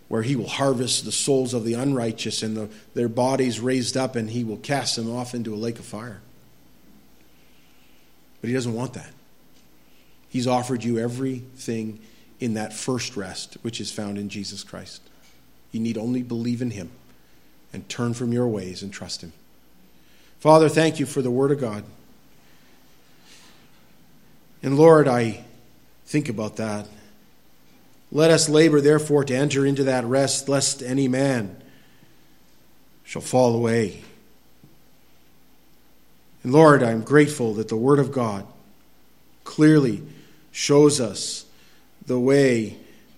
where 0.08 0.22
he 0.22 0.36
will 0.36 0.48
harvest 0.48 1.04
the 1.04 1.12
souls 1.12 1.52
of 1.52 1.64
the 1.64 1.74
unrighteous 1.74 2.42
and 2.42 2.56
the, 2.56 2.70
their 2.94 3.08
bodies 3.08 3.60
raised 3.60 3.96
up, 3.96 4.14
and 4.14 4.30
he 4.30 4.44
will 4.44 4.56
cast 4.56 4.96
them 4.96 5.14
off 5.14 5.34
into 5.34 5.52
a 5.52 5.56
lake 5.56 5.78
of 5.78 5.84
fire. 5.84 6.20
But 8.42 8.48
he 8.48 8.54
doesn't 8.54 8.74
want 8.74 8.92
that. 8.92 9.10
He's 10.28 10.46
offered 10.46 10.84
you 10.84 10.98
everything 10.98 12.00
in 12.40 12.54
that 12.54 12.74
first 12.74 13.16
rest, 13.16 13.56
which 13.62 13.80
is 13.80 13.90
found 13.90 14.18
in 14.18 14.28
Jesus 14.28 14.64
Christ. 14.64 15.00
You 15.70 15.80
need 15.80 15.96
only 15.96 16.22
believe 16.22 16.60
in 16.60 16.72
him 16.72 16.90
and 17.72 17.88
turn 17.88 18.12
from 18.12 18.32
your 18.32 18.48
ways 18.48 18.82
and 18.82 18.92
trust 18.92 19.22
him. 19.22 19.32
Father, 20.40 20.68
thank 20.68 20.98
you 20.98 21.06
for 21.06 21.22
the 21.22 21.30
Word 21.30 21.52
of 21.52 21.60
God. 21.60 21.84
And 24.62 24.76
Lord, 24.76 25.06
I 25.06 25.44
think 26.06 26.28
about 26.28 26.56
that. 26.56 26.88
Let 28.10 28.30
us 28.30 28.48
labor, 28.48 28.80
therefore, 28.80 29.24
to 29.24 29.34
enter 29.34 29.64
into 29.64 29.84
that 29.84 30.04
rest, 30.04 30.48
lest 30.48 30.82
any 30.82 31.08
man 31.08 31.62
shall 33.04 33.22
fall 33.22 33.54
away. 33.54 34.02
And 36.42 36.52
Lord, 36.52 36.82
I'm 36.82 37.02
grateful 37.02 37.54
that 37.54 37.68
the 37.68 37.76
Word 37.76 37.98
of 37.98 38.12
God 38.12 38.46
clearly 39.44 40.02
shows 40.50 41.00
us 41.00 41.44
the 42.06 42.18
way, 42.18 42.76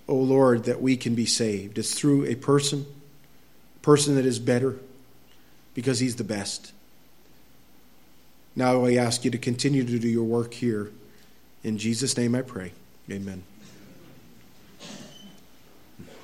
O 0.09 0.15
oh 0.15 0.21
Lord, 0.21 0.65
that 0.65 0.83
we 0.83 0.97
can 0.97 1.15
be 1.15 1.27
saved. 1.27 1.79
It's 1.79 1.95
through 1.95 2.27
a 2.27 2.35
person, 2.35 2.87
a 3.77 3.79
person 3.81 4.17
that 4.17 4.27
is 4.27 4.39
better, 4.39 4.77
because 5.75 6.01
he's 6.01 6.17
the 6.17 6.25
best. 6.25 6.73
Now 8.57 8.85
I 8.85 8.95
ask 8.95 9.25
you 9.25 9.31
to 9.31 9.39
continue 9.39 9.85
to 9.85 9.99
do 9.99 10.09
your 10.09 10.25
work 10.25 10.55
here. 10.55 10.91
In 11.65 11.79
Jesus' 11.79 12.17
name 12.17 12.35
I 12.35 12.43
pray. 12.43 12.73
Amen. 13.11 13.43